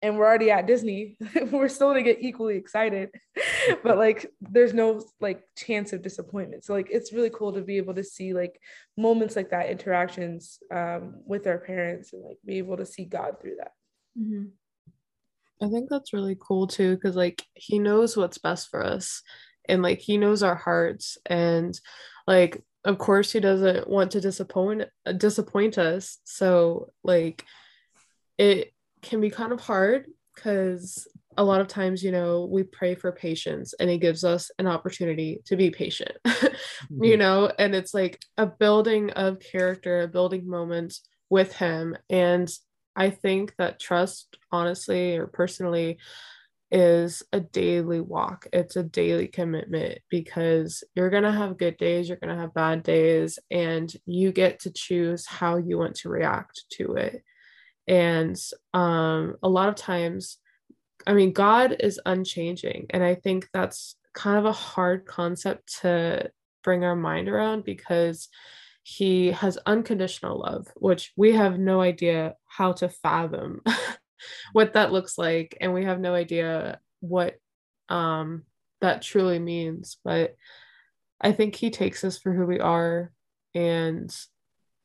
and 0.00 0.16
we're 0.16 0.26
already 0.26 0.50
at 0.50 0.66
Disney, 0.66 1.16
we're 1.50 1.68
still 1.68 1.88
gonna 1.88 2.02
get 2.02 2.22
equally 2.22 2.56
excited. 2.56 3.10
but 3.82 3.98
like 3.98 4.26
there's 4.40 4.74
no 4.74 5.02
like 5.20 5.42
chance 5.56 5.92
of 5.92 6.02
disappointment. 6.02 6.64
So 6.64 6.72
like 6.72 6.88
it's 6.90 7.12
really 7.12 7.30
cool 7.30 7.52
to 7.52 7.60
be 7.60 7.76
able 7.78 7.94
to 7.94 8.04
see 8.04 8.32
like 8.32 8.60
moments 8.96 9.36
like 9.36 9.50
that, 9.50 9.70
interactions 9.70 10.58
um, 10.72 11.16
with 11.26 11.46
our 11.46 11.58
parents 11.58 12.12
and 12.12 12.22
like 12.22 12.38
be 12.44 12.58
able 12.58 12.76
to 12.76 12.86
see 12.86 13.04
God 13.04 13.40
through 13.40 13.56
that. 13.58 13.72
Mm-hmm. 14.18 14.44
I 15.60 15.68
think 15.68 15.90
that's 15.90 16.12
really 16.12 16.36
cool 16.38 16.68
too, 16.68 16.94
because 16.94 17.16
like 17.16 17.44
he 17.54 17.78
knows 17.78 18.16
what's 18.16 18.38
best 18.38 18.68
for 18.68 18.84
us 18.84 19.22
and 19.68 19.82
like 19.82 19.98
he 19.98 20.16
knows 20.16 20.42
our 20.42 20.54
hearts 20.54 21.18
and 21.26 21.78
like 22.26 22.62
of 22.84 22.98
course 22.98 23.32
he 23.32 23.40
doesn't 23.40 23.88
want 23.88 24.12
to 24.12 24.20
disappoint 24.20 24.84
disappoint 25.16 25.76
us. 25.76 26.18
So 26.24 26.92
like 27.02 27.44
it 28.38 28.72
can 29.02 29.20
be 29.20 29.30
kind 29.30 29.52
of 29.52 29.60
hard 29.60 30.06
because 30.34 31.06
a 31.36 31.44
lot 31.44 31.60
of 31.60 31.68
times, 31.68 32.02
you 32.02 32.10
know, 32.10 32.48
we 32.50 32.64
pray 32.64 32.94
for 32.94 33.12
patience 33.12 33.72
and 33.78 33.88
it 33.88 33.98
gives 33.98 34.24
us 34.24 34.50
an 34.58 34.66
opportunity 34.66 35.40
to 35.46 35.56
be 35.56 35.70
patient, 35.70 36.12
mm-hmm. 36.26 37.04
you 37.04 37.16
know, 37.16 37.50
and 37.58 37.74
it's 37.74 37.94
like 37.94 38.20
a 38.36 38.46
building 38.46 39.10
of 39.10 39.38
character, 39.38 40.02
a 40.02 40.08
building 40.08 40.48
moment 40.48 40.98
with 41.30 41.52
him. 41.54 41.96
And 42.10 42.50
I 42.96 43.10
think 43.10 43.54
that 43.58 43.78
trust, 43.78 44.36
honestly 44.50 45.16
or 45.16 45.28
personally, 45.28 45.98
is 46.70 47.22
a 47.32 47.40
daily 47.40 48.00
walk. 48.00 48.46
It's 48.52 48.76
a 48.76 48.82
daily 48.82 49.28
commitment 49.28 50.00
because 50.10 50.82
you're 50.94 51.10
going 51.10 51.22
to 51.22 51.32
have 51.32 51.56
good 51.56 51.76
days, 51.76 52.08
you're 52.08 52.18
going 52.18 52.34
to 52.34 52.40
have 52.40 52.52
bad 52.52 52.82
days, 52.82 53.38
and 53.50 53.92
you 54.06 54.32
get 54.32 54.60
to 54.60 54.70
choose 54.70 55.24
how 55.26 55.56
you 55.56 55.78
want 55.78 55.94
to 55.96 56.08
react 56.08 56.64
to 56.72 56.94
it. 56.94 57.22
And 57.88 58.38
um, 58.74 59.36
a 59.42 59.48
lot 59.48 59.70
of 59.70 59.74
times, 59.74 60.38
I 61.06 61.14
mean, 61.14 61.32
God 61.32 61.76
is 61.80 62.00
unchanging. 62.04 62.86
And 62.90 63.02
I 63.02 63.14
think 63.14 63.48
that's 63.52 63.96
kind 64.12 64.38
of 64.38 64.44
a 64.44 64.52
hard 64.52 65.06
concept 65.06 65.80
to 65.80 66.30
bring 66.62 66.84
our 66.84 66.96
mind 66.96 67.28
around 67.28 67.64
because 67.64 68.28
he 68.82 69.32
has 69.32 69.58
unconditional 69.64 70.40
love, 70.40 70.66
which 70.76 71.12
we 71.16 71.32
have 71.32 71.58
no 71.58 71.80
idea 71.80 72.34
how 72.46 72.72
to 72.72 72.88
fathom 72.88 73.62
what 74.52 74.74
that 74.74 74.92
looks 74.92 75.16
like. 75.16 75.56
And 75.60 75.72
we 75.72 75.84
have 75.84 76.00
no 76.00 76.14
idea 76.14 76.80
what 77.00 77.36
um, 77.88 78.44
that 78.80 79.02
truly 79.02 79.38
means. 79.38 79.98
But 80.04 80.36
I 81.20 81.32
think 81.32 81.54
he 81.54 81.70
takes 81.70 82.04
us 82.04 82.18
for 82.18 82.32
who 82.32 82.44
we 82.44 82.60
are 82.60 83.12
and 83.54 84.14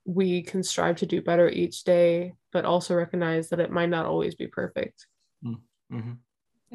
we 0.06 0.41
can 0.41 0.64
strive 0.64 0.97
to 0.97 1.06
do 1.06 1.22
better 1.22 1.49
each 1.49 1.84
day, 1.84 2.34
but 2.51 2.66
also 2.66 2.95
recognize 2.95 3.49
that 3.49 3.60
it 3.60 3.72
might 3.72 3.89
not 3.89 4.06
always 4.06 4.36
be 4.36 4.47
perfect. 4.47 5.08
Mm, 5.45 5.62
mm-hmm. 5.91 6.14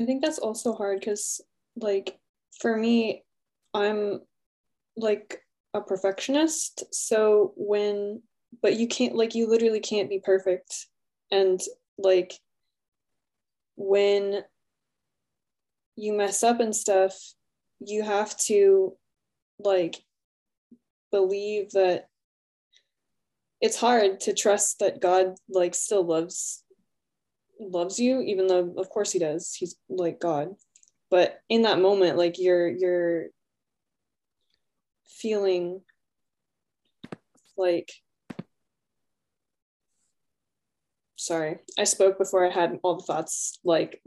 I 0.00 0.04
think 0.04 0.22
that's 0.22 0.38
also 0.38 0.72
hard 0.72 1.00
because, 1.00 1.40
like, 1.76 2.18
for 2.60 2.76
me, 2.76 3.24
I'm 3.74 4.20
like 4.96 5.42
a 5.74 5.80
perfectionist. 5.80 6.84
So 6.94 7.52
when, 7.56 8.22
but 8.62 8.76
you 8.76 8.88
can't, 8.88 9.14
like, 9.14 9.34
you 9.34 9.48
literally 9.48 9.80
can't 9.80 10.08
be 10.08 10.20
perfect. 10.20 10.86
And, 11.30 11.60
like, 11.98 12.32
when 13.76 14.42
you 15.96 16.12
mess 16.12 16.42
up 16.42 16.60
and 16.60 16.74
stuff, 16.74 17.14
you 17.80 18.02
have 18.02 18.36
to, 18.38 18.96
like, 19.58 19.96
believe 21.10 21.70
that 21.72 22.08
it's 23.60 23.76
hard 23.76 24.20
to 24.20 24.34
trust 24.34 24.78
that 24.78 25.00
God 25.00 25.34
like 25.48 25.74
still 25.74 26.04
loves 26.04 26.62
loves 27.60 27.98
you 27.98 28.20
even 28.20 28.46
though 28.46 28.74
of 28.76 28.88
course 28.88 29.12
he 29.12 29.18
does. 29.18 29.54
He's 29.54 29.76
like 29.88 30.20
God. 30.20 30.54
But 31.10 31.40
in 31.48 31.62
that 31.62 31.80
moment 31.80 32.16
like 32.16 32.38
you're 32.38 32.68
you're 32.68 33.26
feeling 35.06 35.80
like 37.56 37.90
sorry 41.16 41.58
I 41.76 41.84
spoke 41.84 42.18
before 42.18 42.46
I 42.46 42.50
had 42.50 42.78
all 42.84 42.96
the 42.96 43.04
thoughts 43.04 43.58
like 43.64 44.00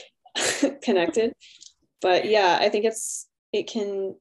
connected. 0.82 1.32
But 2.00 2.26
yeah 2.26 2.58
I 2.60 2.68
think 2.68 2.84
it's 2.84 3.26
it 3.52 3.66
can 3.66 4.14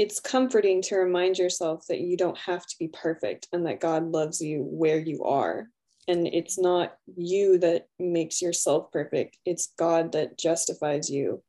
it's 0.00 0.18
comforting 0.18 0.80
to 0.80 0.96
remind 0.96 1.36
yourself 1.36 1.86
that 1.86 2.00
you 2.00 2.16
don't 2.16 2.38
have 2.38 2.64
to 2.64 2.74
be 2.78 2.88
perfect 2.88 3.46
and 3.52 3.66
that 3.66 3.80
God 3.80 4.10
loves 4.10 4.40
you 4.40 4.62
where 4.62 4.98
you 4.98 5.24
are. 5.24 5.68
And 6.08 6.26
it's 6.26 6.58
not 6.58 6.96
you 7.18 7.58
that 7.58 7.86
makes 7.98 8.40
yourself 8.40 8.90
perfect, 8.92 9.36
it's 9.44 9.74
God 9.78 10.12
that 10.12 10.38
justifies 10.38 11.10
you 11.10 11.42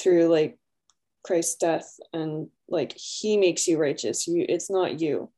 through 0.00 0.28
like 0.28 0.56
Christ's 1.24 1.56
death 1.56 1.98
and 2.12 2.46
like 2.68 2.92
he 2.92 3.36
makes 3.36 3.66
you 3.66 3.76
righteous. 3.76 4.28
You 4.28 4.46
it's 4.48 4.70
not 4.70 5.00
you. 5.00 5.28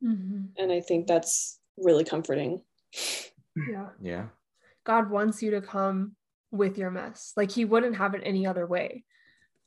Mm-hmm. 0.00 0.62
And 0.62 0.70
I 0.70 0.80
think 0.80 1.08
that's 1.08 1.58
really 1.76 2.04
comforting. 2.04 2.62
Yeah. 3.56 3.88
Yeah. 4.00 4.26
God 4.84 5.10
wants 5.10 5.42
you 5.42 5.50
to 5.50 5.60
come 5.60 6.14
with 6.52 6.78
your 6.78 6.92
mess. 6.92 7.32
Like 7.36 7.50
he 7.50 7.64
wouldn't 7.64 7.96
have 7.96 8.14
it 8.14 8.22
any 8.24 8.46
other 8.46 8.64
way 8.64 9.02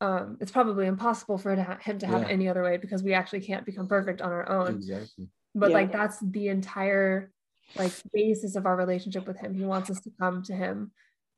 um, 0.02 0.38
it's 0.42 0.52
probably 0.52 0.88
impossible 0.88 1.38
for 1.38 1.56
him 1.56 2.00
to 2.00 2.08
have 2.08 2.24
yeah. 2.24 2.28
any 2.28 2.50
other 2.50 2.64
way 2.64 2.78
because 2.78 3.04
we 3.04 3.14
actually 3.14 3.42
can't 3.42 3.66
become 3.66 3.88
perfect 3.88 4.20
on 4.20 4.32
our 4.32 4.50
own. 4.50 4.76
Exactly. 4.76 5.28
But 5.54 5.70
yeah. 5.70 5.76
like 5.76 5.92
that's 5.92 6.18
the 6.20 6.48
entire 6.48 7.32
like 7.76 7.94
basis 8.12 8.56
of 8.56 8.66
our 8.66 8.76
relationship 8.76 9.28
with 9.28 9.38
him. 9.38 9.54
He 9.54 9.64
wants 9.64 9.92
us 9.92 10.02
to 10.02 10.12
come 10.20 10.42
to 10.44 10.54
him 10.54 10.92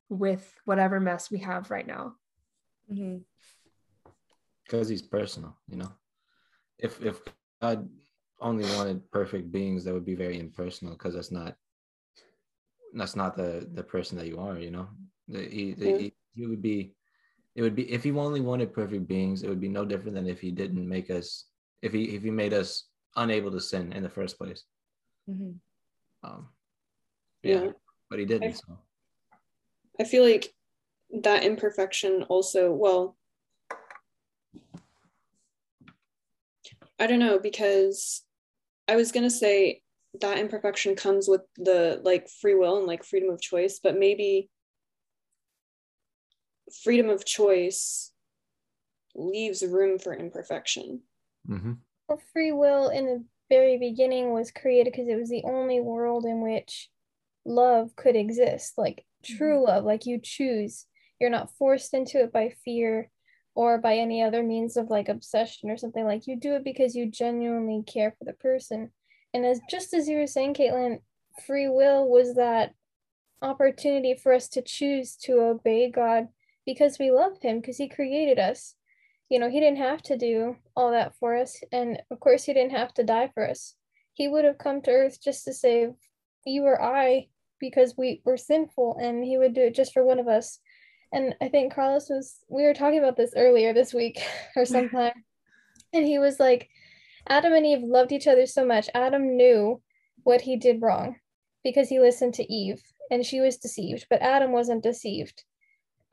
with 0.08 0.50
whatever 0.64 0.98
mess 0.98 1.30
we 1.30 1.40
have 1.40 1.70
right 1.70 1.86
now. 1.86 2.14
Mm-hmm. 2.90 3.18
Because 4.64 4.88
he's 4.88 5.02
personal, 5.02 5.56
you 5.68 5.76
know. 5.76 5.92
If 6.78 7.02
if 7.04 7.20
God 7.60 7.86
only 8.40 8.64
wanted 8.76 9.10
perfect 9.10 9.52
beings, 9.52 9.84
that 9.84 9.92
would 9.92 10.06
be 10.06 10.14
very 10.14 10.40
impersonal 10.40 10.94
because 10.94 11.14
that's 11.14 11.30
not 11.30 11.56
that's 12.94 13.14
not 13.14 13.36
the 13.36 13.68
the 13.74 13.82
person 13.82 14.16
that 14.16 14.26
you 14.26 14.40
are, 14.40 14.58
you 14.58 14.70
know. 14.70 14.88
The, 15.28 15.42
he, 15.42 15.74
the, 15.74 15.98
he, 15.98 16.14
he 16.34 16.46
would 16.46 16.62
be 16.62 16.94
it 17.54 17.62
would 17.62 17.76
be 17.76 17.90
if 17.90 18.02
he 18.02 18.10
only 18.12 18.40
wanted 18.40 18.72
perfect 18.72 19.06
beings, 19.06 19.42
it 19.42 19.48
would 19.48 19.60
be 19.60 19.68
no 19.68 19.84
different 19.84 20.14
than 20.14 20.26
if 20.26 20.40
he 20.40 20.50
didn't 20.50 20.88
make 20.88 21.10
us 21.10 21.46
if 21.82 21.92
he 21.92 22.04
if 22.16 22.22
he 22.22 22.30
made 22.30 22.52
us 22.52 22.88
unable 23.16 23.50
to 23.50 23.60
sin 23.60 23.92
in 23.92 24.02
the 24.02 24.08
first 24.08 24.38
place. 24.38 24.64
Mm-hmm. 25.30 25.52
Um, 26.28 26.48
yeah, 27.42 27.64
yeah, 27.64 27.70
but 28.10 28.18
he 28.18 28.24
didn't. 28.24 28.48
I, 28.48 28.52
so 28.52 28.78
I 30.00 30.04
feel 30.04 30.24
like 30.24 30.52
that 31.22 31.44
imperfection 31.44 32.24
also 32.24 32.72
well. 32.72 33.16
I 36.98 37.06
don't 37.06 37.18
know 37.18 37.38
because 37.38 38.24
I 38.88 38.96
was 38.96 39.12
gonna 39.12 39.30
say 39.30 39.82
that 40.20 40.38
imperfection 40.38 40.96
comes 40.96 41.28
with 41.28 41.42
the 41.56 42.00
like 42.04 42.28
free 42.28 42.54
will 42.54 42.78
and 42.78 42.86
like 42.86 43.04
freedom 43.04 43.30
of 43.30 43.40
choice, 43.40 43.78
but 43.82 43.98
maybe 43.98 44.48
freedom 46.82 47.10
of 47.10 47.24
choice 47.24 48.12
leaves 49.14 49.62
room 49.62 49.98
for 49.98 50.14
imperfection. 50.14 51.00
Mm-hmm. 51.48 51.72
Well, 52.08 52.22
free 52.32 52.52
will 52.52 52.88
in 52.88 53.06
the 53.06 53.24
very 53.48 53.78
beginning 53.78 54.32
was 54.32 54.50
created 54.50 54.92
because 54.92 55.08
it 55.08 55.16
was 55.16 55.30
the 55.30 55.44
only 55.44 55.80
world 55.80 56.24
in 56.24 56.40
which 56.42 56.90
love 57.44 57.94
could 57.96 58.16
exist, 58.16 58.74
like 58.76 59.04
true 59.24 59.56
mm-hmm. 59.56 59.64
love, 59.64 59.84
like 59.84 60.06
you 60.06 60.18
choose. 60.22 60.86
You're 61.20 61.30
not 61.30 61.54
forced 61.56 61.94
into 61.94 62.20
it 62.22 62.32
by 62.32 62.54
fear 62.64 63.10
or 63.54 63.78
by 63.78 63.96
any 63.96 64.22
other 64.22 64.42
means 64.42 64.76
of 64.76 64.90
like 64.90 65.08
obsession 65.08 65.70
or 65.70 65.76
something. 65.76 66.04
Like 66.04 66.26
you 66.26 66.36
do 66.36 66.54
it 66.54 66.64
because 66.64 66.96
you 66.96 67.10
genuinely 67.10 67.82
care 67.86 68.14
for 68.18 68.24
the 68.24 68.32
person. 68.32 68.90
And 69.32 69.46
as 69.46 69.60
just 69.70 69.94
as 69.94 70.08
you 70.08 70.18
were 70.18 70.26
saying, 70.26 70.54
Katelyn, 70.54 71.00
free 71.46 71.68
will 71.68 72.08
was 72.08 72.34
that 72.34 72.74
opportunity 73.42 74.14
for 74.14 74.32
us 74.32 74.48
to 74.48 74.62
choose 74.62 75.16
to 75.16 75.40
obey 75.40 75.90
God 75.90 76.28
because 76.66 76.98
we 76.98 77.10
love 77.10 77.40
him 77.40 77.60
because 77.60 77.76
he 77.76 77.88
created 77.88 78.38
us. 78.38 78.74
You 79.28 79.38
know, 79.38 79.50
he 79.50 79.60
didn't 79.60 79.78
have 79.78 80.02
to 80.02 80.16
do 80.16 80.56
all 80.76 80.90
that 80.92 81.14
for 81.18 81.36
us. 81.36 81.60
And 81.72 82.00
of 82.10 82.20
course, 82.20 82.44
he 82.44 82.54
didn't 82.54 82.76
have 82.76 82.92
to 82.94 83.04
die 83.04 83.30
for 83.32 83.48
us. 83.48 83.74
He 84.12 84.28
would 84.28 84.44
have 84.44 84.58
come 84.58 84.80
to 84.82 84.90
earth 84.90 85.18
just 85.22 85.44
to 85.44 85.52
save 85.52 85.94
you 86.44 86.64
or 86.64 86.80
I 86.80 87.28
because 87.58 87.94
we 87.96 88.20
were 88.24 88.36
sinful, 88.36 88.98
and 89.00 89.24
he 89.24 89.38
would 89.38 89.54
do 89.54 89.62
it 89.62 89.74
just 89.74 89.92
for 89.92 90.04
one 90.04 90.18
of 90.18 90.28
us. 90.28 90.58
And 91.12 91.34
I 91.40 91.48
think 91.48 91.74
Carlos 91.74 92.08
was, 92.10 92.36
we 92.48 92.64
were 92.64 92.74
talking 92.74 92.98
about 92.98 93.16
this 93.16 93.32
earlier 93.36 93.72
this 93.72 93.94
week 93.94 94.22
or 94.56 94.64
sometime. 94.66 95.24
and 95.92 96.04
he 96.04 96.18
was 96.18 96.38
like, 96.38 96.68
Adam 97.26 97.54
and 97.54 97.64
Eve 97.64 97.82
loved 97.82 98.12
each 98.12 98.26
other 98.26 98.46
so 98.46 98.66
much. 98.66 98.90
Adam 98.94 99.36
knew 99.36 99.80
what 100.24 100.42
he 100.42 100.56
did 100.56 100.82
wrong 100.82 101.16
because 101.62 101.88
he 101.88 101.98
listened 101.98 102.34
to 102.34 102.52
Eve 102.52 102.82
and 103.10 103.24
she 103.24 103.40
was 103.40 103.56
deceived, 103.56 104.06
but 104.10 104.20
Adam 104.20 104.52
wasn't 104.52 104.82
deceived 104.82 105.44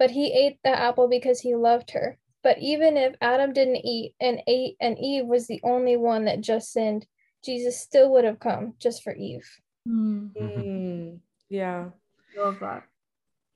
but 0.02 0.10
he 0.10 0.34
ate 0.34 0.58
the 0.64 0.72
apple 0.72 1.08
because 1.08 1.40
he 1.42 1.54
loved 1.54 1.92
her. 1.92 2.18
But 2.42 2.58
even 2.58 2.98
if 2.98 3.14
Adam 3.22 3.54
didn't 3.54 3.86
eat 3.86 4.16
and 4.20 4.42
ate 4.48 4.76
and 4.82 4.98
Eve 4.98 5.28
was 5.28 5.46
the 5.46 5.62
only 5.64 5.96
one 5.96 6.26
that 6.26 6.42
just 6.42 6.74
sinned, 6.74 7.06
Jesus 7.46 7.80
still 7.80 8.12
would 8.14 8.26
have 8.26 8.40
come 8.40 8.74
just 8.80 9.04
for 9.04 9.14
Eve. 9.14 9.48
Mm. 9.88 11.20
Yeah. 11.50 11.90
I 12.36 12.42
love 12.42 12.58
that. 12.62 12.82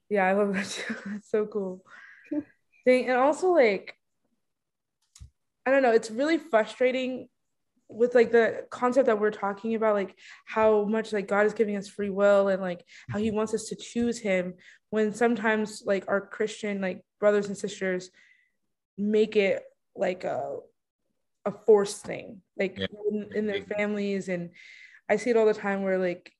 Yeah, 0.07 0.27
I 0.27 0.33
love 0.33 0.53
that 0.53 0.65
too. 0.69 0.95
That's 1.07 1.31
so 1.31 1.47
cool. 1.47 1.83
Thing 2.83 3.09
and 3.09 3.17
also 3.17 3.47
like 3.47 3.97
I 5.65 5.71
don't 5.71 5.81
know, 5.81 5.93
it's 5.93 6.11
really 6.11 6.37
frustrating 6.37 7.27
with 7.87 8.15
like 8.15 8.31
the 8.31 8.65
concept 8.69 9.07
that 9.07 9.19
we're 9.19 9.31
talking 9.31 9.75
about, 9.75 9.95
like 9.95 10.17
how 10.45 10.85
much 10.85 11.13
like 11.13 11.27
God 11.27 11.45
is 11.45 11.53
giving 11.53 11.75
us 11.75 11.87
free 11.87 12.09
will 12.09 12.47
and 12.47 12.61
like 12.61 12.83
how 13.09 13.19
he 13.19 13.31
wants 13.31 13.53
us 13.53 13.65
to 13.69 13.75
choose 13.75 14.19
him 14.19 14.55
when 14.89 15.13
sometimes 15.13 15.83
like 15.85 16.05
our 16.07 16.21
Christian 16.21 16.81
like 16.81 17.03
brothers 17.19 17.47
and 17.47 17.57
sisters 17.57 18.09
make 18.97 19.35
it 19.35 19.63
like 19.95 20.23
a 20.23 20.57
a 21.45 21.51
forced 21.51 22.03
thing, 22.03 22.41
like 22.57 22.77
Yeah. 22.77 22.87
in, 23.11 23.29
in 23.35 23.47
their 23.47 23.61
families. 23.61 24.29
And 24.29 24.49
I 25.07 25.17
see 25.17 25.29
it 25.29 25.37
all 25.37 25.45
the 25.45 25.53
time 25.53 25.83
where 25.83 25.99
like 25.99 26.31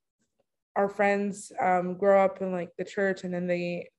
our 0.75 0.89
friends 0.89 1.51
um, 1.61 1.95
grow 1.97 2.23
up 2.23 2.41
in 2.41 2.51
like 2.51 2.71
the 2.77 2.85
church 2.85 3.23
and 3.23 3.33
then 3.33 3.45
they 3.47 3.89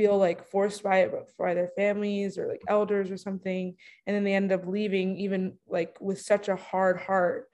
feel 0.00 0.16
like 0.16 0.50
forced 0.50 0.82
by 0.82 0.98
it 1.00 1.12
by 1.38 1.52
their 1.52 1.70
families 1.76 2.38
or 2.38 2.46
like 2.46 2.62
elders 2.68 3.10
or 3.10 3.16
something 3.16 3.74
and 4.06 4.16
then 4.16 4.24
they 4.24 4.34
end 4.34 4.52
up 4.52 4.66
leaving 4.66 5.18
even 5.18 5.52
like 5.68 5.96
with 6.00 6.18
such 6.20 6.48
a 6.48 6.56
hard 6.56 6.98
heart 6.98 7.48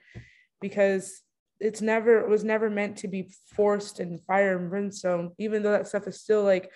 because 0.61 1.22
it's 1.59 1.80
never 1.80 2.20
it 2.20 2.28
was 2.28 2.44
never 2.44 2.70
meant 2.70 2.99
to 2.99 3.09
be 3.09 3.28
forced 3.55 3.99
and 3.99 4.22
fire 4.24 4.57
and 4.57 4.70
brimstone 4.70 5.32
even 5.38 5.62
though 5.62 5.72
that 5.72 5.88
stuff 5.88 6.07
is 6.07 6.20
still 6.20 6.44
like 6.44 6.70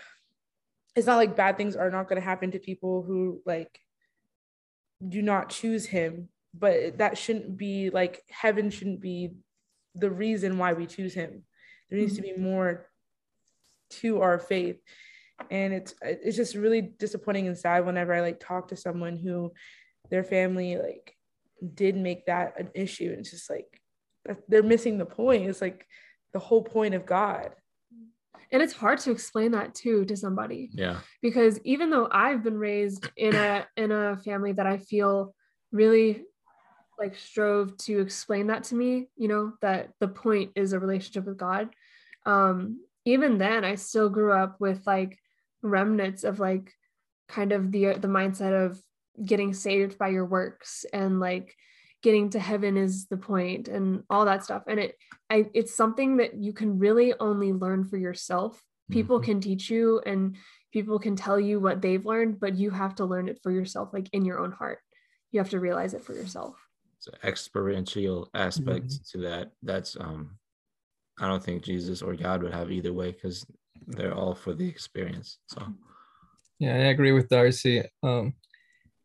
it's 0.97 1.07
not 1.07 1.17
like 1.17 1.37
bad 1.37 1.57
things 1.57 1.77
are 1.77 1.91
not 1.91 2.09
going 2.09 2.21
to 2.21 2.27
happen 2.27 2.51
to 2.51 2.59
people 2.59 3.03
who 3.03 3.41
like 3.47 3.79
do 5.07 5.23
not 5.23 5.51
choose 5.51 5.87
him 5.87 6.29
but 6.53 6.99
that 6.99 7.17
shouldn't 7.17 7.57
be 7.57 7.91
like 7.91 8.23
heaven 8.29 8.71
shouldn't 8.71 9.01
be 9.01 9.31
the 9.95 10.11
reason 10.11 10.59
why 10.59 10.73
we 10.73 10.87
choose 10.87 11.15
him. 11.15 11.43
There 11.89 11.99
needs 11.99 12.17
to 12.17 12.23
mm-hmm. 12.23 12.43
be 12.43 12.49
more 12.49 12.87
to 13.91 14.21
our 14.21 14.39
faith 14.39 14.77
and 15.51 15.73
it's 15.73 15.95
it's 16.03 16.37
just 16.37 16.55
really 16.55 16.81
disappointing 16.81 17.47
and 17.47 17.59
sad 17.59 17.85
whenever 17.87 18.13
i 18.13 18.21
like 18.21 18.41
talk 18.41 18.69
to 18.69 18.77
someone 18.77 19.17
who 19.17 19.53
their 20.11 20.25
family 20.25 20.77
like 20.77 21.15
did 21.75 21.97
make 21.97 22.27
that 22.27 22.59
an 22.59 22.69
issue 22.75 23.09
and 23.09 23.21
it's 23.21 23.31
just 23.31 23.51
like 23.51 23.81
they're 24.49 24.63
missing 24.63 24.99
the 24.99 25.07
point 25.07 25.49
it's 25.49 25.61
like 25.61 25.87
the 26.33 26.39
whole 26.39 26.63
point 26.63 26.95
of 26.95 27.07
god 27.07 27.51
And 28.53 28.63
it's 28.63 28.73
hard 28.73 28.99
to 29.01 29.11
explain 29.13 29.53
that 29.53 29.75
too 29.75 30.05
to 30.07 30.17
somebody. 30.17 30.71
Yeah. 30.73 30.99
because 31.23 31.61
even 31.65 31.91
though 31.91 32.09
I've 32.11 32.43
been 32.43 32.59
raised 32.59 33.09
in 33.17 33.35
a 33.35 33.67
in 33.77 33.93
a 33.93 34.17
family 34.25 34.53
that 34.55 34.67
I 34.67 34.79
feel 34.79 35.35
really 35.71 36.25
like 36.99 37.17
strove 37.17 37.77
to 37.87 38.01
explain 38.01 38.49
that 38.49 38.65
to 38.65 38.75
me, 38.75 39.09
you 39.17 39.29
know, 39.29 39.53
that 39.63 39.91
the 40.01 40.09
point 40.09 40.51
is 40.55 40.73
a 40.73 40.81
relationship 40.81 41.25
with 41.27 41.39
God. 41.39 41.71
Um, 42.27 42.81
even 43.05 43.39
then 43.39 43.65
I 43.65 43.77
still 43.77 44.11
grew 44.11 44.33
up 44.33 44.57
with 44.61 44.87
like 44.87 45.17
remnants 45.63 46.25
of 46.25 46.39
like 46.41 46.73
kind 47.29 47.53
of 47.53 47.71
the 47.73 47.95
the 47.95 48.09
mindset 48.09 48.53
of 48.67 48.81
getting 49.25 49.53
saved 49.55 49.99
by 49.99 50.09
your 50.09 50.25
works 50.25 50.85
and 50.93 51.21
like 51.21 51.55
getting 52.03 52.31
to 52.31 52.41
heaven 52.41 52.77
is 52.79 53.07
the 53.09 53.17
point 53.17 53.69
and 53.69 54.03
all 54.09 54.25
that 54.25 54.43
stuff. 54.45 54.63
And 54.67 54.81
it 54.81 54.97
I 55.29 55.47
it's 55.55 55.75
something 55.75 56.17
that 56.17 56.35
you 56.35 56.53
can 56.53 56.79
really 56.79 57.13
only 57.21 57.53
learn 57.53 57.85
for 57.85 57.97
yourself 57.97 58.63
people 58.91 59.21
Mhm. 59.21 59.25
can 59.25 59.41
teach 59.41 59.71
you 59.71 60.01
and 60.05 60.37
people 60.73 60.99
can 60.99 61.15
tell 61.15 61.39
you 61.39 61.61
what 61.61 61.81
they've 61.81 62.05
learned 62.05 62.41
but 62.41 62.57
you 62.57 62.71
have 62.71 62.95
to 62.97 63.05
learn 63.05 63.29
it 63.29 63.39
for 63.43 63.53
yourself 63.53 63.91
like 63.93 64.09
in 64.13 64.25
your 64.25 64.41
own 64.41 64.51
heart 64.51 64.81
you 65.31 65.39
have 65.39 65.51
to 65.51 65.61
realize 65.61 65.95
it 65.95 66.03
for 66.03 66.13
yourself 66.13 66.57
It's 66.97 67.07
an 67.07 67.15
experiential 67.23 68.29
aspect 68.35 69.09
to 69.11 69.19
that. 69.19 69.53
That's 69.63 69.97
um 69.97 70.39
I 71.21 71.29
don't 71.29 71.43
think 71.45 71.63
Jesus 71.63 72.03
or 72.03 72.17
God 72.17 72.43
would 72.43 72.53
have 72.55 72.73
either 72.73 72.93
way 72.93 73.13
because 73.13 73.47
they're 73.87 74.15
all 74.15 74.35
for 74.35 74.55
the 74.55 74.69
experience. 74.69 75.39
So 75.47 75.63
Yeah, 76.59 76.75
I 76.75 76.93
agree 76.93 77.13
with 77.13 77.29
Darcy. 77.29 77.83
Um, 78.03 78.35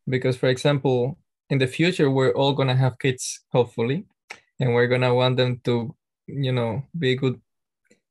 because, 0.07 0.37
for 0.37 0.47
example, 0.49 1.17
in 1.49 1.57
the 1.57 1.67
future, 1.67 2.09
we're 2.11 2.33
all 2.33 2.53
gonna 2.53 2.75
have 2.75 2.99
kids, 2.99 3.41
hopefully, 3.51 4.05
and 4.59 4.73
we're 4.73 4.87
gonna 4.87 5.13
want 5.13 5.37
them 5.37 5.61
to, 5.63 5.95
you 6.27 6.51
know, 6.51 6.83
be 6.97 7.15
good 7.15 7.39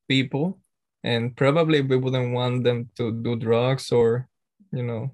people, 0.09 0.59
and 1.03 1.37
probably 1.37 1.81
we 1.83 1.97
wouldn't 1.97 2.33
want 2.33 2.65
them 2.65 2.91
to 2.97 3.13
do 3.13 3.37
drugs 3.37 3.93
or, 3.93 4.29
you 4.73 4.83
know, 4.83 5.11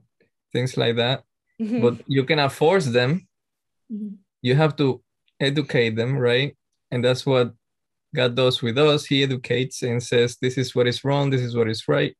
things 0.53 0.77
like 0.77 0.97
that. 0.97 1.25
But 1.83 1.95
you 2.07 2.25
cannot 2.25 2.53
force 2.53 2.87
them. 2.87 3.29
You 4.43 4.55
have 4.55 4.77
to 4.77 5.03
educate 5.41 5.97
them, 5.97 6.17
right? 6.17 6.57
And 6.91 7.05
that's 7.05 7.27
what 7.27 7.55
God 8.15 8.35
does 8.35 8.63
with 8.63 8.79
us. 8.79 9.07
He 9.07 9.23
educates 9.23 9.83
and 9.83 10.03
says, 10.03 10.37
"This 10.37 10.59
is 10.59 10.75
what 10.75 10.87
is 10.87 11.05
wrong. 11.05 11.31
This 11.31 11.43
is 11.43 11.55
what 11.55 11.69
is 11.69 11.87
right." 11.89 12.17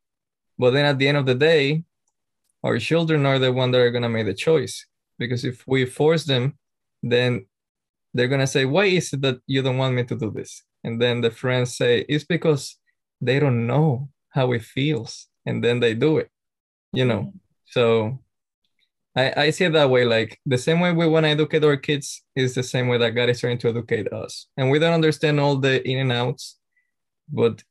But 0.59 0.71
then 0.73 0.85
at 0.85 0.99
the 0.99 1.09
end 1.09 1.19
of 1.19 1.27
the 1.27 1.35
day, 1.35 1.85
our 2.63 2.79
children 2.79 3.27
are 3.27 3.39
the 3.39 3.53
one 3.53 3.71
that 3.71 3.81
are 3.81 3.91
gonna 3.91 4.09
make 4.09 4.27
the 4.27 4.35
choice 4.35 4.87
because 5.19 5.45
if 5.45 5.67
we 5.67 5.85
force 5.85 6.25
them 6.25 6.59
then 7.03 7.47
they're 8.15 8.29
gonna 8.29 8.47
say 8.47 8.65
why 8.65 8.87
is 8.87 9.13
it 9.13 9.23
that 9.23 9.39
you 9.47 9.63
don't 9.63 9.79
want 9.79 9.95
me 9.95 10.05
to 10.05 10.17
do 10.17 10.31
this 10.31 10.63
and 10.85 11.01
then 11.01 11.21
the 11.21 11.31
friends 11.31 11.77
say 11.77 12.05
it's 12.09 12.25
because 12.25 12.77
they 13.21 13.39
don't 13.39 13.67
know 13.67 14.09
how 14.31 14.53
it 14.53 14.63
feels 14.63 15.27
and 15.47 15.63
then 15.65 15.81
they 15.81 15.95
do 15.95 16.19
it 16.19 16.31
you 16.93 17.05
know 17.05 17.21
mm-hmm. 17.21 17.39
so 17.67 18.19
I, 19.17 19.33
I 19.45 19.51
see 19.51 19.65
it 19.65 19.73
that 19.73 19.91
way 19.91 20.05
like 20.05 20.39
the 20.47 20.59
same 20.59 20.81
way 20.81 20.93
we 20.93 21.07
want 21.09 21.25
to 21.25 21.31
educate 21.31 21.65
our 21.65 21.77
kids 21.77 22.23
is 22.37 22.55
the 22.55 22.63
same 22.63 22.89
way 22.89 22.99
that 22.99 23.11
god 23.11 23.29
is 23.29 23.41
trying 23.41 23.59
to 23.59 23.69
educate 23.69 24.13
us 24.13 24.47
and 24.57 24.71
we 24.71 24.79
don't 24.79 24.93
understand 24.95 25.41
all 25.41 25.57
the 25.57 25.87
in 25.89 25.99
and 25.99 26.13
outs 26.13 26.59
but 27.33 27.63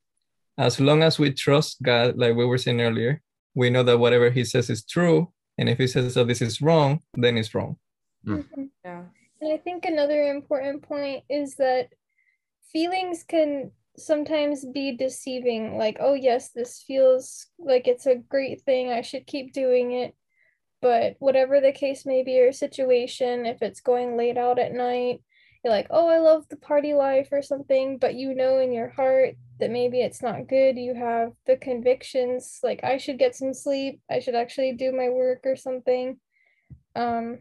as 0.57 0.79
long 0.79 1.01
as 1.03 1.17
we 1.17 1.31
trust 1.31 1.81
god 1.81 2.17
like 2.17 2.35
we 2.35 2.45
were 2.45 2.57
saying 2.57 2.81
earlier 2.81 3.21
we 3.55 3.69
know 3.69 3.83
that 3.83 3.97
whatever 3.99 4.29
he 4.29 4.43
says 4.43 4.69
is 4.69 4.83
true 4.83 5.31
and 5.57 5.69
if 5.69 5.77
he 5.77 5.87
says 5.87 6.13
that 6.13 6.27
this 6.27 6.41
is 6.41 6.61
wrong 6.61 6.99
then 7.13 7.37
it's 7.37 7.53
wrong 7.55 7.77
Mhm. 8.25 8.69
yeah 8.83 9.03
And 9.41 9.53
I 9.53 9.57
think 9.57 9.85
another 9.85 10.29
important 10.29 10.83
point 10.83 11.23
is 11.29 11.55
that 11.55 11.87
feelings 12.73 13.23
can 13.23 13.71
sometimes 13.97 14.65
be 14.65 14.95
deceiving. 14.95 15.77
Like, 15.77 15.97
oh, 15.99 16.13
yes, 16.13 16.51
this 16.51 16.83
feels 16.85 17.47
like 17.57 17.87
it's 17.87 18.05
a 18.05 18.15
great 18.15 18.61
thing. 18.61 18.91
I 18.91 19.01
should 19.01 19.25
keep 19.25 19.53
doing 19.53 19.93
it. 19.93 20.15
But 20.81 21.15
whatever 21.19 21.59
the 21.59 21.71
case 21.71 22.05
may 22.05 22.23
be 22.23 22.39
or 22.39 22.51
situation, 22.51 23.45
if 23.45 23.61
it's 23.61 23.81
going 23.81 24.15
late 24.15 24.37
out 24.37 24.59
at 24.59 24.73
night, 24.73 25.21
you're 25.63 25.73
like, 25.73 25.87
oh, 25.89 26.07
I 26.07 26.19
love 26.19 26.45
the 26.49 26.55
party 26.57 26.93
life 26.93 27.29
or 27.31 27.41
something, 27.41 27.97
but 27.97 28.15
you 28.15 28.33
know 28.33 28.59
in 28.59 28.71
your 28.71 28.89
heart 28.89 29.35
that 29.59 29.71
maybe 29.71 29.99
it's 29.99 30.21
not 30.21 30.47
good. 30.47 30.77
You 30.77 30.93
have 30.95 31.33
the 31.45 31.57
convictions 31.57 32.59
like, 32.63 32.83
I 32.83 32.97
should 32.97 33.19
get 33.19 33.35
some 33.35 33.53
sleep. 33.53 33.99
I 34.09 34.19
should 34.19 34.35
actually 34.35 34.73
do 34.73 34.93
my 34.93 35.09
work 35.09 35.41
or 35.43 35.57
something. 35.57 36.17
Um, 36.95 37.39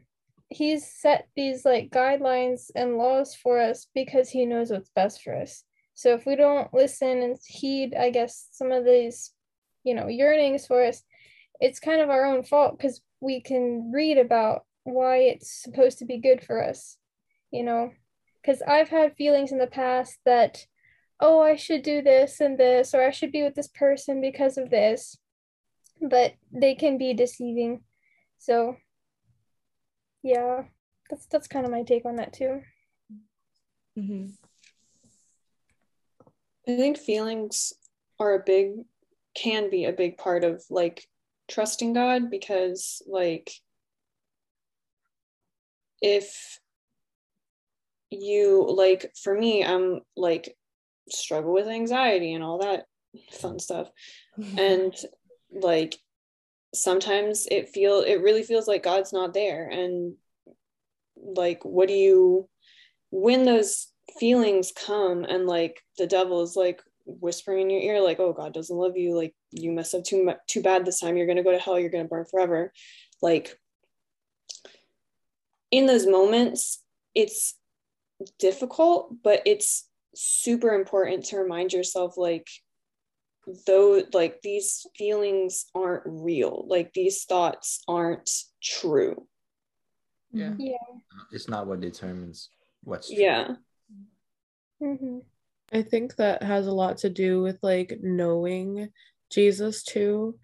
he's 0.49 0.91
set 0.91 1.29
these 1.37 1.65
like 1.65 1.91
guidelines 1.91 2.71
and 2.75 2.97
laws 2.97 3.37
for 3.37 3.61
us 3.61 3.87
because 3.95 4.31
he 4.31 4.47
knows 4.47 4.71
what's 4.71 4.91
best 4.91 5.23
for 5.23 5.37
us. 5.37 5.63
So 5.95 6.15
if 6.15 6.27
we 6.27 6.37
don't 6.37 6.73
listen 6.75 7.23
and 7.23 7.37
heed, 7.47 7.95
I 7.95 8.11
guess, 8.11 8.49
some 8.53 8.73
of 8.73 8.85
these, 8.85 9.33
you 9.85 9.95
know, 9.95 10.09
yearnings 10.09 10.67
for 10.67 10.85
us, 10.85 11.03
it's 11.61 11.81
kind 11.81 12.01
of 12.01 12.11
our 12.11 12.25
own 12.25 12.43
fault 12.45 12.77
because 12.77 13.01
we 13.21 13.41
can 13.41 13.91
read 13.93 14.19
about 14.19 14.65
why 14.85 15.19
it's 15.19 15.63
supposed 15.63 15.99
to 15.99 16.05
be 16.05 16.19
good 16.19 16.43
for 16.45 16.63
us, 16.63 16.97
you 17.51 17.63
know. 17.63 17.93
Because 18.41 18.63
I've 18.63 18.89
had 18.89 19.17
feelings 19.17 19.53
in 19.53 19.59
the 19.59 19.67
past 19.67 20.19
that, 20.25 20.67
oh, 21.21 21.41
I 21.41 21.57
should 21.57 21.83
do 21.83 22.01
this 22.01 22.41
and 22.41 22.57
this, 22.59 22.95
or 22.95 23.03
I 23.03 23.11
should 23.11 23.33
be 23.33 23.43
with 23.43 23.55
this 23.55 23.69
person 23.69 24.21
because 24.21 24.57
of 24.57 24.71
this, 24.71 25.19
but 26.01 26.35
they 26.53 26.75
can 26.75 26.97
be 26.97 27.13
deceiving. 27.13 27.83
So 28.39 28.77
yeah, 30.23 30.65
that's 31.11 31.27
that's 31.27 31.49
kind 31.49 31.65
of 31.65 31.73
my 31.73 31.83
take 31.83 32.05
on 32.05 32.17
that 32.17 32.33
too. 32.33 32.63
Mhm. 33.99 34.33
I 36.69 36.77
think 36.77 36.99
feelings 36.99 37.73
are 38.21 38.35
a 38.35 38.43
big, 38.45 38.85
can 39.35 39.71
be 39.71 39.87
a 39.87 39.93
big 39.93 40.19
part 40.19 40.45
of 40.45 40.63
like 40.71 41.09
trusting 41.49 41.93
God 41.93 42.31
because, 42.31 43.03
like, 43.07 43.51
if 46.01 46.59
you, 48.11 48.67
like, 48.71 49.13
for 49.23 49.37
me, 49.37 49.65
I'm 49.65 50.01
like, 50.17 50.57
struggle 51.09 51.53
with 51.53 51.67
anxiety 51.67 52.35
and 52.35 52.45
all 52.45 52.59
that 52.59 52.85
fun 53.33 53.59
stuff. 53.59 53.91
And, 54.57 54.95
like, 55.51 55.97
sometimes 56.73 57.49
it 57.51 57.71
feel 57.71 58.03
it 58.03 58.23
really 58.23 58.45
feels 58.45 58.69
like 58.69 58.85
God's 58.85 59.13
not 59.13 59.35
there. 59.35 59.69
And, 59.69 60.15
like, 61.17 61.65
what 61.65 61.89
do 61.89 61.95
you, 61.95 62.49
when 63.11 63.45
those 63.45 63.89
feelings 64.19 64.73
come 64.73 65.25
and 65.25 65.47
like 65.47 65.83
the 65.99 66.07
devil 66.07 66.43
is 66.43 66.57
like 66.57 66.83
whispering 67.05 67.63
in 67.63 67.71
your 67.71 67.81
ear 67.81 68.01
like 68.01 68.21
oh 68.21 68.33
god 68.33 68.53
doesn't 68.53 68.77
love 68.77 68.97
you 68.97 69.17
like 69.17 69.35
you 69.53 69.71
messed 69.73 69.95
up 69.95 70.05
too 70.05 70.25
much 70.25 70.39
too 70.47 70.63
bad 70.63 70.85
this 70.85 71.01
time 71.01 71.17
you're 71.17 71.27
going 71.27 71.37
to 71.37 71.43
go 71.43 71.53
to 71.53 71.59
hell 71.59 71.79
you're 71.79 71.91
going 71.91 72.05
to 72.05 72.09
burn 72.09 72.25
forever 72.25 72.73
like 73.23 73.59
in 75.71 75.87
those 75.87 76.07
moments 76.07 76.83
it's 77.15 77.57
difficult 78.39 79.15
but 79.23 79.43
it's 79.47 79.89
super 80.15 80.71
important 80.75 81.25
to 81.25 81.37
remind 81.37 81.73
yourself 81.73 82.17
like 82.17 82.49
though 83.67 84.03
like 84.13 84.41
these 84.43 84.87
feelings 84.97 85.67
aren't 85.75 86.03
real 86.07 86.65
like 86.69 86.93
these 86.93 87.25
thoughts 87.25 87.83
aren't 87.89 88.29
true 88.63 89.27
Yeah. 90.33 90.55
Yeah. 90.59 90.77
It's 91.33 91.49
not 91.49 91.67
what 91.67 91.81
determines 91.81 92.51
what's 92.85 93.09
true. 93.09 93.19
yeah 93.19 93.49
hmm 94.81 95.19
I 95.73 95.83
think 95.83 96.17
that 96.17 96.43
has 96.43 96.67
a 96.67 96.73
lot 96.73 96.99
to 96.99 97.11
do 97.11 97.43
with 97.43 97.59
like 97.63 97.99
knowing 98.03 98.89
Jesus 99.31 99.83
too. 99.83 100.39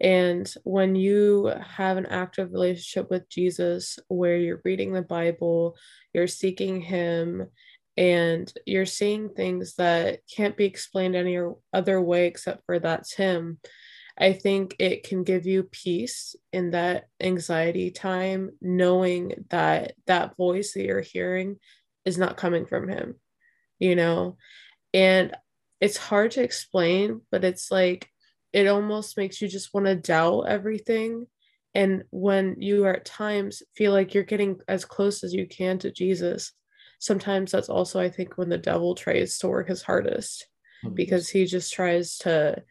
And 0.00 0.52
when 0.64 0.94
you 0.94 1.52
have 1.62 1.98
an 1.98 2.06
active 2.06 2.52
relationship 2.52 3.10
with 3.10 3.28
Jesus 3.28 3.98
where 4.08 4.36
you're 4.36 4.62
reading 4.64 4.92
the 4.92 5.02
Bible, 5.02 5.76
you're 6.14 6.26
seeking 6.26 6.80
Him, 6.80 7.48
and 7.96 8.50
you're 8.64 8.86
seeing 8.86 9.28
things 9.28 9.74
that 9.74 10.20
can't 10.34 10.56
be 10.56 10.64
explained 10.64 11.16
any 11.16 11.38
other 11.72 12.00
way 12.00 12.26
except 12.26 12.64
for 12.64 12.78
that's 12.78 13.12
Him, 13.14 13.58
I 14.18 14.32
think 14.32 14.76
it 14.78 15.02
can 15.02 15.22
give 15.24 15.46
you 15.46 15.64
peace 15.64 16.34
in 16.52 16.70
that 16.70 17.04
anxiety 17.20 17.90
time, 17.90 18.50
knowing 18.60 19.46
that 19.50 19.94
that 20.06 20.36
voice 20.36 20.72
that 20.72 20.84
you're 20.84 21.00
hearing 21.00 21.56
is 22.04 22.16
not 22.16 22.36
coming 22.36 22.66
from 22.66 22.88
Him, 22.88 23.16
you 23.78 23.96
know? 23.96 24.36
And 24.94 25.34
it's 25.80 25.96
hard 25.96 26.32
to 26.32 26.42
explain, 26.42 27.22
but 27.30 27.44
it's 27.44 27.70
like 27.70 28.09
it 28.52 28.66
almost 28.66 29.16
makes 29.16 29.40
you 29.40 29.48
just 29.48 29.72
want 29.72 29.86
to 29.86 29.94
doubt 29.94 30.42
everything. 30.48 31.26
And 31.74 32.04
when 32.10 32.56
you 32.58 32.84
are 32.86 32.94
at 32.94 33.04
times 33.04 33.62
feel 33.76 33.92
like 33.92 34.12
you're 34.12 34.24
getting 34.24 34.58
as 34.66 34.84
close 34.84 35.22
as 35.22 35.32
you 35.32 35.46
can 35.46 35.78
to 35.78 35.92
Jesus, 35.92 36.52
sometimes 36.98 37.52
that's 37.52 37.68
also, 37.68 38.00
I 38.00 38.10
think, 38.10 38.36
when 38.36 38.48
the 38.48 38.58
devil 38.58 38.94
tries 38.94 39.38
to 39.38 39.48
work 39.48 39.68
his 39.68 39.82
hardest 39.82 40.46
mm-hmm. 40.84 40.94
because 40.94 41.28
he 41.28 41.46
just 41.46 41.72
tries 41.72 42.18
to 42.18 42.62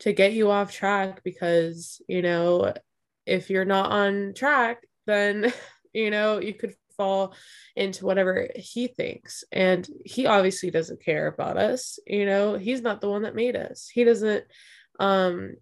to 0.00 0.12
get 0.12 0.34
you 0.34 0.50
off 0.50 0.72
track 0.72 1.22
because 1.24 2.02
you 2.06 2.20
know 2.20 2.74
if 3.24 3.48
you're 3.48 3.64
not 3.64 3.90
on 3.90 4.34
track 4.34 4.86
then 5.06 5.50
you 5.94 6.10
know 6.10 6.38
you 6.38 6.52
could 6.52 6.74
fall 6.98 7.34
into 7.74 8.06
whatever 8.06 8.48
he 8.54 8.86
thinks. 8.86 9.44
And 9.52 9.86
he 10.06 10.24
obviously 10.24 10.70
doesn't 10.70 11.04
care 11.04 11.26
about 11.26 11.56
us 11.58 11.98
you 12.06 12.26
know 12.26 12.56
he's 12.56 12.82
not 12.82 13.00
the 13.00 13.10
one 13.10 13.22
that 13.22 13.34
made 13.34 13.56
us. 13.56 13.88
He 13.92 14.04
doesn't 14.04 14.44
um 15.00 15.54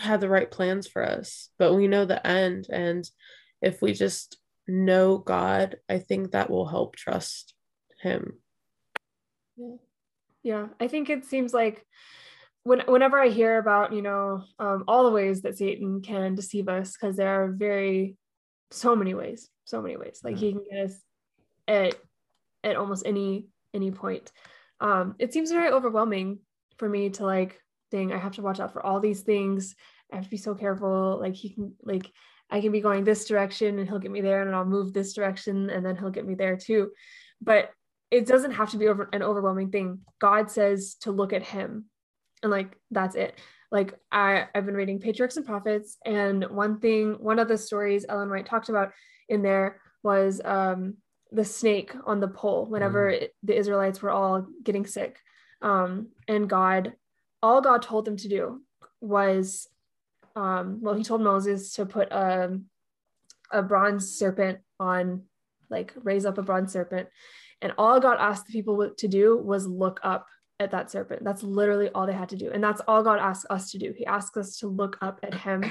have 0.00 0.20
the 0.20 0.28
right 0.28 0.50
plans 0.50 0.86
for 0.86 1.04
us 1.06 1.50
but 1.58 1.74
we 1.74 1.86
know 1.86 2.04
the 2.04 2.26
end 2.26 2.66
and 2.70 3.08
if 3.60 3.82
we 3.82 3.92
just 3.92 4.38
know 4.66 5.18
god 5.18 5.76
i 5.88 5.98
think 5.98 6.30
that 6.32 6.48
will 6.48 6.66
help 6.66 6.96
trust 6.96 7.54
him 8.00 8.38
Yeah, 9.56 9.76
Yeah, 10.42 10.66
I 10.80 10.88
think 10.88 11.10
it 11.10 11.24
seems 11.24 11.52
like 11.52 11.86
when 12.64 12.80
whenever 12.86 13.20
I 13.20 13.28
hear 13.28 13.58
about 13.58 13.92
you 13.92 14.02
know 14.02 14.44
um, 14.58 14.84
all 14.86 15.04
the 15.04 15.10
ways 15.10 15.42
that 15.42 15.58
Satan 15.58 16.00
can 16.00 16.34
deceive 16.34 16.68
us, 16.68 16.92
because 16.92 17.16
there 17.16 17.42
are 17.42 17.52
very 17.52 18.16
so 18.70 18.94
many 18.94 19.14
ways, 19.14 19.48
so 19.64 19.82
many 19.82 19.96
ways. 19.96 20.20
Like 20.22 20.36
he 20.36 20.52
can 20.52 20.64
get 20.70 20.84
us 20.86 20.94
at 21.66 21.94
at 22.62 22.76
almost 22.76 23.06
any 23.06 23.48
any 23.74 23.90
point. 23.90 24.30
Um, 24.80 25.16
it 25.18 25.32
seems 25.32 25.50
very 25.50 25.70
overwhelming 25.70 26.40
for 26.78 26.88
me 26.88 27.10
to 27.10 27.24
like 27.24 27.60
think 27.92 28.12
I 28.12 28.18
have 28.18 28.34
to 28.36 28.42
watch 28.42 28.58
out 28.58 28.72
for 28.72 28.84
all 28.84 28.98
these 28.98 29.20
things. 29.20 29.76
I 30.12 30.16
have 30.16 30.24
to 30.24 30.30
be 30.30 30.36
so 30.36 30.54
careful. 30.56 31.18
Like 31.20 31.34
he 31.34 31.50
can 31.50 31.74
like 31.84 32.10
I 32.50 32.60
can 32.60 32.72
be 32.72 32.80
going 32.80 33.04
this 33.04 33.24
direction 33.26 33.78
and 33.78 33.88
he'll 33.88 34.00
get 34.00 34.10
me 34.10 34.20
there, 34.20 34.42
and 34.42 34.54
I'll 34.54 34.64
move 34.64 34.92
this 34.92 35.12
direction 35.14 35.70
and 35.70 35.86
then 35.86 35.96
he'll 35.96 36.10
get 36.10 36.26
me 36.26 36.34
there 36.34 36.56
too. 36.56 36.90
But 37.40 37.70
it 38.10 38.26
doesn't 38.26 38.50
have 38.52 38.70
to 38.72 38.76
be 38.78 38.88
over 38.88 39.08
an 39.12 39.22
overwhelming 39.22 39.70
thing. 39.70 40.00
God 40.18 40.50
says 40.50 40.96
to 41.02 41.12
look 41.12 41.32
at 41.32 41.42
him 41.42 41.86
and 42.42 42.50
like 42.50 42.76
that's 42.90 43.14
it. 43.14 43.38
Like 43.70 43.94
I, 44.10 44.46
I've 44.54 44.66
been 44.66 44.74
reading 44.74 45.00
Patriarchs 45.00 45.38
and 45.38 45.46
Prophets, 45.46 45.96
and 46.04 46.44
one 46.50 46.78
thing, 46.78 47.16
one 47.20 47.38
of 47.38 47.48
the 47.48 47.56
stories 47.56 48.04
Ellen 48.08 48.28
White 48.28 48.46
talked 48.46 48.68
about 48.68 48.92
in 49.28 49.42
there 49.42 49.80
was 50.02 50.42
um, 50.44 50.96
the 51.30 51.44
snake 51.44 51.94
on 52.04 52.20
the 52.20 52.28
pole 52.28 52.66
whenever 52.66 53.08
it- 53.08 53.34
the 53.42 53.56
Israelites 53.56 54.02
were 54.02 54.10
all 54.10 54.46
getting 54.62 54.84
sick. 54.84 55.16
Um, 55.62 56.08
and 56.28 56.50
God, 56.50 56.92
all 57.42 57.60
God 57.60 57.82
told 57.82 58.04
them 58.04 58.16
to 58.18 58.28
do 58.28 58.62
was, 59.00 59.68
um, 60.36 60.78
well, 60.80 60.94
he 60.94 61.02
told 61.02 61.22
Moses 61.22 61.74
to 61.74 61.86
put 61.86 62.10
a, 62.12 62.58
a 63.50 63.62
bronze 63.62 64.16
serpent 64.16 64.60
on, 64.78 65.22
like 65.68 65.92
raise 66.02 66.24
up 66.24 66.38
a 66.38 66.42
bronze 66.42 66.72
serpent. 66.72 67.08
And 67.60 67.72
all 67.78 68.00
God 68.00 68.18
asked 68.18 68.46
the 68.46 68.52
people 68.52 68.90
to 68.96 69.08
do 69.08 69.36
was 69.36 69.66
look 69.66 70.00
up 70.02 70.26
at 70.58 70.70
that 70.70 70.90
serpent. 70.90 71.24
That's 71.24 71.42
literally 71.42 71.88
all 71.90 72.06
they 72.06 72.12
had 72.12 72.28
to 72.30 72.36
do. 72.36 72.50
And 72.52 72.62
that's 72.62 72.80
all 72.86 73.02
God 73.02 73.18
asks 73.18 73.46
us 73.50 73.70
to 73.72 73.78
do. 73.78 73.92
He 73.96 74.06
asks 74.06 74.36
us 74.36 74.58
to 74.58 74.68
look 74.68 74.96
up 75.00 75.20
at 75.22 75.34
him. 75.34 75.64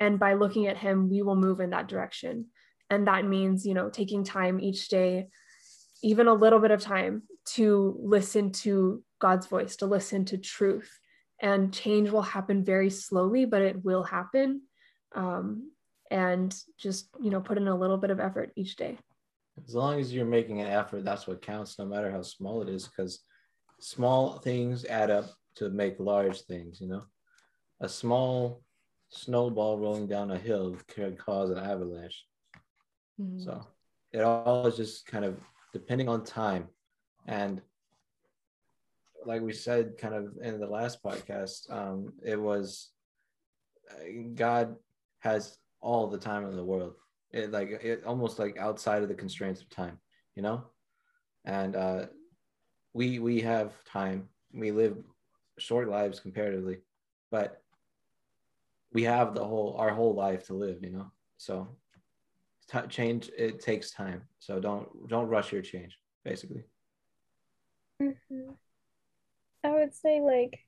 And 0.00 0.18
by 0.18 0.34
looking 0.34 0.68
at 0.68 0.76
him, 0.76 1.10
we 1.10 1.22
will 1.22 1.36
move 1.36 1.60
in 1.60 1.70
that 1.70 1.88
direction. 1.88 2.46
And 2.90 3.06
that 3.08 3.26
means, 3.26 3.66
you 3.66 3.74
know, 3.74 3.90
taking 3.90 4.24
time 4.24 4.60
each 4.60 4.88
day, 4.88 5.28
even 6.02 6.28
a 6.28 6.34
little 6.34 6.60
bit 6.60 6.70
of 6.70 6.80
time 6.80 7.22
to 7.54 7.98
listen 8.00 8.52
to 8.52 9.02
God's 9.18 9.46
voice, 9.46 9.76
to 9.76 9.86
listen 9.86 10.24
to 10.26 10.38
truth. 10.38 10.98
And 11.40 11.72
change 11.72 12.10
will 12.10 12.22
happen 12.22 12.64
very 12.64 12.90
slowly, 12.90 13.44
but 13.44 13.62
it 13.62 13.84
will 13.84 14.02
happen. 14.02 14.62
Um, 15.14 15.70
and 16.10 16.54
just, 16.78 17.08
you 17.20 17.30
know, 17.30 17.40
put 17.40 17.58
in 17.58 17.68
a 17.68 17.76
little 17.76 17.96
bit 17.98 18.10
of 18.10 18.20
effort 18.20 18.52
each 18.56 18.76
day. 18.76 18.98
As 19.66 19.74
long 19.74 20.00
as 20.00 20.12
you're 20.12 20.24
making 20.24 20.60
an 20.60 20.68
effort, 20.68 21.04
that's 21.04 21.26
what 21.26 21.42
counts, 21.42 21.78
no 21.78 21.84
matter 21.84 22.10
how 22.10 22.22
small 22.22 22.62
it 22.62 22.68
is, 22.68 22.88
because 22.88 23.20
small 23.80 24.38
things 24.38 24.84
add 24.84 25.10
up 25.10 25.26
to 25.56 25.68
make 25.68 25.98
large 25.98 26.42
things, 26.42 26.80
you 26.80 26.88
know? 26.88 27.02
A 27.80 27.88
small 27.88 28.62
snowball 29.10 29.78
rolling 29.78 30.06
down 30.06 30.30
a 30.30 30.38
hill 30.38 30.76
can 30.88 31.16
cause 31.16 31.50
an 31.50 31.58
avalanche. 31.58 32.24
So 33.38 33.66
it 34.12 34.20
all 34.20 34.66
is 34.66 34.76
just 34.76 35.06
kind 35.06 35.24
of 35.24 35.40
depending 35.72 36.08
on 36.08 36.24
time. 36.24 36.68
And 37.26 37.60
like 39.24 39.42
we 39.42 39.52
said, 39.52 39.98
kind 39.98 40.14
of 40.14 40.36
in 40.42 40.58
the 40.60 40.66
last 40.66 41.02
podcast, 41.02 41.70
um, 41.72 42.12
it 42.24 42.40
was 42.40 42.90
uh, 43.90 44.04
God 44.34 44.76
has 45.20 45.58
all 45.80 46.06
the 46.08 46.18
time 46.18 46.44
in 46.46 46.56
the 46.56 46.64
world. 46.64 46.94
It 47.30 47.50
like 47.52 47.68
it 47.70 48.04
almost 48.04 48.38
like 48.38 48.56
outside 48.58 49.02
of 49.02 49.08
the 49.08 49.14
constraints 49.14 49.60
of 49.60 49.68
time, 49.70 49.98
you 50.34 50.42
know? 50.42 50.64
And 51.44 51.76
uh 51.76 52.06
we 52.94 53.18
we 53.18 53.40
have 53.42 53.72
time. 53.84 54.28
We 54.52 54.70
live 54.70 54.96
short 55.58 55.88
lives 55.88 56.20
comparatively, 56.20 56.78
but 57.30 57.62
we 58.92 59.02
have 59.04 59.34
the 59.34 59.44
whole 59.44 59.76
our 59.78 59.90
whole 59.90 60.14
life 60.14 60.46
to 60.46 60.54
live, 60.54 60.82
you 60.82 60.90
know. 60.90 61.10
So 61.36 61.68
t- 62.70 62.88
change 62.88 63.30
it 63.36 63.60
takes 63.60 63.90
time. 63.90 64.22
So 64.38 64.58
don't 64.60 65.08
don't 65.08 65.28
rush 65.28 65.52
your 65.52 65.62
change, 65.62 65.98
basically. 66.24 66.64
Mhm. 68.00 68.56
I 69.64 69.70
would 69.70 69.94
say 69.94 70.20
like 70.20 70.60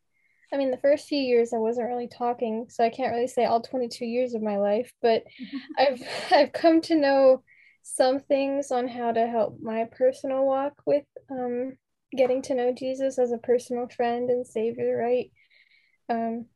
I 0.52 0.56
mean 0.56 0.70
the 0.70 0.78
first 0.78 1.06
few 1.06 1.18
years 1.18 1.52
I 1.52 1.58
wasn't 1.58 1.88
really 1.88 2.08
talking, 2.08 2.66
so 2.68 2.84
I 2.84 2.90
can't 2.90 3.12
really 3.12 3.28
say 3.28 3.44
all 3.44 3.60
22 3.60 4.04
years 4.04 4.34
of 4.34 4.42
my 4.42 4.58
life, 4.58 4.92
but 5.00 5.24
I've 5.78 6.02
I've 6.32 6.52
come 6.52 6.80
to 6.82 6.96
know 6.96 7.42
some 7.82 8.20
things 8.20 8.70
on 8.70 8.88
how 8.88 9.12
to 9.12 9.26
help 9.26 9.58
my 9.60 9.86
personal 9.90 10.44
walk 10.44 10.74
with 10.86 11.04
um 11.30 11.76
getting 12.16 12.42
to 12.42 12.54
know 12.54 12.72
Jesus 12.72 13.18
as 13.18 13.32
a 13.32 13.38
personal 13.38 13.88
friend 13.88 14.30
and 14.30 14.46
savior, 14.46 14.96
right? 14.96 15.30
Um 16.08 16.46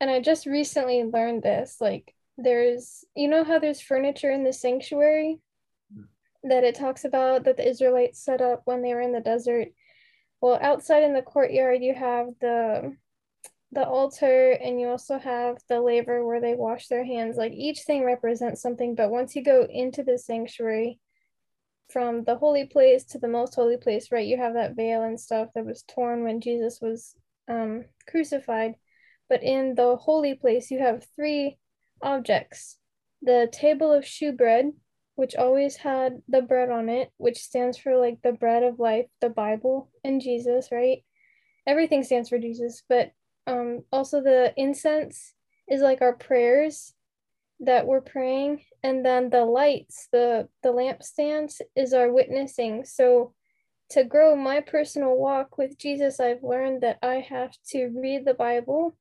and 0.00 0.10
I 0.10 0.20
just 0.20 0.46
recently 0.46 1.04
learned 1.04 1.42
this 1.42 1.76
like 1.80 2.14
there's 2.38 3.04
you 3.14 3.28
know 3.28 3.44
how 3.44 3.58
there's 3.58 3.80
furniture 3.80 4.30
in 4.30 4.44
the 4.44 4.52
sanctuary? 4.52 5.38
That 6.44 6.64
it 6.64 6.74
talks 6.76 7.04
about 7.04 7.44
that 7.44 7.56
the 7.56 7.68
Israelites 7.68 8.22
set 8.22 8.40
up 8.40 8.62
when 8.66 8.82
they 8.82 8.94
were 8.94 9.00
in 9.00 9.12
the 9.12 9.20
desert 9.20 9.68
well, 10.40 10.58
outside 10.60 11.02
in 11.02 11.14
the 11.14 11.22
courtyard, 11.22 11.82
you 11.82 11.94
have 11.94 12.28
the 12.40 12.96
the 13.72 13.86
altar, 13.86 14.52
and 14.52 14.80
you 14.80 14.88
also 14.88 15.18
have 15.18 15.58
the 15.68 15.80
laver 15.80 16.24
where 16.24 16.40
they 16.40 16.54
wash 16.54 16.86
their 16.86 17.04
hands. 17.04 17.36
Like 17.36 17.52
each 17.52 17.80
thing 17.80 18.04
represents 18.04 18.62
something, 18.62 18.94
but 18.94 19.10
once 19.10 19.34
you 19.34 19.42
go 19.42 19.66
into 19.68 20.02
the 20.02 20.18
sanctuary, 20.18 21.00
from 21.88 22.24
the 22.24 22.36
holy 22.36 22.66
place 22.66 23.04
to 23.04 23.18
the 23.18 23.28
most 23.28 23.54
holy 23.54 23.76
place, 23.76 24.10
right? 24.10 24.26
You 24.26 24.36
have 24.38 24.54
that 24.54 24.74
veil 24.74 25.02
and 25.02 25.20
stuff 25.20 25.48
that 25.54 25.66
was 25.66 25.82
torn 25.82 26.24
when 26.24 26.40
Jesus 26.40 26.80
was 26.80 27.14
um, 27.48 27.84
crucified. 28.08 28.74
But 29.28 29.42
in 29.42 29.74
the 29.74 29.96
holy 29.96 30.34
place, 30.34 30.70
you 30.70 30.78
have 30.78 31.06
three 31.16 31.58
objects: 32.02 32.78
the 33.22 33.48
table 33.52 33.92
of 33.92 34.06
shewbread, 34.06 34.72
which 35.16 35.34
always 35.34 35.76
had 35.76 36.22
the 36.28 36.42
bread 36.42 36.70
on 36.70 36.88
it, 36.88 37.10
which 37.16 37.38
stands 37.38 37.76
for 37.76 37.96
like 37.96 38.20
the 38.22 38.32
bread 38.32 38.62
of 38.62 38.78
life, 38.78 39.06
the 39.20 39.30
Bible, 39.30 39.90
and 40.04 40.20
Jesus, 40.20 40.68
right? 40.70 41.02
Everything 41.66 42.04
stands 42.04 42.28
for 42.28 42.38
Jesus, 42.38 42.82
but 42.88 43.10
um, 43.46 43.82
also 43.90 44.22
the 44.22 44.52
incense 44.56 45.32
is 45.68 45.80
like 45.80 46.02
our 46.02 46.14
prayers 46.14 46.92
that 47.60 47.86
we're 47.86 48.02
praying, 48.02 48.60
and 48.82 49.04
then 49.04 49.30
the 49.30 49.44
lights, 49.44 50.08
the 50.12 50.48
the 50.62 50.68
lampstands, 50.68 51.62
is 51.74 51.94
our 51.94 52.12
witnessing. 52.12 52.84
So 52.84 53.32
to 53.90 54.04
grow 54.04 54.36
my 54.36 54.60
personal 54.60 55.16
walk 55.16 55.56
with 55.56 55.78
Jesus, 55.78 56.20
I've 56.20 56.42
learned 56.42 56.82
that 56.82 56.98
I 57.02 57.26
have 57.28 57.52
to 57.70 57.86
read 57.86 58.24
the 58.26 58.34
Bible 58.34 58.96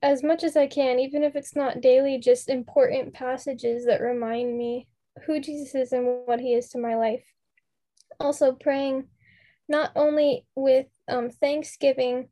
as 0.00 0.22
much 0.22 0.44
as 0.44 0.56
I 0.56 0.68
can, 0.68 0.98
even 0.98 1.22
if 1.22 1.36
it's 1.36 1.56
not 1.56 1.80
daily, 1.80 2.18
just 2.18 2.48
important 2.48 3.12
passages 3.12 3.84
that 3.86 4.00
remind 4.00 4.56
me 4.56 4.88
who 5.26 5.40
Jesus 5.40 5.74
is 5.74 5.92
and 5.92 6.26
what 6.26 6.40
he 6.40 6.54
is 6.54 6.68
to 6.70 6.78
my 6.78 6.96
life. 6.96 7.24
Also, 8.20 8.52
praying 8.52 9.04
not 9.68 9.92
only 9.96 10.46
with 10.54 10.86
um, 11.08 11.30
thanksgiving, 11.30 12.28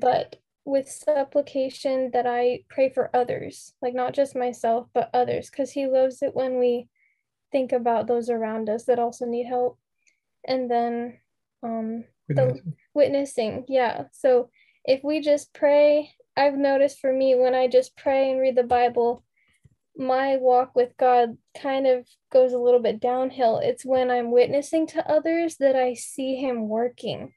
but 0.00 0.36
with 0.64 0.88
supplication 0.88 2.10
that 2.12 2.26
I 2.26 2.60
pray 2.68 2.90
for 2.90 3.14
others, 3.14 3.74
like 3.80 3.94
not 3.94 4.14
just 4.14 4.36
myself, 4.36 4.88
but 4.92 5.10
others, 5.14 5.50
because 5.50 5.72
he 5.72 5.86
loves 5.86 6.22
it 6.22 6.34
when 6.34 6.58
we 6.58 6.88
think 7.52 7.72
about 7.72 8.06
those 8.06 8.30
around 8.30 8.68
us 8.68 8.84
that 8.84 8.98
also 8.98 9.26
need 9.26 9.46
help. 9.46 9.78
And 10.46 10.70
then 10.70 11.18
um, 11.62 12.04
the 12.28 12.60
witnessing, 12.94 13.64
yeah. 13.68 14.04
So 14.12 14.50
if 14.84 15.02
we 15.02 15.20
just 15.20 15.52
pray 15.52 16.14
I've 16.36 16.56
noticed 16.56 17.00
for 17.00 17.12
me 17.12 17.34
when 17.34 17.54
I 17.54 17.68
just 17.68 17.96
pray 17.96 18.30
and 18.30 18.40
read 18.40 18.56
the 18.56 18.62
Bible, 18.62 19.22
my 19.96 20.36
walk 20.36 20.74
with 20.74 20.96
God 20.96 21.36
kind 21.60 21.86
of 21.86 22.06
goes 22.32 22.52
a 22.52 22.58
little 22.58 22.80
bit 22.80 23.00
downhill. 23.00 23.58
It's 23.58 23.84
when 23.84 24.10
I'm 24.10 24.30
witnessing 24.30 24.86
to 24.88 25.10
others 25.10 25.56
that 25.56 25.76
I 25.76 25.94
see 25.94 26.36
Him 26.36 26.68
working. 26.68 27.32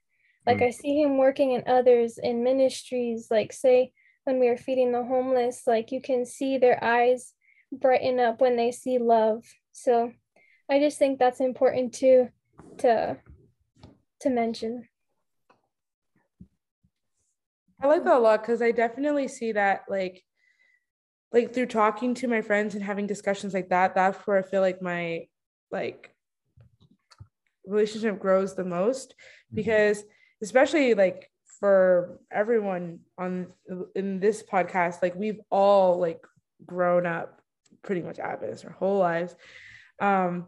Like 0.45 0.59
mm. 0.59 0.67
I 0.67 0.69
see 0.71 1.01
Him 1.01 1.17
working 1.17 1.51
in 1.51 1.63
others 1.67 2.17
in 2.17 2.43
ministries, 2.43 3.27
like, 3.29 3.53
say, 3.53 3.91
when 4.23 4.39
we 4.39 4.47
are 4.47 4.57
feeding 4.57 4.91
the 4.91 5.03
homeless, 5.03 5.63
like 5.67 5.91
you 5.91 6.01
can 6.01 6.25
see 6.25 6.57
their 6.57 6.81
eyes 6.83 7.33
brighten 7.71 8.19
up 8.19 8.39
when 8.39 8.55
they 8.55 8.71
see 8.71 8.97
love. 8.97 9.43
So 9.71 10.11
I 10.69 10.79
just 10.79 10.97
think 10.97 11.19
that's 11.19 11.41
important 11.41 11.93
too 11.93 12.29
to 12.79 13.17
to 14.21 14.29
mention. 14.29 14.87
I 17.81 17.87
like 17.87 18.05
that 18.05 18.15
a 18.15 18.19
lot 18.19 18.41
because 18.41 18.61
I 18.61 18.71
definitely 18.71 19.27
see 19.27 19.51
that 19.51 19.81
like 19.89 20.23
like 21.33 21.53
through 21.53 21.65
talking 21.65 22.13
to 22.13 22.27
my 22.27 22.41
friends 22.41 22.75
and 22.75 22.83
having 22.83 23.07
discussions 23.07 23.53
like 23.53 23.69
that, 23.69 23.95
that's 23.95 24.17
where 24.27 24.37
I 24.37 24.43
feel 24.43 24.61
like 24.61 24.81
my 24.81 25.27
like 25.71 26.13
relationship 27.65 28.19
grows 28.19 28.55
the 28.55 28.63
most 28.63 29.09
mm-hmm. 29.09 29.55
because 29.55 30.03
especially 30.41 30.93
like 30.93 31.29
for 31.59 32.19
everyone 32.31 32.99
on 33.17 33.47
in 33.95 34.19
this 34.19 34.43
podcast, 34.43 35.01
like 35.01 35.15
we've 35.15 35.39
all 35.49 35.99
like 35.99 36.25
grown 36.65 37.05
up 37.05 37.41
pretty 37.81 38.01
much 38.01 38.19
Adventist 38.19 38.65
our 38.65 38.71
whole 38.71 38.99
lives. 38.99 39.35
Um, 39.99 40.47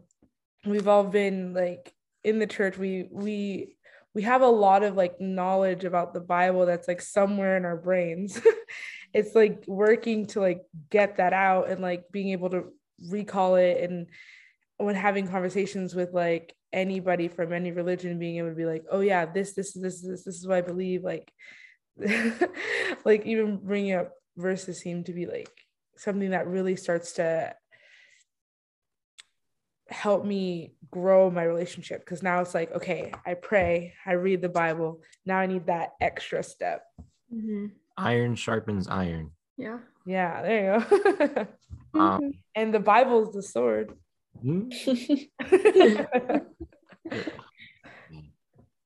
we've 0.64 0.88
all 0.88 1.04
been 1.04 1.52
like 1.52 1.92
in 2.22 2.38
the 2.38 2.46
church. 2.46 2.78
We 2.78 3.08
we 3.10 3.76
we 4.14 4.22
have 4.22 4.42
a 4.42 4.46
lot 4.46 4.82
of 4.82 4.94
like 4.96 5.20
knowledge 5.20 5.84
about 5.84 6.14
the 6.14 6.20
bible 6.20 6.64
that's 6.64 6.88
like 6.88 7.02
somewhere 7.02 7.58
in 7.58 7.66
our 7.66 7.76
brains 7.76 8.40
it's 9.16 9.34
like 9.34 9.64
working 9.66 10.26
to 10.26 10.40
like 10.40 10.60
get 10.90 11.16
that 11.16 11.32
out 11.32 11.70
and 11.70 11.80
like 11.80 12.04
being 12.12 12.28
able 12.28 12.50
to 12.50 12.64
recall 13.08 13.54
it 13.54 13.82
and 13.82 14.08
when 14.76 14.94
having 14.94 15.26
conversations 15.26 15.94
with 15.94 16.12
like 16.12 16.54
anybody 16.70 17.26
from 17.26 17.50
any 17.50 17.72
religion 17.72 18.18
being 18.18 18.36
able 18.36 18.50
to 18.50 18.54
be 18.54 18.66
like 18.66 18.84
oh 18.92 19.00
yeah 19.00 19.24
this 19.24 19.54
this 19.54 19.72
this 19.72 20.02
this 20.02 20.24
this 20.24 20.36
is 20.36 20.46
what 20.46 20.58
i 20.58 20.60
believe 20.60 21.02
like 21.02 21.32
like 23.06 23.24
even 23.24 23.56
bringing 23.56 23.94
up 23.94 24.12
verses 24.36 24.80
seem 24.80 25.02
to 25.02 25.14
be 25.14 25.24
like 25.24 25.50
something 25.96 26.30
that 26.30 26.46
really 26.46 26.76
starts 26.76 27.12
to 27.12 27.54
help 29.88 30.26
me 30.26 30.74
grow 30.90 31.30
my 31.30 31.42
relationship 31.42 32.00
because 32.00 32.22
now 32.22 32.42
it's 32.42 32.54
like 32.54 32.70
okay 32.72 33.14
i 33.24 33.32
pray 33.32 33.94
i 34.04 34.12
read 34.12 34.42
the 34.42 34.48
bible 34.48 35.00
now 35.24 35.38
i 35.38 35.46
need 35.46 35.64
that 35.66 35.92
extra 36.02 36.42
step 36.42 36.82
mm-hmm. 37.32 37.66
Iron 37.96 38.34
sharpens 38.34 38.88
iron 38.88 39.30
yeah 39.56 39.78
yeah 40.04 40.42
there 40.42 40.80
you 40.80 40.84
go 41.34 41.46
um, 42.00 42.32
and 42.54 42.72
the 42.74 42.80
bible's 42.80 43.32
the 43.32 43.42
sword 43.42 43.92
hmm? 44.40 44.68
i 44.86 46.40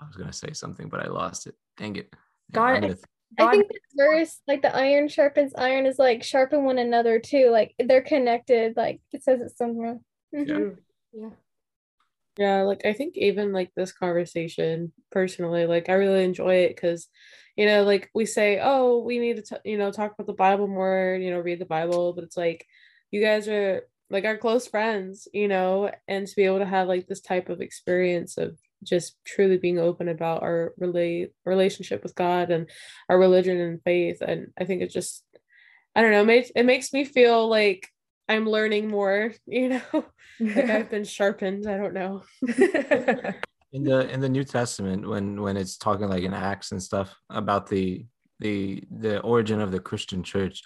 was 0.07 0.17
gonna 0.17 0.33
say 0.33 0.53
something 0.53 0.89
but 0.89 1.01
i 1.01 1.09
lost 1.09 1.47
it 1.47 1.55
dang 1.77 1.97
it 1.97 2.13
god 2.53 2.81
th- 2.81 2.97
I 3.39 3.51
think 3.51 3.69
the 3.69 3.79
verse, 3.97 4.41
like 4.49 4.61
the 4.61 4.75
iron 4.75 5.09
sharpens 5.09 5.53
iron, 5.57 5.87
is 5.87 6.01
like 6.01 6.25
sharpen 6.25 6.65
one 6.65 6.79
another 6.79 7.21
too. 7.21 7.51
Like 7.51 7.75
they're 7.79 8.03
connected. 8.03 8.77
Like 8.77 9.01
it 9.13 9.23
says 9.23 9.41
it 9.41 9.57
somewhere. 9.57 9.99
Mm-hmm. 10.35 10.51
Yeah. 10.51 10.71
Yeah. 11.13 11.31
Yeah, 12.41 12.63
like 12.63 12.87
I 12.87 12.95
think 12.95 13.17
even 13.19 13.53
like 13.53 13.71
this 13.77 13.93
conversation 13.93 14.93
personally, 15.13 15.67
like 15.67 15.91
I 15.91 15.95
really 15.95 16.25
enjoy 16.25 16.55
it 16.65 16.77
because, 16.77 17.09
you 17.57 17.67
know, 17.67 17.85
like 17.85 18.11
we 18.15 18.25
say, 18.27 18.61
oh, 18.63 19.01
we 19.01 19.19
need 19.19 19.37
to, 19.37 19.43
t- 19.43 19.71
you 19.71 19.77
know, 19.79 19.93
talk 19.93 20.15
about 20.15 20.27
the 20.27 20.33
Bible 20.33 20.67
more, 20.67 21.19
you 21.21 21.31
know, 21.31 21.41
read 21.41 21.59
the 21.61 21.67
Bible, 21.67 22.15
but 22.15 22.25
it's 22.25 22.39
like 22.39 22.67
you 23.11 23.23
guys 23.23 23.49
are 23.49 23.83
like 24.11 24.25
our 24.25 24.39
close 24.39 24.67
friends, 24.67 25.29
you 25.35 25.49
know, 25.49 25.91
and 26.09 26.27
to 26.27 26.35
be 26.37 26.45
able 26.45 26.61
to 26.61 26.67
have 26.67 26.89
like 26.89 27.07
this 27.09 27.21
type 27.21 27.51
of 27.51 27.61
experience 27.61 28.39
of 28.39 28.59
just 28.83 29.17
truly 29.27 29.59
being 29.59 29.79
open 29.79 30.09
about 30.09 30.43
our 30.43 30.73
relate 30.79 31.33
relationship 31.45 32.03
with 32.03 32.15
God 32.15 32.51
and 32.51 32.71
our 33.11 33.19
religion 33.19 33.61
and 33.61 33.83
faith, 33.85 34.23
and 34.23 34.49
I 34.59 34.65
think 34.65 34.81
it 34.83 34.91
just, 34.91 35.25
I 35.97 36.03
don't 36.03 36.13
know, 36.13 36.23
it 36.23 36.27
makes 36.27 36.51
it 36.57 36.65
makes 36.65 36.93
me 36.93 37.05
feel 37.05 37.49
like 37.49 37.89
I'm 38.31 38.49
learning 38.49 38.87
more, 38.87 39.33
you 39.47 39.71
know, 39.71 39.83
like 40.41 40.71
I've 40.71 40.89
been 40.89 41.03
sharpened. 41.03 41.67
I 41.67 41.77
don't 41.77 41.93
know. 41.93 42.23
in 43.73 43.83
the 43.83 44.09
in 44.09 44.21
the 44.21 44.29
New 44.29 44.45
Testament, 44.45 45.09
when 45.09 45.43
when 45.43 45.57
it's 45.57 45.77
talking 45.77 46.09
like 46.09 46.23
in 46.23 46.33
Acts 46.33 46.71
and 46.71 46.81
stuff 46.81 47.13
about 47.29 47.67
the 47.69 48.07
the 48.39 48.85
the 48.89 49.19
origin 49.23 49.61
of 49.61 49.73
the 49.73 49.81
Christian 49.81 50.23
church, 50.23 50.63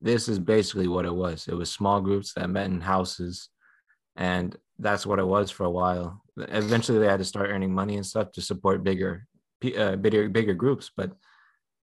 this 0.00 0.28
is 0.28 0.40
basically 0.40 0.88
what 0.88 1.04
it 1.04 1.14
was. 1.14 1.46
It 1.46 1.54
was 1.54 1.70
small 1.70 2.00
groups 2.00 2.34
that 2.34 2.50
met 2.50 2.66
in 2.66 2.80
houses, 2.80 3.48
and 4.16 4.56
that's 4.80 5.06
what 5.06 5.20
it 5.20 5.26
was 5.26 5.52
for 5.52 5.66
a 5.66 5.70
while. 5.70 6.20
Eventually, 6.36 6.98
they 6.98 7.06
had 7.06 7.20
to 7.20 7.24
start 7.24 7.50
earning 7.50 7.72
money 7.72 7.94
and 7.94 8.04
stuff 8.04 8.32
to 8.32 8.42
support 8.42 8.82
bigger, 8.82 9.24
uh, 9.76 9.94
bigger 9.94 10.28
bigger 10.28 10.54
groups, 10.54 10.90
but 10.96 11.12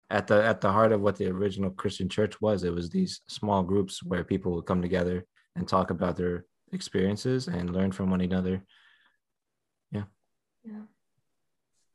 at 0.10 0.28
the 0.28 0.44
at 0.44 0.62
the 0.62 0.72
heart 0.72 0.92
of 0.92 1.02
what 1.02 1.18
the 1.18 1.28
original 1.28 1.70
Christian 1.70 2.10
church 2.10 2.40
was. 2.42 2.64
It 2.64 2.74
was 2.74 2.90
these 2.90 3.22
small 3.28 3.64
groups 3.64 4.04
where 4.04 4.24
people 4.24 4.54
would 4.54 4.66
come 4.66 4.82
together 4.82 5.26
and 5.56 5.68
talk 5.68 5.92
about 5.92 6.16
their 6.16 6.46
experiences 6.72 7.48
and 7.48 7.74
learn 7.74 7.92
from 7.92 8.10
one 8.10 8.22
another. 8.22 8.64
Yeah. 9.92 10.04
Yeah. 10.64 10.82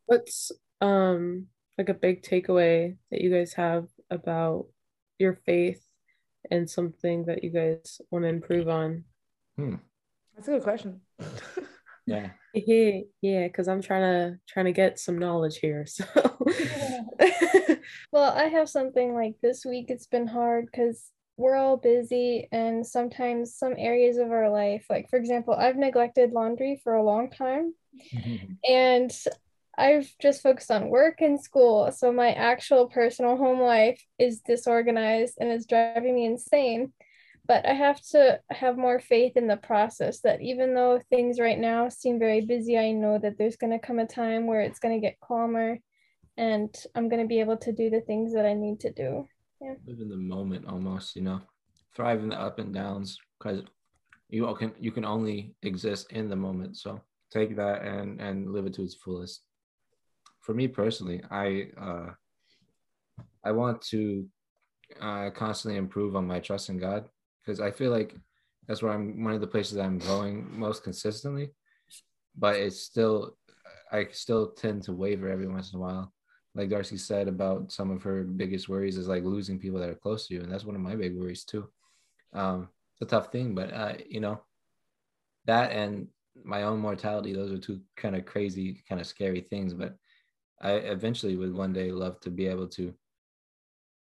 What's 0.06 0.52
um 0.80 1.46
like 1.78 1.88
a 1.88 1.94
big 1.94 2.22
takeaway 2.22 2.96
that 3.10 3.20
you 3.20 3.30
guys 3.30 3.54
have 3.54 3.86
about 4.10 4.66
your 5.18 5.34
faith 5.46 5.82
and 6.50 6.68
something 6.68 7.24
that 7.26 7.42
you 7.44 7.50
guys 7.50 8.00
want 8.10 8.24
to 8.24 8.28
improve 8.28 8.68
on? 8.68 9.04
Hmm. 9.56 9.76
That's 10.34 10.48
a 10.48 10.52
good 10.52 10.62
question. 10.62 11.00
yeah. 12.06 12.30
Yeah, 12.54 13.00
yeah, 13.22 13.46
because 13.46 13.68
I'm 13.68 13.80
trying 13.80 14.02
to 14.02 14.38
trying 14.46 14.66
to 14.66 14.72
get 14.72 14.98
some 14.98 15.18
knowledge 15.18 15.58
here. 15.58 15.86
So 15.86 16.04
well, 18.10 18.32
I 18.32 18.44
have 18.44 18.68
something 18.68 19.14
like 19.14 19.34
this 19.42 19.64
week. 19.64 19.86
It's 19.88 20.06
been 20.06 20.26
hard 20.26 20.66
because 20.66 21.10
we're 21.36 21.56
all 21.56 21.76
busy, 21.76 22.48
and 22.52 22.86
sometimes 22.86 23.54
some 23.56 23.74
areas 23.78 24.18
of 24.18 24.30
our 24.30 24.50
life, 24.50 24.86
like 24.90 25.08
for 25.08 25.18
example, 25.18 25.54
I've 25.54 25.76
neglected 25.76 26.32
laundry 26.32 26.80
for 26.82 26.94
a 26.94 27.02
long 27.02 27.30
time, 27.30 27.74
and 28.68 29.10
I've 29.76 30.12
just 30.20 30.42
focused 30.42 30.70
on 30.70 30.90
work 30.90 31.20
and 31.20 31.40
school. 31.40 31.90
So 31.92 32.12
my 32.12 32.32
actual 32.32 32.88
personal 32.88 33.36
home 33.36 33.60
life 33.60 34.04
is 34.18 34.40
disorganized 34.40 35.38
and 35.40 35.50
it's 35.50 35.66
driving 35.66 36.14
me 36.14 36.26
insane. 36.26 36.92
But 37.46 37.66
I 37.66 37.72
have 37.72 38.00
to 38.10 38.40
have 38.50 38.76
more 38.76 39.00
faith 39.00 39.36
in 39.36 39.48
the 39.48 39.56
process 39.56 40.20
that 40.20 40.42
even 40.42 40.74
though 40.74 41.00
things 41.10 41.40
right 41.40 41.58
now 41.58 41.88
seem 41.88 42.18
very 42.18 42.42
busy, 42.42 42.78
I 42.78 42.92
know 42.92 43.18
that 43.18 43.36
there's 43.38 43.56
going 43.56 43.72
to 43.72 43.84
come 43.84 43.98
a 43.98 44.06
time 44.06 44.46
where 44.46 44.60
it's 44.60 44.78
going 44.78 44.94
to 44.94 45.04
get 45.04 45.18
calmer 45.20 45.78
and 46.36 46.74
I'm 46.94 47.08
gonna 47.08 47.26
be 47.26 47.40
able 47.40 47.56
to 47.58 47.72
do 47.72 47.90
the 47.90 48.00
things 48.00 48.32
that 48.34 48.46
I 48.46 48.54
need 48.54 48.80
to 48.80 48.92
do. 48.92 49.26
Yeah. 49.60 49.74
Live 49.86 50.00
in 50.00 50.08
the 50.08 50.16
moment 50.16 50.66
almost, 50.66 51.14
you 51.14 51.22
know. 51.22 51.40
Thrive 51.94 52.20
in 52.20 52.30
the 52.30 52.40
up 52.40 52.58
and 52.58 52.72
downs 52.72 53.18
because 53.38 53.62
you 54.28 54.52
can 54.58 54.72
you 54.78 54.90
can 54.90 55.04
only 55.04 55.54
exist 55.62 56.10
in 56.10 56.28
the 56.28 56.36
moment. 56.36 56.76
So 56.76 57.00
take 57.30 57.54
that 57.56 57.82
and 57.82 58.20
and 58.20 58.50
live 58.50 58.66
it 58.66 58.74
to 58.74 58.82
its 58.82 58.94
fullest. 58.94 59.42
For 60.40 60.54
me 60.54 60.68
personally, 60.68 61.22
I 61.30 61.68
uh 61.78 62.10
I 63.44 63.52
want 63.52 63.82
to 63.90 64.26
uh 65.00 65.30
constantly 65.30 65.78
improve 65.78 66.16
on 66.16 66.26
my 66.26 66.40
trust 66.40 66.70
in 66.70 66.78
God 66.78 67.04
because 67.40 67.60
I 67.60 67.70
feel 67.70 67.90
like 67.90 68.16
that's 68.66 68.82
where 68.82 68.92
I'm 68.92 69.22
one 69.22 69.34
of 69.34 69.40
the 69.40 69.46
places 69.46 69.76
I'm 69.76 69.98
going 69.98 70.48
most 70.58 70.82
consistently. 70.82 71.50
But 72.34 72.56
it's 72.56 72.80
still 72.80 73.36
I 73.92 74.06
still 74.12 74.52
tend 74.52 74.84
to 74.84 74.92
waver 74.94 75.28
every 75.28 75.46
once 75.46 75.74
in 75.74 75.78
a 75.78 75.82
while 75.82 76.12
like 76.54 76.68
Darcy 76.68 76.98
said 76.98 77.28
about 77.28 77.72
some 77.72 77.90
of 77.90 78.02
her 78.02 78.24
biggest 78.24 78.68
worries 78.68 78.98
is 78.98 79.08
like 79.08 79.24
losing 79.24 79.58
people 79.58 79.80
that 79.80 79.88
are 79.88 79.94
close 79.94 80.26
to 80.26 80.34
you, 80.34 80.42
and 80.42 80.52
that's 80.52 80.64
one 80.64 80.76
of 80.76 80.82
my 80.82 80.94
big 80.94 81.16
worries 81.16 81.44
too. 81.44 81.68
Um, 82.32 82.68
it's 82.92 83.02
a 83.02 83.06
tough 83.06 83.32
thing, 83.32 83.54
but 83.54 83.72
uh, 83.72 83.94
you 84.08 84.20
know, 84.20 84.40
that 85.46 85.72
and 85.72 86.08
my 86.44 86.62
own 86.64 86.78
mortality. 86.78 87.32
Those 87.32 87.52
are 87.52 87.58
two 87.58 87.80
kind 87.96 88.16
of 88.16 88.26
crazy, 88.26 88.82
kind 88.88 89.00
of 89.00 89.06
scary 89.06 89.40
things. 89.40 89.74
But 89.74 89.96
I 90.60 90.72
eventually 90.72 91.36
would 91.36 91.54
one 91.54 91.72
day 91.72 91.90
love 91.90 92.20
to 92.20 92.30
be 92.30 92.46
able 92.46 92.68
to 92.68 92.94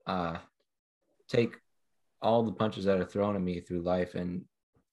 uh, 0.05 0.37
take 1.27 1.55
all 2.21 2.43
the 2.43 2.51
punches 2.51 2.85
that 2.85 2.99
are 2.99 3.05
thrown 3.05 3.35
at 3.35 3.41
me 3.41 3.59
through 3.59 3.81
life 3.81 4.15
and 4.15 4.43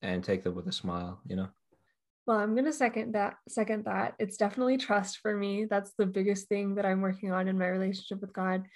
and 0.03 0.23
take 0.23 0.43
them 0.43 0.55
with 0.55 0.67
a 0.69 0.73
smile. 0.73 1.21
You 1.27 1.37
know. 1.37 1.49
Well, 2.27 2.39
I'm 2.39 2.57
gonna 2.57 2.73
second 2.73 3.13
that. 3.15 3.37
Second 3.49 3.85
that 3.85 4.15
it's 4.19 4.37
definitely 4.37 4.79
trust 4.79 5.19
for 5.19 5.37
me. 5.37 5.65
That's 5.65 5.93
the 5.97 6.07
biggest 6.07 6.49
thing 6.49 6.75
that 6.75 6.85
I'm 6.85 7.01
working 7.01 7.31
on 7.31 7.47
in 7.47 7.57
my 7.59 7.69
relationship 7.69 8.21
with 8.21 8.33
God. 8.33 8.67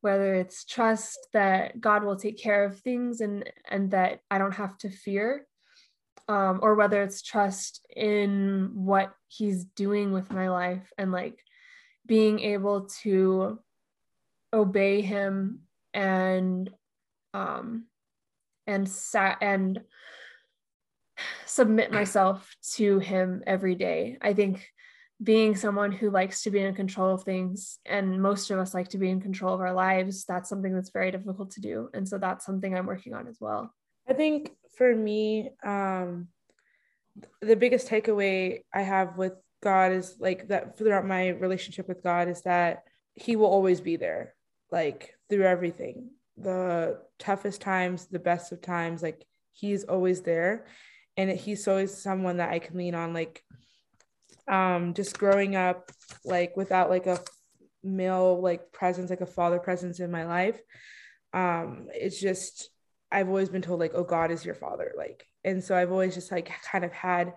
Whether 0.00 0.34
it's 0.34 0.64
trust 0.64 1.18
that 1.32 1.80
God 1.80 2.04
will 2.04 2.16
take 2.16 2.38
care 2.38 2.64
of 2.64 2.78
things 2.78 3.20
and 3.20 3.50
and 3.68 3.90
that 3.90 4.20
I 4.30 4.38
don't 4.38 4.54
have 4.54 4.78
to 4.78 4.90
fear, 4.90 5.46
um, 6.28 6.60
or 6.62 6.76
whether 6.76 7.02
it's 7.02 7.22
trust 7.22 7.84
in 7.94 8.70
what 8.74 9.12
He's 9.26 9.64
doing 9.64 10.12
with 10.12 10.30
my 10.30 10.48
life 10.48 10.92
and 10.96 11.10
like 11.10 11.40
being 12.06 12.38
able 12.38 12.88
to 13.02 13.58
obey 14.52 15.00
Him 15.00 15.62
and 15.92 16.70
um 17.34 17.86
and 18.68 18.88
sat 18.88 19.38
and 19.40 19.80
submit 21.50 21.90
myself 21.90 22.54
to 22.74 23.00
him 23.00 23.42
every 23.46 23.74
day. 23.74 24.16
I 24.20 24.34
think 24.34 24.68
being 25.22 25.56
someone 25.56 25.90
who 25.90 26.08
likes 26.08 26.44
to 26.44 26.50
be 26.50 26.60
in 26.60 26.74
control 26.74 27.12
of 27.12 27.24
things, 27.24 27.78
and 27.84 28.22
most 28.22 28.50
of 28.50 28.58
us 28.58 28.72
like 28.72 28.88
to 28.88 28.98
be 28.98 29.10
in 29.10 29.20
control 29.20 29.52
of 29.52 29.60
our 29.60 29.74
lives, 29.74 30.24
that's 30.24 30.48
something 30.48 30.72
that's 30.72 30.90
very 30.90 31.10
difficult 31.10 31.50
to 31.52 31.60
do. 31.60 31.90
And 31.92 32.08
so 32.08 32.18
that's 32.18 32.46
something 32.46 32.74
I'm 32.74 32.86
working 32.86 33.14
on 33.14 33.26
as 33.26 33.38
well. 33.40 33.74
I 34.08 34.14
think 34.14 34.52
for 34.78 34.94
me, 34.94 35.50
um, 35.64 36.28
the 37.42 37.56
biggest 37.56 37.88
takeaway 37.88 38.62
I 38.72 38.82
have 38.82 39.18
with 39.18 39.34
God 39.62 39.92
is 39.92 40.16
like 40.20 40.48
that 40.48 40.78
throughout 40.78 41.04
my 41.04 41.28
relationship 41.28 41.88
with 41.88 42.02
God 42.02 42.28
is 42.28 42.42
that 42.42 42.84
He 43.14 43.34
will 43.36 43.46
always 43.46 43.80
be 43.80 43.96
there, 43.96 44.34
like 44.70 45.14
through 45.28 45.44
everything 45.44 46.10
the 46.36 46.98
toughest 47.18 47.60
times, 47.60 48.06
the 48.06 48.18
best 48.18 48.52
of 48.52 48.62
times, 48.62 49.02
like 49.02 49.26
He's 49.52 49.84
always 49.84 50.22
there 50.22 50.64
and 51.20 51.38
he's 51.38 51.68
always 51.68 52.02
someone 52.02 52.38
that 52.38 52.50
I 52.50 52.58
can 52.58 52.78
lean 52.78 52.94
on. 52.94 53.12
Like, 53.12 53.42
um, 54.48 54.94
just 54.94 55.18
growing 55.18 55.54
up, 55.54 55.90
like 56.24 56.56
without 56.56 56.90
like 56.90 57.06
a 57.06 57.20
male 57.82 58.40
like 58.40 58.72
presence, 58.72 59.10
like 59.10 59.20
a 59.20 59.26
father 59.26 59.58
presence 59.58 60.00
in 60.00 60.10
my 60.10 60.24
life, 60.24 60.60
um, 61.32 61.88
it's 61.92 62.20
just 62.20 62.70
I've 63.12 63.28
always 63.28 63.48
been 63.48 63.62
told 63.62 63.80
like, 63.80 63.92
oh, 63.94 64.04
God 64.04 64.30
is 64.30 64.44
your 64.44 64.54
father, 64.54 64.92
like, 64.96 65.26
and 65.44 65.62
so 65.62 65.76
I've 65.76 65.92
always 65.92 66.14
just 66.14 66.32
like 66.32 66.50
kind 66.70 66.84
of 66.84 66.92
had 66.92 67.34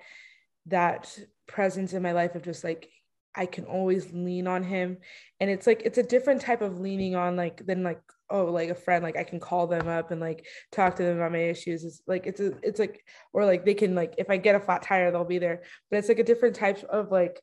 that 0.68 1.18
presence 1.48 1.94
in 1.94 2.02
my 2.02 2.14
life 2.14 2.36
of 2.36 2.44
just 2.44 2.64
like 2.64 2.90
I 3.36 3.48
can 3.48 3.66
always 3.66 4.14
lean 4.14 4.48
on 4.48 4.64
him. 4.64 4.98
And 5.40 5.50
it's 5.50 5.68
like 5.68 5.82
it's 5.84 5.98
a 5.98 6.04
different 6.04 6.42
type 6.42 6.62
of 6.62 6.80
leaning 6.80 7.16
on 7.16 7.36
like 7.36 7.66
than 7.66 7.84
like 7.84 8.02
oh 8.30 8.46
like 8.46 8.70
a 8.70 8.76
friend 8.76 9.04
like 9.04 9.18
I 9.18 9.24
can 9.24 9.40
call 9.40 9.68
them 9.68 9.88
up 9.88 10.12
and 10.12 10.22
like 10.22 10.46
talk 10.72 10.96
to 10.96 11.04
them 11.04 11.18
about 11.18 11.32
my 11.32 11.40
issues. 11.40 11.84
It's 11.84 12.02
like 12.08 12.26
it's 12.28 12.40
a, 12.40 12.54
it's 12.62 12.80
like 12.80 13.04
or 13.34 13.46
like 13.46 13.66
they 13.66 13.74
can 13.74 13.96
like 13.96 14.16
if 14.18 14.30
I 14.30 14.38
get 14.38 14.56
a 14.56 14.60
flat 14.60 14.82
tire 14.82 15.12
they'll 15.12 15.26
be 15.26 15.40
there. 15.40 15.64
But 15.90 15.98
it's 15.98 16.10
like 16.10 16.20
a 16.20 16.24
different 16.24 16.56
type 16.56 16.84
of 16.84 17.12
like 17.12 17.42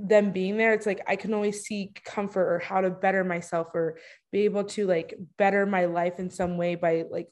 them 0.00 0.30
being 0.30 0.56
there 0.56 0.74
it's 0.74 0.86
like 0.86 1.00
i 1.08 1.16
can 1.16 1.34
always 1.34 1.62
seek 1.62 2.04
comfort 2.04 2.54
or 2.54 2.60
how 2.60 2.80
to 2.80 2.88
better 2.88 3.24
myself 3.24 3.66
or 3.74 3.98
be 4.30 4.44
able 4.44 4.62
to 4.62 4.86
like 4.86 5.14
better 5.36 5.66
my 5.66 5.86
life 5.86 6.20
in 6.20 6.30
some 6.30 6.56
way 6.56 6.76
by 6.76 7.04
like 7.10 7.28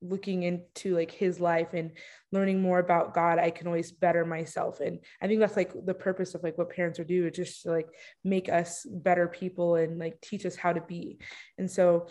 looking 0.00 0.42
into 0.42 0.94
like 0.94 1.10
his 1.10 1.40
life 1.40 1.74
and 1.74 1.92
learning 2.32 2.60
more 2.60 2.78
about 2.78 3.14
God, 3.14 3.38
I 3.38 3.50
can 3.50 3.66
always 3.66 3.90
better 3.92 4.24
myself. 4.24 4.80
And 4.80 5.00
I 5.20 5.26
think 5.26 5.40
that's 5.40 5.56
like 5.56 5.72
the 5.84 5.94
purpose 5.94 6.34
of 6.34 6.42
like 6.42 6.56
what 6.58 6.70
parents 6.70 6.98
are 6.98 7.04
do, 7.04 7.30
just 7.30 7.62
to 7.62 7.70
like 7.70 7.88
make 8.24 8.48
us 8.48 8.86
better 8.88 9.28
people 9.28 9.76
and 9.76 9.98
like 9.98 10.20
teach 10.20 10.46
us 10.46 10.56
how 10.56 10.72
to 10.72 10.80
be. 10.80 11.18
And 11.56 11.70
so 11.70 12.08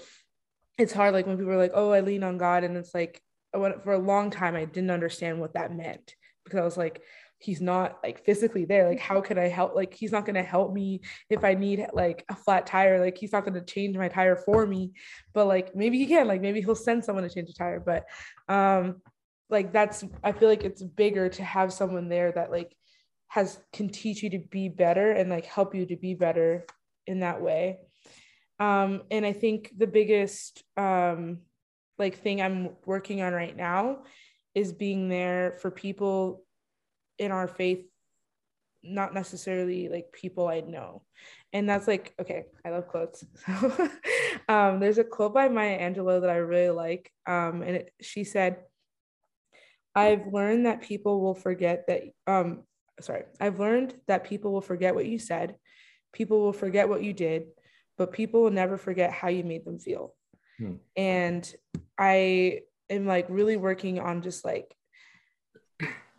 it's 0.77 0.93
hard 0.93 1.13
like 1.13 1.25
when 1.25 1.37
people 1.37 1.53
are 1.53 1.57
like, 1.57 1.71
oh, 1.73 1.91
I 1.91 2.01
lean 2.01 2.23
on 2.23 2.37
God. 2.37 2.63
And 2.63 2.77
it's 2.77 2.93
like 2.93 3.21
I 3.53 3.57
went, 3.57 3.83
for 3.83 3.93
a 3.93 3.99
long 3.99 4.29
time 4.29 4.55
I 4.55 4.65
didn't 4.65 4.91
understand 4.91 5.39
what 5.39 5.53
that 5.53 5.75
meant 5.75 6.15
because 6.43 6.59
I 6.59 6.63
was 6.63 6.77
like, 6.77 7.01
he's 7.39 7.61
not 7.61 7.99
like 8.03 8.25
physically 8.25 8.65
there 8.65 8.89
like 8.89 8.99
how 8.99 9.21
can 9.21 9.37
i 9.37 9.47
help 9.47 9.75
like 9.75 9.93
he's 9.93 10.11
not 10.11 10.25
going 10.25 10.35
to 10.35 10.43
help 10.43 10.73
me 10.73 11.01
if 11.29 11.43
i 11.43 11.53
need 11.53 11.85
like 11.93 12.25
a 12.29 12.35
flat 12.35 12.65
tire 12.65 12.99
like 12.99 13.17
he's 13.17 13.31
not 13.31 13.45
going 13.45 13.53
to 13.53 13.61
change 13.61 13.95
my 13.95 14.07
tire 14.07 14.35
for 14.35 14.65
me 14.65 14.91
but 15.33 15.45
like 15.45 15.75
maybe 15.75 15.97
he 15.97 16.07
can 16.07 16.27
like 16.27 16.41
maybe 16.41 16.61
he'll 16.61 16.75
send 16.75 17.03
someone 17.03 17.23
to 17.23 17.29
change 17.29 17.49
a 17.49 17.53
tire 17.53 17.79
but 17.79 18.05
um 18.53 19.01
like 19.49 19.71
that's 19.71 20.03
i 20.23 20.31
feel 20.31 20.49
like 20.49 20.63
it's 20.63 20.81
bigger 20.81 21.29
to 21.29 21.43
have 21.43 21.71
someone 21.71 22.09
there 22.09 22.31
that 22.31 22.51
like 22.51 22.75
has 23.27 23.59
can 23.73 23.89
teach 23.89 24.23
you 24.23 24.29
to 24.31 24.39
be 24.39 24.69
better 24.69 25.11
and 25.11 25.29
like 25.29 25.45
help 25.45 25.75
you 25.75 25.85
to 25.85 25.95
be 25.95 26.13
better 26.13 26.65
in 27.05 27.19
that 27.19 27.41
way. 27.41 27.77
Um 28.59 29.03
and 29.11 29.25
i 29.25 29.33
think 29.33 29.71
the 29.77 29.87
biggest 29.87 30.63
um 30.75 31.39
like 31.99 32.17
thing 32.17 32.41
i'm 32.41 32.69
working 32.85 33.21
on 33.21 33.33
right 33.33 33.55
now 33.55 33.99
is 34.55 34.71
being 34.71 35.09
there 35.09 35.57
for 35.61 35.69
people 35.69 36.43
in 37.19 37.31
our 37.31 37.47
faith 37.47 37.85
not 38.83 39.13
necessarily 39.13 39.89
like 39.89 40.11
people 40.11 40.47
I 40.47 40.61
know. 40.61 41.03
And 41.53 41.69
that's 41.69 41.87
like, 41.87 42.13
okay, 42.19 42.45
I 42.65 42.69
love 42.69 42.87
quotes. 42.87 43.23
So 43.45 43.89
um, 44.49 44.79
there's 44.79 44.97
a 44.97 45.03
quote 45.03 45.33
by 45.33 45.49
Maya 45.49 45.79
Angelou 45.79 46.21
that 46.21 46.29
I 46.29 46.37
really 46.37 46.69
like. 46.69 47.11
Um, 47.25 47.61
and 47.61 47.77
it, 47.77 47.93
she 48.01 48.23
said, 48.23 48.57
I've 49.95 50.27
learned 50.31 50.67
that 50.67 50.81
people 50.81 51.21
will 51.21 51.33
forget 51.33 51.87
that, 51.87 52.03
um, 52.27 52.63
sorry, 53.01 53.23
I've 53.39 53.59
learned 53.59 53.95
that 54.07 54.25
people 54.25 54.51
will 54.51 54.61
forget 54.61 54.93
what 54.93 55.07
you 55.07 55.17
said, 55.17 55.55
people 56.13 56.39
will 56.41 56.53
forget 56.53 56.87
what 56.87 57.03
you 57.03 57.13
did, 57.13 57.47
but 57.97 58.11
people 58.11 58.43
will 58.43 58.51
never 58.51 58.77
forget 58.77 59.11
how 59.11 59.29
you 59.29 59.43
made 59.43 59.65
them 59.65 59.79
feel. 59.79 60.13
Hmm. 60.59 60.75
And 60.95 61.55
I 61.97 62.61
am 62.89 63.07
like 63.07 63.25
really 63.29 63.57
working 63.57 63.99
on 63.99 64.21
just 64.21 64.45
like 64.45 64.76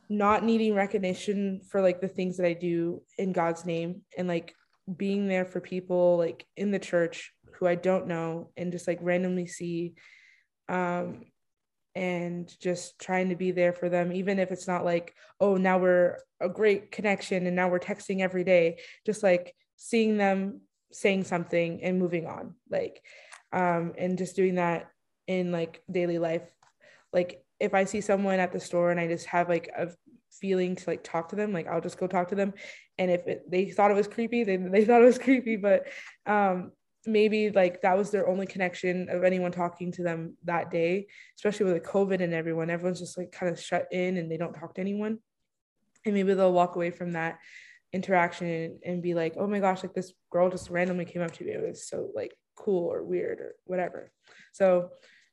not 0.08 0.44
needing 0.44 0.74
recognition 0.74 1.60
for 1.68 1.82
like 1.82 2.00
the 2.00 2.08
things 2.08 2.36
that 2.36 2.46
I 2.46 2.54
do 2.54 3.02
in 3.18 3.32
God's 3.32 3.66
name 3.66 4.02
and 4.16 4.26
like 4.26 4.54
being 4.96 5.28
there 5.28 5.44
for 5.44 5.60
people 5.60 6.16
like 6.16 6.46
in 6.56 6.70
the 6.70 6.78
church 6.78 7.32
who 7.54 7.66
I 7.66 7.74
don't 7.74 8.06
know 8.06 8.50
and 8.56 8.72
just 8.72 8.88
like 8.88 8.98
randomly 9.02 9.46
see 9.46 9.94
um 10.68 11.24
and 11.94 12.54
just 12.60 12.98
trying 12.98 13.30
to 13.30 13.36
be 13.36 13.50
there 13.50 13.72
for 13.72 13.88
them 13.88 14.12
even 14.12 14.38
if 14.38 14.50
it's 14.50 14.68
not 14.68 14.84
like 14.84 15.14
oh 15.40 15.56
now 15.56 15.78
we're 15.78 16.18
a 16.40 16.48
great 16.48 16.90
connection 16.90 17.46
and 17.46 17.56
now 17.56 17.68
we're 17.68 17.78
texting 17.78 18.20
every 18.20 18.44
day 18.44 18.78
just 19.04 19.22
like 19.22 19.54
seeing 19.76 20.16
them 20.16 20.60
saying 20.92 21.24
something 21.24 21.82
and 21.82 21.98
moving 21.98 22.26
on 22.26 22.54
like 22.70 23.02
um 23.52 23.92
and 23.98 24.16
just 24.16 24.36
doing 24.36 24.54
that 24.54 24.88
in 25.26 25.52
like 25.52 25.82
daily 25.90 26.18
life 26.18 26.48
like 27.12 27.42
if 27.60 27.74
I 27.74 27.84
see 27.84 28.00
someone 28.00 28.38
at 28.38 28.52
the 28.52 28.60
store 28.60 28.90
and 28.90 29.00
I 29.00 29.06
just 29.06 29.26
have 29.26 29.48
like 29.48 29.68
a 29.76 29.88
feeling 30.30 30.76
to 30.76 30.90
like 30.90 31.02
talk 31.02 31.28
to 31.30 31.36
them, 31.36 31.52
like 31.52 31.66
I'll 31.66 31.80
just 31.80 31.98
go 31.98 32.06
talk 32.06 32.28
to 32.28 32.34
them. 32.34 32.54
And 32.98 33.10
if 33.10 33.26
it, 33.26 33.50
they 33.50 33.70
thought 33.70 33.90
it 33.90 33.94
was 33.94 34.08
creepy, 34.08 34.44
they, 34.44 34.56
they 34.56 34.84
thought 34.84 35.02
it 35.02 35.06
was 35.06 35.18
creepy, 35.18 35.56
but 35.56 35.86
um, 36.26 36.72
maybe 37.06 37.50
like 37.50 37.82
that 37.82 37.96
was 37.96 38.10
their 38.10 38.28
only 38.28 38.46
connection 38.46 39.08
of 39.08 39.24
anyone 39.24 39.52
talking 39.52 39.92
to 39.92 40.02
them 40.02 40.36
that 40.44 40.70
day, 40.70 41.06
especially 41.36 41.66
with 41.72 41.82
the 41.82 41.88
COVID 41.88 42.20
and 42.20 42.34
everyone, 42.34 42.70
everyone's 42.70 43.00
just 43.00 43.18
like 43.18 43.32
kind 43.32 43.50
of 43.50 43.60
shut 43.60 43.86
in 43.90 44.16
and 44.16 44.30
they 44.30 44.36
don't 44.36 44.54
talk 44.54 44.74
to 44.74 44.80
anyone. 44.80 45.18
And 46.04 46.14
maybe 46.14 46.34
they'll 46.34 46.52
walk 46.52 46.76
away 46.76 46.90
from 46.90 47.12
that 47.12 47.38
interaction 47.92 48.78
and 48.84 49.02
be 49.02 49.14
like, 49.14 49.34
oh 49.36 49.46
my 49.46 49.60
gosh, 49.60 49.82
like 49.82 49.94
this 49.94 50.12
girl 50.30 50.50
just 50.50 50.70
randomly 50.70 51.04
came 51.04 51.22
up 51.22 51.32
to 51.32 51.44
me. 51.44 51.52
It 51.52 51.66
was 51.66 51.88
so 51.88 52.10
like 52.14 52.36
cool 52.56 52.92
or 52.92 53.02
weird 53.02 53.40
or 53.40 53.54
whatever. 53.64 54.10
So 54.52 54.90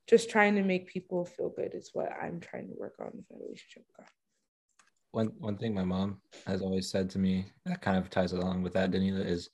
just 0.08 0.30
trying 0.30 0.56
to 0.56 0.64
make 0.64 0.88
people 0.88 1.26
feel 1.26 1.50
good 1.50 1.74
is 1.74 1.90
what 1.94 2.12
I'm 2.12 2.40
trying 2.40 2.68
to 2.68 2.76
work 2.78 2.96
on 3.00 3.12
with 3.14 3.26
my 3.32 3.38
relationship 3.40 3.84
with 3.88 3.98
God. 3.98 4.08
One 5.12 5.32
one 5.40 5.58
thing 5.58 5.74
my 5.74 5.84
mom 5.84 6.22
has 6.46 6.62
always 6.62 6.90
said 6.90 7.10
to 7.12 7.20
me 7.20 7.46
that 7.66 7.82
kind 7.82 7.98
of 7.98 8.10
ties 8.10 8.34
along 8.34 8.64
with 8.64 8.74
that, 8.74 8.92
Danila, 8.92 9.26
is 9.26 9.50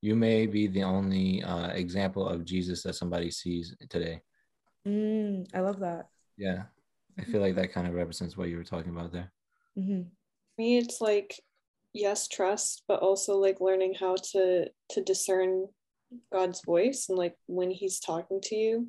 you 0.00 0.14
may 0.14 0.46
be 0.46 0.66
the 0.66 0.84
only 0.84 1.42
uh, 1.42 1.68
example 1.68 2.28
of 2.28 2.44
Jesus 2.44 2.82
that 2.82 2.94
somebody 2.94 3.30
sees 3.30 3.74
today. 3.88 4.20
Mm, 4.86 5.48
I 5.54 5.60
love 5.60 5.80
that. 5.80 6.08
Yeah, 6.36 6.64
I 7.18 7.24
feel 7.24 7.40
like 7.40 7.56
that 7.56 7.72
kind 7.72 7.86
of 7.86 7.94
represents 7.94 8.36
what 8.36 8.48
you 8.48 8.58
were 8.58 8.64
talking 8.64 8.90
about 8.90 9.12
there. 9.12 9.32
Mm-hmm. 9.78 10.02
Me, 10.58 10.78
it's 10.78 11.00
like 11.00 11.34
yes, 11.92 12.28
trust, 12.28 12.82
but 12.86 13.00
also 13.00 13.36
like 13.38 13.60
learning 13.60 13.94
how 13.98 14.14
to 14.32 14.66
to 14.90 15.02
discern 15.02 15.66
God's 16.32 16.62
voice 16.64 17.06
and 17.08 17.18
like 17.18 17.34
when 17.46 17.70
He's 17.70 17.98
talking 17.98 18.40
to 18.42 18.54
you 18.54 18.88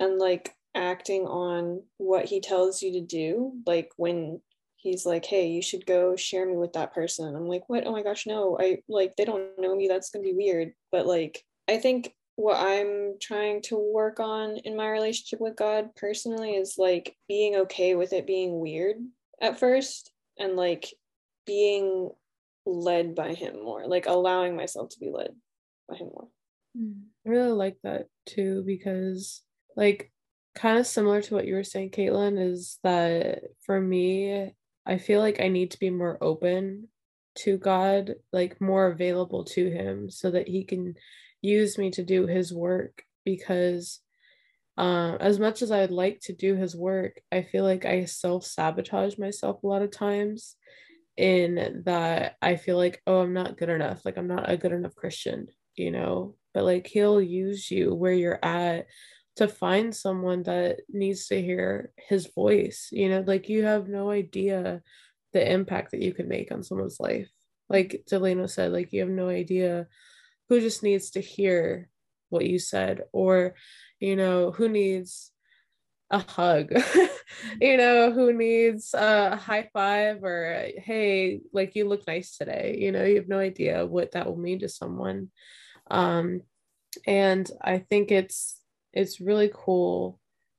and 0.00 0.18
like 0.18 0.54
acting 0.74 1.22
on 1.26 1.82
what 1.98 2.24
he 2.24 2.40
tells 2.40 2.82
you 2.82 2.92
to 2.92 3.00
do 3.00 3.52
like 3.66 3.90
when 3.96 4.40
he's 4.76 5.04
like 5.04 5.24
hey 5.24 5.48
you 5.48 5.60
should 5.60 5.84
go 5.84 6.16
share 6.16 6.46
me 6.46 6.56
with 6.56 6.72
that 6.72 6.94
person. 6.94 7.34
I'm 7.36 7.46
like 7.46 7.68
what? 7.68 7.86
Oh 7.86 7.92
my 7.92 8.02
gosh 8.02 8.26
no. 8.26 8.56
I 8.60 8.78
like 8.88 9.14
they 9.16 9.24
don't 9.24 9.58
know 9.58 9.76
me. 9.76 9.86
That's 9.86 10.10
going 10.10 10.24
to 10.24 10.30
be 10.30 10.36
weird. 10.36 10.72
But 10.90 11.06
like 11.06 11.44
i 11.68 11.76
think 11.76 12.12
what 12.36 12.56
i'm 12.56 13.16
trying 13.20 13.60
to 13.60 13.76
work 13.76 14.18
on 14.18 14.56
in 14.64 14.74
my 14.74 14.88
relationship 14.88 15.40
with 15.40 15.54
god 15.54 15.94
personally 15.94 16.52
is 16.52 16.76
like 16.78 17.14
being 17.28 17.54
okay 17.54 17.94
with 17.94 18.14
it 18.14 18.26
being 18.26 18.58
weird 18.58 18.96
at 19.42 19.60
first 19.60 20.10
and 20.38 20.56
like 20.56 20.86
being 21.46 22.10
led 22.66 23.14
by 23.14 23.34
him 23.34 23.62
more, 23.62 23.86
like 23.86 24.06
allowing 24.06 24.56
myself 24.56 24.90
to 24.90 25.00
be 25.00 25.10
led 25.10 25.34
by 25.88 25.96
him 25.96 26.08
more. 26.12 26.28
Hmm. 26.76 26.92
I 27.26 27.30
really 27.30 27.52
like 27.52 27.76
that 27.82 28.06
too 28.26 28.62
because 28.66 29.42
like 29.76 30.12
kind 30.54 30.78
of 30.78 30.86
similar 30.86 31.22
to 31.22 31.34
what 31.34 31.46
you 31.46 31.54
were 31.54 31.64
saying, 31.64 31.90
Katelyn, 31.90 32.38
is 32.40 32.78
that 32.82 33.42
for 33.64 33.80
me, 33.80 34.52
I 34.86 34.98
feel 34.98 35.20
like 35.20 35.40
I 35.40 35.48
need 35.48 35.72
to 35.72 35.78
be 35.78 35.90
more 35.90 36.18
open 36.20 36.88
to 37.36 37.56
God, 37.56 38.14
like 38.32 38.60
more 38.60 38.86
available 38.88 39.44
to 39.44 39.70
him 39.70 40.10
so 40.10 40.30
that 40.30 40.48
he 40.48 40.64
can 40.64 40.94
use 41.42 41.78
me 41.78 41.90
to 41.92 42.02
do 42.02 42.26
his 42.26 42.52
work 42.52 43.02
because 43.24 44.00
um, 44.76 45.18
as 45.20 45.38
much 45.38 45.62
as 45.62 45.70
I'd 45.70 45.90
like 45.90 46.20
to 46.22 46.32
do 46.32 46.54
his 46.54 46.74
work, 46.74 47.20
I 47.30 47.42
feel 47.42 47.64
like 47.64 47.84
I 47.84 48.06
self 48.06 48.44
sabotage 48.44 49.18
myself 49.18 49.62
a 49.62 49.66
lot 49.66 49.82
of 49.82 49.90
times 49.90 50.56
in 51.16 51.82
that 51.84 52.36
I 52.40 52.56
feel 52.56 52.76
like, 52.76 53.02
oh, 53.06 53.20
I'm 53.20 53.34
not 53.34 53.58
good 53.58 53.68
enough. 53.68 54.04
Like, 54.04 54.16
I'm 54.16 54.28
not 54.28 54.50
a 54.50 54.56
good 54.56 54.72
enough 54.72 54.94
Christian, 54.94 55.48
you 55.76 55.90
know? 55.90 56.34
But 56.54 56.64
like, 56.64 56.86
he'll 56.86 57.20
use 57.20 57.70
you 57.70 57.94
where 57.94 58.12
you're 58.12 58.42
at 58.42 58.86
to 59.36 59.48
find 59.48 59.94
someone 59.94 60.42
that 60.44 60.80
needs 60.88 61.28
to 61.28 61.40
hear 61.40 61.92
his 61.96 62.26
voice, 62.34 62.88
you 62.90 63.08
know? 63.08 63.24
Like, 63.26 63.48
you 63.48 63.64
have 63.64 63.88
no 63.88 64.10
idea 64.10 64.82
the 65.32 65.52
impact 65.52 65.92
that 65.92 66.02
you 66.02 66.12
can 66.12 66.28
make 66.28 66.50
on 66.52 66.62
someone's 66.62 67.00
life. 67.00 67.28
Like 67.68 68.02
Delano 68.06 68.46
said, 68.46 68.72
like, 68.72 68.92
you 68.92 69.00
have 69.00 69.10
no 69.10 69.28
idea 69.28 69.86
who 70.48 70.60
just 70.60 70.82
needs 70.82 71.10
to 71.12 71.20
hear 71.20 71.88
what 72.30 72.46
you 72.46 72.58
said 72.58 73.02
or 73.12 73.54
you 73.98 74.16
know 74.16 74.50
who 74.50 74.68
needs 74.68 75.32
a 76.10 76.18
hug 76.18 76.72
you 77.60 77.76
know 77.76 78.10
who 78.10 78.32
needs 78.32 78.94
a 78.94 79.36
high 79.36 79.68
five 79.72 80.24
or 80.24 80.66
hey 80.78 81.40
like 81.52 81.76
you 81.76 81.88
look 81.88 82.06
nice 82.06 82.36
today 82.36 82.76
you 82.80 82.90
know 82.90 83.04
you 83.04 83.16
have 83.16 83.28
no 83.28 83.38
idea 83.38 83.86
what 83.86 84.12
that 84.12 84.26
will 84.26 84.36
mean 84.36 84.58
to 84.58 84.68
someone 84.68 85.28
um 85.90 86.40
and 87.06 87.50
i 87.62 87.78
think 87.78 88.10
it's 88.10 88.59
it's 88.92 89.20
really 89.20 89.50
cool 89.52 90.18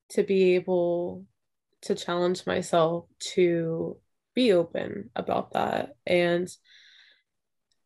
to 0.10 0.24
be 0.24 0.56
able 0.56 1.26
to 1.82 1.96
challenge 1.96 2.46
myself 2.46 3.06
to 3.20 3.98
be 4.36 4.54
open 4.54 5.10
about 5.16 5.54
that 5.54 5.96
and 6.06 6.48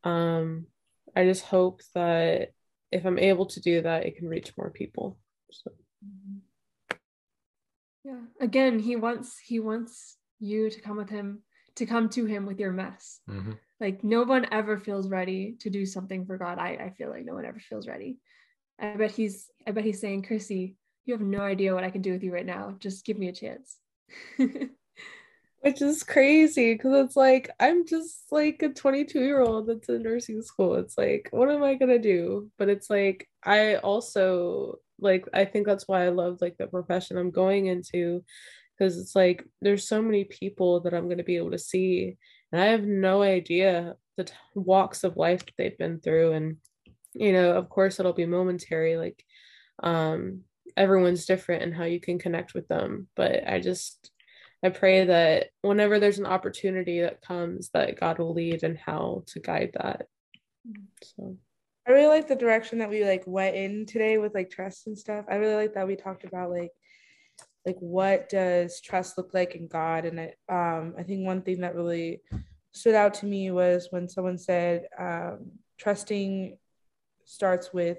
um 0.04 0.68
i 1.16 1.24
just 1.24 1.44
hope 1.46 1.82
that 1.94 2.52
if 2.92 3.06
i'm 3.06 3.18
able 3.18 3.46
to 3.46 3.60
do 3.62 3.82
that 3.82 4.06
it 4.06 4.18
can 4.18 4.28
reach 4.28 4.56
more 4.58 4.70
people 4.70 5.18
so 5.52 5.72
Yeah. 8.06 8.22
Again, 8.40 8.78
he 8.78 8.96
wants 8.96 9.40
he 9.40 9.60
wants 9.60 10.18
you 10.40 10.70
to 10.70 10.80
come 10.80 10.98
with 10.98 11.10
him 11.10 11.42
to 11.76 11.86
come 11.86 12.08
to 12.10 12.26
him 12.26 12.46
with 12.46 12.60
your 12.60 12.72
mess. 12.72 13.20
Mhm. 13.28 13.58
Like 13.80 14.04
no 14.04 14.24
one 14.24 14.48
ever 14.52 14.78
feels 14.78 15.10
ready 15.10 15.58
to 15.62 15.70
do 15.70 15.86
something 15.86 16.26
for 16.26 16.38
God. 16.38 16.60
I, 16.60 16.76
I 16.76 16.90
feel 16.92 17.10
like 17.10 17.26
no 17.26 17.34
one 17.34 17.46
ever 17.46 17.60
feels 17.60 17.88
ready. 17.88 18.20
I 18.80 18.96
bet 18.96 19.12
he's 19.12 19.50
I 19.68 19.72
bet 19.72 19.86
he's 19.86 20.02
saying, 20.02 20.24
Chrissy, 20.24 20.76
you 21.06 21.14
have 21.14 21.22
no 21.22 21.42
idea 21.42 21.74
what 21.74 21.84
I 21.84 21.90
can 21.90 22.02
do 22.02 22.12
with 22.12 22.24
you 22.24 22.34
right 22.34 22.46
now. 22.46 22.76
Just 22.80 23.06
give 23.06 23.18
me 23.18 23.30
a 23.30 23.34
chance. 23.34 23.78
which 25.66 25.82
is 25.82 26.04
crazy 26.04 26.74
because 26.74 26.94
it's 27.04 27.16
like 27.16 27.50
i'm 27.60 27.88
just 27.88 28.26
like 28.30 28.62
a 28.62 28.70
22 28.70 29.20
year 29.20 29.42
old 29.42 29.68
that's 29.68 29.90
in 29.90 30.04
nursing 30.04 30.44
school 30.44 30.76
it's 30.76 30.96
like 30.96 31.28
what 31.32 31.50
am 31.50 31.64
i 31.64 31.74
gonna 31.74 31.98
do 31.98 32.52
but 32.60 32.70
it's 32.70 32.88
like 32.88 33.28
i 33.44 33.76
also 33.78 34.76
like 35.00 35.26
i 35.34 35.44
think 35.44 35.66
that's 35.66 35.88
why 35.88 36.06
i 36.06 36.10
love 36.10 36.38
like 36.40 36.56
the 36.60 36.68
profession 36.68 37.18
i'm 37.18 37.32
going 37.32 37.66
into 37.66 38.24
because 38.78 39.00
it's 39.00 39.16
like 39.16 39.44
there's 39.60 39.88
so 39.88 40.04
many 40.04 40.24
people 40.26 40.82
that 40.82 40.94
i'm 40.94 41.10
to 41.10 41.24
be 41.24 41.38
able 41.38 41.50
to 41.50 41.58
see 41.58 42.16
and 42.52 42.62
i 42.62 42.66
have 42.66 42.84
no 42.84 43.24
idea 43.24 43.96
the 44.18 44.26
t- 44.26 44.34
walks 44.54 45.04
of 45.04 45.18
life 45.18 45.44
that 45.48 45.54
they've 45.58 45.80
been 45.80 46.00
through 46.00 46.34
and 46.34 46.58
you 47.16 47.34
know 47.34 47.54
of 47.54 47.70
course 47.70 48.00
it'll 48.00 48.14
be 48.14 48.26
momentary 48.26 48.98
like 48.98 49.24
um 49.82 50.42
everyone's 50.78 51.26
different 51.26 51.64
and 51.64 51.74
how 51.74 51.86
you 51.86 52.00
can 52.00 52.20
connect 52.20 52.54
with 52.54 52.68
them 52.68 53.08
but 53.16 53.48
i 53.48 53.60
just 53.60 54.12
I 54.66 54.70
pray 54.70 55.06
that 55.06 55.50
whenever 55.62 56.00
there's 56.00 56.18
an 56.18 56.26
opportunity 56.26 57.02
that 57.02 57.22
comes, 57.22 57.70
that 57.76 58.00
God 58.00 58.18
will 58.18 58.34
lead 58.34 58.64
and 58.64 58.76
how 58.76 59.24
to 59.28 59.40
guide 59.40 59.72
that. 59.76 60.08
So 61.04 61.38
I 61.88 61.92
really 61.92 62.08
like 62.08 62.28
the 62.28 62.36
direction 62.36 62.80
that 62.80 62.90
we 62.90 63.06
like 63.06 63.24
went 63.28 63.56
in 63.56 63.86
today 63.86 64.18
with 64.18 64.34
like 64.34 64.50
trust 64.50 64.88
and 64.88 64.98
stuff. 64.98 65.26
I 65.30 65.36
really 65.36 65.56
like 65.56 65.76
that 65.76 65.86
we 65.86 65.96
talked 65.96 66.24
about 66.24 66.50
like 66.50 66.72
like 67.64 67.78
what 67.80 68.28
does 68.30 68.82
trust 68.82 69.20
look 69.20 69.36
like 69.36 69.54
in 69.54 69.68
God 69.68 70.06
and 70.06 70.20
I 70.20 70.34
um 70.50 70.96
I 70.98 71.04
think 71.04 71.28
one 71.28 71.44
thing 71.44 71.62
that 71.62 71.76
really 71.76 72.22
stood 72.72 72.96
out 72.96 73.14
to 73.16 73.28
me 73.28 73.52
was 73.52 73.90
when 73.92 74.10
someone 74.10 74.40
said 74.40 74.88
um 74.98 75.52
trusting 75.78 76.58
starts 77.26 77.74
with 77.74 77.98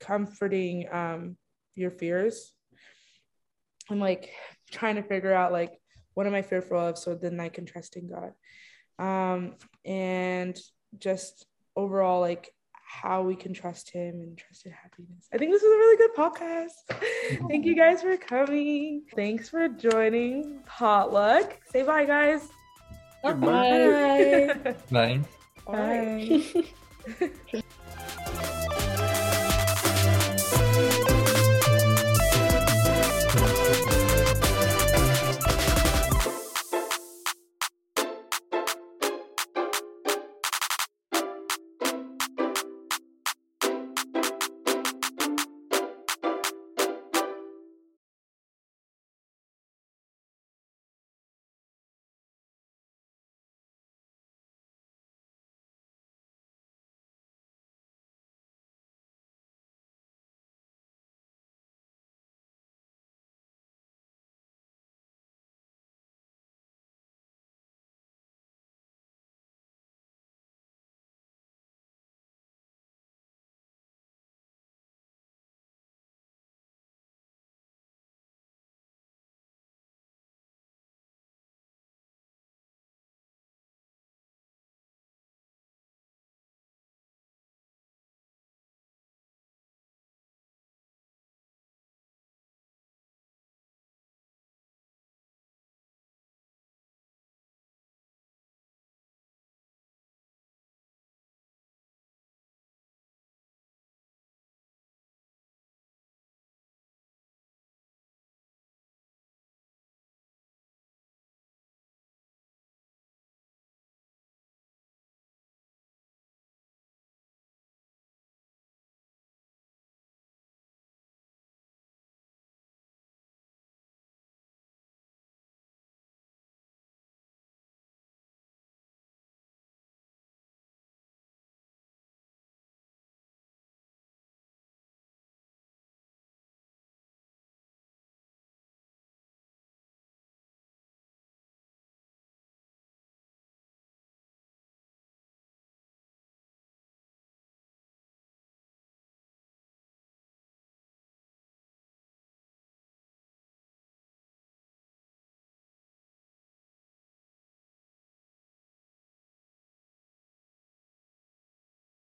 comforting 0.00 0.86
um 0.90 1.36
your 1.74 1.90
fears 1.90 2.52
and 3.90 4.00
like 4.00 4.30
trying 4.70 4.96
to 4.96 5.02
figure 5.02 5.32
out 5.32 5.52
like 5.52 5.80
what 6.14 6.26
am 6.26 6.34
I 6.34 6.42
fearful 6.42 6.78
of 6.78 6.98
so 6.98 7.14
then 7.14 7.40
I 7.40 7.48
can 7.48 7.64
trust 7.64 7.96
in 7.96 8.08
God. 8.08 8.32
Um 8.98 9.54
and 9.84 10.58
just 10.98 11.46
overall 11.76 12.20
like 12.20 12.52
how 12.72 13.22
we 13.22 13.34
can 13.34 13.54
trust 13.54 13.90
him 13.90 14.20
and 14.20 14.36
trust 14.36 14.66
in 14.66 14.72
happiness. 14.72 15.28
I 15.32 15.38
think 15.38 15.50
this 15.50 15.62
was 15.62 15.72
a 15.72 15.78
really 15.78 15.96
good 15.96 16.14
podcast. 16.14 17.48
Thank 17.48 17.64
you 17.64 17.74
guys 17.74 18.02
for 18.02 18.16
coming. 18.18 19.04
Thanks 19.16 19.48
for 19.48 19.68
joining 19.68 20.60
Potluck. 20.66 21.58
Say 21.70 21.82
bye 21.84 22.04
guys. 22.04 22.48
bye. 23.22 24.74
Bye. 24.90 25.20
Bye. 25.66 26.42